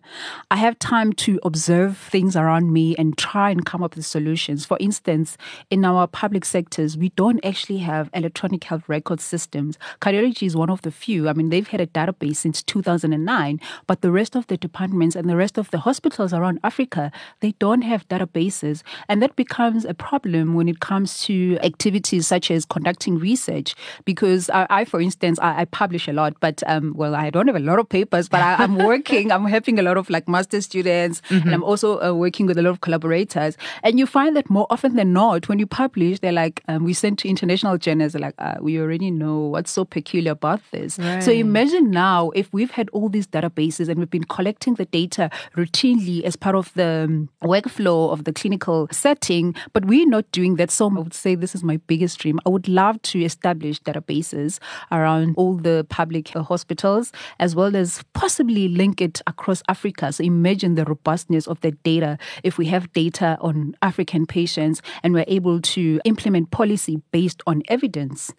I 0.51 0.57
have 0.57 0.78
time 0.78 1.13
to 1.13 1.39
observe 1.43 1.97
things 1.97 2.36
around 2.36 2.74
me 2.74 2.97
and 2.97 3.12
try 3.18 3.49
and 3.49 3.66
come 3.66 3.84
up 3.84 3.95
with 3.95 4.05
solutions. 4.05 4.66
For 4.66 4.78
instance, 4.80 5.38
in 5.70 5.86
our 5.86 6.07
public 6.07 6.45
sectors, 6.45 6.97
we 6.97 7.09
don't 7.09 7.43
actually 7.43 7.80
have 7.80 8.09
electronic 8.14 8.64
health 8.64 8.84
record 8.88 9.22
systems. 9.22 9.78
Cardiology 10.01 10.43
is 10.43 10.55
one 10.55 10.70
of 10.70 10.82
the 10.82 10.91
few. 10.91 11.30
I 11.30 11.34
mean, 11.34 11.49
they've 11.49 11.68
had 11.68 11.82
a 11.82 11.88
database 11.88 12.38
since 12.38 12.64
2009, 12.64 13.59
but 13.88 14.01
the 14.01 14.11
rest 14.11 14.36
of 14.36 14.47
the 14.47 14.57
departments 14.57 15.16
and 15.16 15.30
the 15.30 15.36
rest 15.36 15.57
of 15.57 15.72
the 15.72 15.80
hospitals 15.80 16.34
around 16.34 16.59
Africa, 16.64 17.11
they 17.39 17.51
don't 17.59 17.82
have 17.82 18.07
databases, 18.07 18.84
and 19.07 19.22
that 19.22 19.36
becomes 19.36 19.86
a 19.86 19.93
problem 19.93 20.53
when 20.53 20.68
it 20.68 20.80
comes 20.80 21.22
to 21.24 21.57
activities 21.64 22.28
such 22.28 22.51
as 22.51 22.66
conducting 22.66 23.18
research. 23.18 23.76
Because 24.05 24.49
I, 24.49 24.68
I 24.70 24.86
for 24.86 25.01
instance, 25.01 25.39
I, 25.39 25.61
I 25.61 25.66
publish 25.66 26.07
a 26.07 26.14
lot, 26.14 26.34
but 26.39 26.64
um, 26.68 26.93
well, 26.95 27.16
I 27.16 27.30
don't 27.30 27.47
have 27.47 27.55
a 27.55 27.59
lot 27.59 27.80
of 27.80 27.89
papers, 27.89 28.30
but 28.30 28.41
I, 28.41 28.55
I'm 28.55 28.76
working. 28.91 29.32
I'm 29.32 29.45
helping 29.45 29.80
a 29.80 29.82
lot 29.82 29.97
of 29.97 30.09
like 30.09 30.28
master 30.28 30.61
students, 30.61 31.22
and 31.30 31.53
I'm 31.53 31.64
also 31.64 32.01
uh, 32.01 32.14
working 32.14 32.45
with 32.45 32.57
a 32.57 32.61
lot 32.61 32.72
of 32.72 32.82
collaborators. 32.94 33.58
And 33.84 34.00
you 34.00 34.06
find 34.06 34.36
that 34.36 34.50
more 34.50 34.68
often 34.70 34.96
than 34.96 35.14
not, 35.14 35.50
when 35.50 35.60
you 35.60 35.66
publish, 35.66 36.20
they're 36.20 36.32
like, 36.32 36.62
um, 36.68 36.84
we 36.84 36.94
sent 36.94 37.20
to 37.20 37.30
international 37.30 37.78
journals. 37.78 38.16
Like, 38.16 38.36
uh, 38.38 38.56
we 38.62 38.80
already 38.80 39.12
know 39.12 39.39
what's 39.39 39.72
so 39.72 39.86
peculiar 39.86 40.32
about 40.34 40.62
this. 40.72 41.00
So 41.20 41.32
imagine 41.32 41.91
now 41.91 42.30
if 42.32 42.52
we've 42.54 42.72
had 42.72 42.89
all 42.89 43.10
these 43.10 43.28
databases 43.28 43.89
and 43.89 44.00
we've 44.00 44.10
been 44.10 44.24
collecting 44.24 44.76
the 44.76 44.86
data 44.86 45.30
routinely 45.56 46.24
as 46.24 46.36
part 46.36 46.56
of 46.56 46.72
the 46.76 47.06
um, 47.10 47.30
workflow 47.44 48.12
of 48.12 48.24
the 48.24 48.34
clinical 48.34 48.88
setting, 48.91 49.56
but 49.74 49.86
we're 49.86 50.08
not 50.08 50.30
doing 50.32 50.56
that. 50.58 50.72
So 50.72 50.89
I 50.89 51.00
would 51.00 51.14
say 51.14 51.36
this 51.36 51.56
is 51.56 51.64
my 51.64 51.78
biggest 51.88 52.20
dream. 52.20 52.39
I 52.46 52.50
would 52.50 52.68
love 52.68 53.02
to 53.04 53.24
establish 53.24 53.82
databases 53.82 54.60
around 54.91 55.34
all 55.38 55.56
the 55.56 55.86
public 55.89 56.36
uh, 56.36 56.44
hospitals 56.44 57.12
as 57.39 57.56
well 57.56 57.76
as 57.76 58.04
possibly 58.14 58.68
link 58.68 59.02
it 59.02 59.22
across 59.28 59.64
Africa. 59.68 60.12
So 60.12 60.24
imagine 60.24 60.76
the 60.76 60.86
robustness 60.86 61.48
of 61.48 61.60
the 61.62 61.72
data 61.72 62.18
if 62.44 62.58
we 62.58 62.66
have 62.68 62.82
data 62.93 63.38
on 63.39 63.75
African 63.81 64.25
patients 64.25 64.81
and 65.03 65.13
we're 65.13 65.25
able 65.27 65.61
to 65.61 66.01
implement 66.05 66.51
policy 66.51 67.01
based 67.11 67.41
on 67.47 67.61
evidence. 67.69 68.34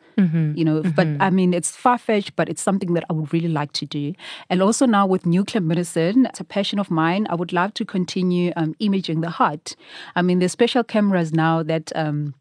You 0.56 0.64
know, 0.64 0.82
but 0.94 1.06
I 1.20 1.30
mean, 1.30 1.52
it's 1.54 1.70
far 1.70 1.98
fetched, 1.98 2.36
but 2.36 2.48
it's 2.48 2.62
something 2.62 2.94
that 2.94 3.04
I 3.10 3.12
would 3.14 3.32
really 3.32 3.48
like 3.48 3.72
to 3.72 3.86
do. 3.86 4.12
And 4.48 4.62
also 4.62 4.86
now 4.86 5.06
with 5.06 5.26
nuclear 5.26 5.60
medicine, 5.60 6.26
it's 6.26 6.40
a 6.40 6.44
passion 6.44 6.78
of 6.78 6.90
mine. 6.90 7.26
I 7.30 7.34
would 7.34 7.52
love 7.52 7.74
to 7.74 7.84
continue 7.84 8.52
um, 8.56 8.74
imaging 8.78 9.22
the 9.22 9.30
heart. 9.30 9.74
I 10.14 10.22
mean, 10.22 10.38
there's 10.38 10.52
special 10.52 10.84
cameras 10.84 11.32
now 11.32 11.62
that. 11.64 11.90
Um, 11.96 12.34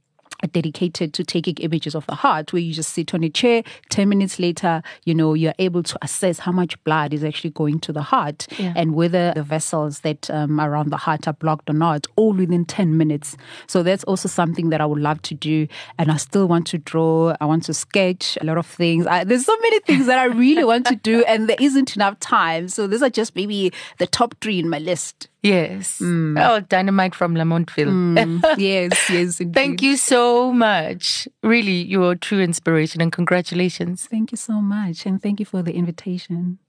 dedicated 0.47 1.13
to 1.13 1.23
taking 1.23 1.55
images 1.55 1.95
of 1.95 2.05
the 2.07 2.15
heart 2.15 2.51
where 2.53 2.61
you 2.61 2.73
just 2.73 2.93
sit 2.93 3.13
on 3.13 3.23
a 3.23 3.29
chair 3.29 3.63
10 3.89 4.09
minutes 4.09 4.39
later 4.39 4.81
you 5.05 5.13
know 5.15 5.33
you're 5.33 5.53
able 5.59 5.83
to 5.83 5.97
assess 6.01 6.39
how 6.39 6.51
much 6.51 6.81
blood 6.83 7.13
is 7.13 7.23
actually 7.23 7.49
going 7.51 7.79
to 7.79 7.91
the 7.93 8.01
heart 8.01 8.47
Yeah. 8.59 8.73
and 8.75 8.93
whether 8.95 9.33
the 9.35 9.43
vessels 9.43 9.99
that 10.01 10.29
um, 10.29 10.59
around 10.59 10.89
the 10.91 10.97
heart 10.97 11.27
are 11.27 11.33
blocked 11.33 11.69
or 11.69 11.73
not 11.73 12.07
all 12.15 12.33
within 12.33 12.65
10 12.65 12.97
minutes. 12.97 13.37
So 13.67 13.83
that's 13.83 14.03
also 14.05 14.27
something 14.29 14.69
that 14.69 14.81
i 14.81 14.85
would 14.85 15.01
love 15.01 15.21
to 15.23 15.33
do 15.35 15.67
and 15.97 16.11
i 16.11 16.17
still 16.17 16.47
want 16.47 16.67
to 16.67 16.77
draw 16.77 17.35
i 17.41 17.45
want 17.45 17.63
to 17.63 17.73
sketch 17.73 18.37
a 18.41 18.45
lot 18.45 18.57
of 18.57 18.65
things. 18.65 19.05
I, 19.07 19.23
there's 19.23 19.45
so 19.45 19.55
many 19.61 19.79
things 19.81 20.05
that 20.07 20.19
i 20.19 20.25
really 20.25 20.63
want 20.63 20.85
to 20.87 20.95
do 20.95 21.23
and 21.25 21.47
there 21.49 21.57
isn't 21.59 21.95
enough 21.95 22.19
time. 22.19 22.67
So 22.69 22.87
these 22.87 23.01
are 23.01 23.09
just 23.09 23.35
maybe 23.35 23.71
the 23.97 24.07
top 24.07 24.35
three 24.41 24.59
in 24.59 24.69
my 24.69 24.79
list 24.79 25.27
yes. 25.43 25.99
Mm. 25.99 26.41
Oh, 26.43 26.59
dynamite 26.61 27.13
from 27.13 27.35
Lamontville. 27.35 28.15
Mm. 28.15 28.57
yes 28.57 29.09
yes 29.09 29.39
indeed. 29.39 29.53
Thank 29.53 29.81
you 29.81 29.97
so 29.97 30.51
much. 30.51 31.27
Really, 31.43 31.83
you're 31.83 32.13
a 32.13 32.17
true 32.17 32.39
inspiration 32.39 33.01
and 33.01 33.11
congratulations. 33.11 34.07
thank 34.07 34.31
you 34.31 34.37
so 34.37 34.61
much 34.61 35.05
and 35.05 35.21
thank 35.21 35.39
you 35.39 35.45
for 35.45 35.61
the 35.61 35.73
invitation 35.73 36.59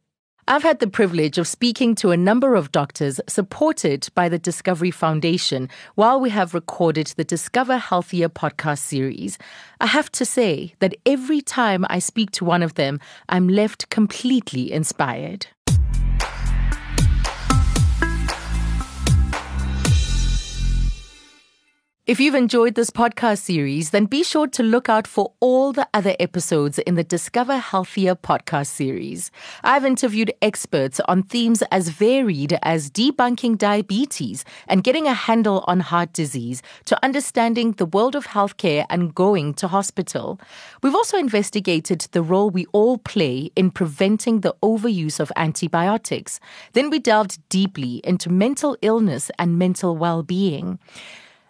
I've 0.47 0.62
had 0.62 0.79
the 0.79 0.87
privilege 0.87 1.39
of 1.39 1.49
speaking 1.49 1.95
to 1.97 2.11
a 2.11 2.18
number 2.18 2.55
of 2.55 2.70
doctors 2.70 3.18
supported 3.27 4.09
by 4.14 4.29
the 4.29 4.39
Discovery 4.39 4.91
Foundation 4.91 5.70
while 5.95 6.20
we 6.20 6.29
have 6.29 6.53
recorded 6.53 7.07
the 7.07 7.25
Discover 7.25 7.79
Healthier 7.79 8.29
podcast 8.29 8.81
series. 8.81 9.39
I 9.81 9.87
have 9.87 10.12
to 10.12 10.27
say 10.27 10.75
that 10.81 10.95
every 11.07 11.41
time 11.41 11.87
I 11.89 11.99
speak 11.99 12.31
to 12.33 12.45
one 12.45 12.62
of 12.62 12.75
them, 12.75 13.01
I'm 13.31 13.49
left 13.49 13.89
completely 13.89 14.70
inspired. 14.70 15.47
If 22.07 22.21
you've 22.21 22.35
enjoyed 22.35 22.75
this 22.75 22.91
podcast 22.91 23.39
series, 23.39 23.89
then 23.89 24.05
be 24.05 24.23
sure 24.23 24.47
to 24.49 24.63
look 24.63 24.91
out 24.91 25.07
for 25.07 25.33
all 25.41 25.73
the 25.73 25.89
other 25.95 26.15
episodes 26.21 26.79
in 26.79 26.97
the 26.97 27.03
Discover 27.03 27.57
Healthier 27.57 28.15
podcast 28.15 28.67
series. 28.67 29.31
I've 29.63 29.87
interviewed 29.87 30.31
experts 30.43 31.01
on 31.09 31.23
themes 31.23 31.63
as 31.71 31.89
varied 31.89 32.59
as 32.61 32.91
debunking 32.91 33.57
diabetes 33.57 34.45
and 34.69 34.85
getting 34.85 35.07
a 35.07 35.15
handle 35.15 35.65
on 35.67 35.81
heart 35.81 36.13
disease 36.13 36.61
to 36.85 37.03
understanding 37.03 37.73
the 37.73 37.87
world 37.87 38.15
of 38.15 38.27
healthcare 38.27 38.85
and 38.91 39.15
going 39.15 39.55
to 39.55 39.69
hospital. 39.69 40.39
We've 40.83 40.95
also 40.95 41.17
investigated 41.17 42.01
the 42.13 42.23
role 42.23 42.51
we 42.51 42.67
all 42.73 42.99
play 42.99 43.51
in 43.57 43.71
preventing 43.71 44.43
the 44.43 44.55
overuse 44.63 45.21
of 45.21 45.33
antibiotics. 45.37 46.39
Then 46.75 46.91
we 46.91 46.99
delved 46.99 47.39
deeply 47.49 48.03
into 48.05 48.29
mental 48.29 48.77
illness 48.83 49.31
and 49.39 49.59
mental 49.59 49.97
well 49.97 50.23
being. 50.23 50.79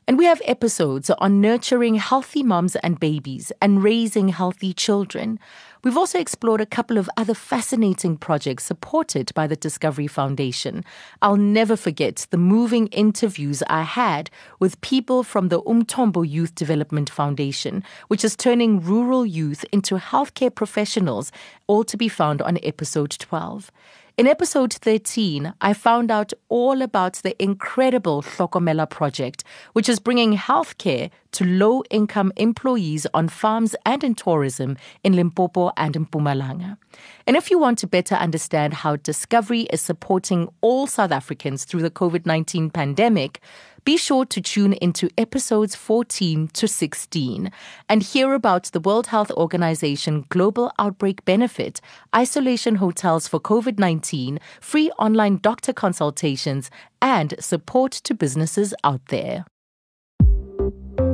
And 0.07 0.19
we 0.19 0.27
have 0.27 0.43
episodes 0.45 1.09
on 1.09 1.41
nurturing 1.41 1.95
healthy 1.95 2.43
moms 2.43 2.77
and 2.77 3.01
babies 3.01 3.51
and 3.63 3.83
raising 3.83 4.29
healthy 4.29 4.75
children. 4.75 5.39
We've 5.83 5.97
also 5.97 6.19
explored 6.19 6.61
a 6.61 6.67
couple 6.67 6.99
of 6.99 7.09
other 7.17 7.33
fascinating 7.33 8.19
projects 8.19 8.65
supported 8.65 9.33
by 9.35 9.47
the 9.47 9.57
Discovery 9.57 10.07
Foundation. 10.07 10.85
I'll 11.23 11.37
never 11.37 11.75
forget 11.75 12.27
the 12.29 12.37
moving 12.37 12.89
interviews 12.89 13.63
I 13.67 13.83
had 13.83 14.29
with 14.61 14.81
people 14.83 15.23
from 15.23 15.49
the 15.49 15.63
Umthombo 15.63 16.29
Youth 16.29 16.55
Development 16.55 17.09
Foundation, 17.09 17.83
which 18.09 18.25
is 18.25 18.37
turning 18.37 18.83
rural 18.83 19.25
youth 19.25 19.65
into 19.73 19.97
healthcare 19.97 20.55
professionals, 20.55 21.33
all 21.67 21.85
to 21.85 21.97
be 21.97 22.09
found 22.09 22.43
on 22.43 22.59
episode 22.63 23.11
12. 23.19 23.71
In 24.17 24.29
episode 24.29 24.73
13, 24.73 25.55
I 25.61 25.73
found 25.73 26.09
out 26.09 26.33
all 26.49 26.83
about 26.83 27.15
the 27.25 27.35
incredible 27.43 28.23
Hlokomela 28.23 28.89
project, 28.89 29.43
which 29.73 29.89
is 29.89 29.99
bringing 29.99 30.37
healthcare 30.37 31.11
to 31.33 31.45
low 31.45 31.83
income 31.91 32.33
employees 32.37 33.09
on 33.13 33.27
farms 33.29 33.75
and 33.85 34.05
in 34.05 34.15
tourism 34.15 34.77
in 35.03 35.17
Limpopo 35.17 35.73
and 35.77 35.97
in 35.97 36.07
Mpumalanga. 36.07 36.79
And 37.27 37.37
if 37.37 37.51
you 37.51 37.59
want 37.59 37.81
to 37.81 37.89
better 37.89 38.15
understand 38.15 38.73
how 38.73 38.95
Discovery 38.95 39.63
is 39.63 39.81
supporting 39.81 40.49
all 40.61 40.87
South 40.87 41.11
Africans 41.11 41.65
through 41.65 41.83
the 41.83 41.91
COVID 41.91 42.25
19 42.25 42.71
pandemic, 42.71 43.41
be 43.85 43.99
sure 43.99 44.25
to 44.25 44.41
tune 44.41 44.73
into 44.75 45.11
episodes 45.19 45.75
14 45.75 46.49
to 46.49 46.67
16 46.67 47.51
and 47.89 48.03
hear 48.03 48.33
about 48.33 48.65
the 48.73 48.81
World 48.81 49.09
Health 49.09 49.31
Organization 49.33 50.25
Global 50.31 50.73
Outbreak 50.79 51.25
Benefit, 51.27 51.83
isolation 52.17 52.77
hotels 52.77 53.29
for 53.29 53.39
COVID 53.39 53.79
19, 53.79 54.41
free 54.61 54.91
online 54.93 55.39
doctor 55.39 55.75
consultations, 55.75 56.71
and 57.03 57.35
support 57.39 57.93
to 57.93 58.15
businesses 58.15 58.73
out 58.85 59.05
there. 59.09 59.45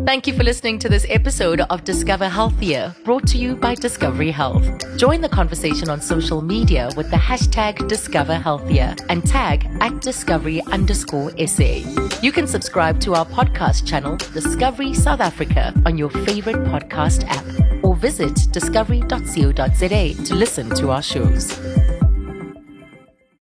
Thank 0.06 0.26
you 0.26 0.32
for 0.34 0.42
listening 0.42 0.78
to 0.80 0.88
this 0.88 1.06
episode 1.08 1.60
of 1.60 1.84
Discover 1.84 2.28
Healthier, 2.28 2.94
brought 3.04 3.28
to 3.28 3.38
you 3.38 3.54
by 3.54 3.74
Discovery 3.74 4.30
Health. 4.30 4.64
Join 4.96 5.20
the 5.20 5.28
conversation 5.28 5.88
on 5.88 6.00
social 6.00 6.42
media 6.42 6.90
with 6.96 7.10
the 7.10 7.16
hashtag 7.16 7.86
Discover 7.86 8.34
Healthier 8.34 8.96
and 9.08 9.24
tag 9.24 9.68
at 9.80 10.00
Discovery 10.00 10.62
underscore 10.62 11.30
SA. 11.46 11.82
You 12.22 12.32
can 12.32 12.48
subscribe 12.48 12.98
to 13.02 13.14
our 13.14 13.26
podcast 13.26 13.86
channel, 13.86 14.16
Discovery 14.16 14.94
South 14.94 15.20
Africa, 15.20 15.72
on 15.86 15.96
your 15.96 16.10
favorite 16.10 16.56
podcast 16.64 17.24
app 17.28 17.84
or 17.84 17.94
visit 17.94 18.48
discovery.co.za 18.50 20.24
to 20.24 20.34
listen 20.34 20.70
to 20.76 20.90
our 20.90 21.02
shows. 21.02 21.99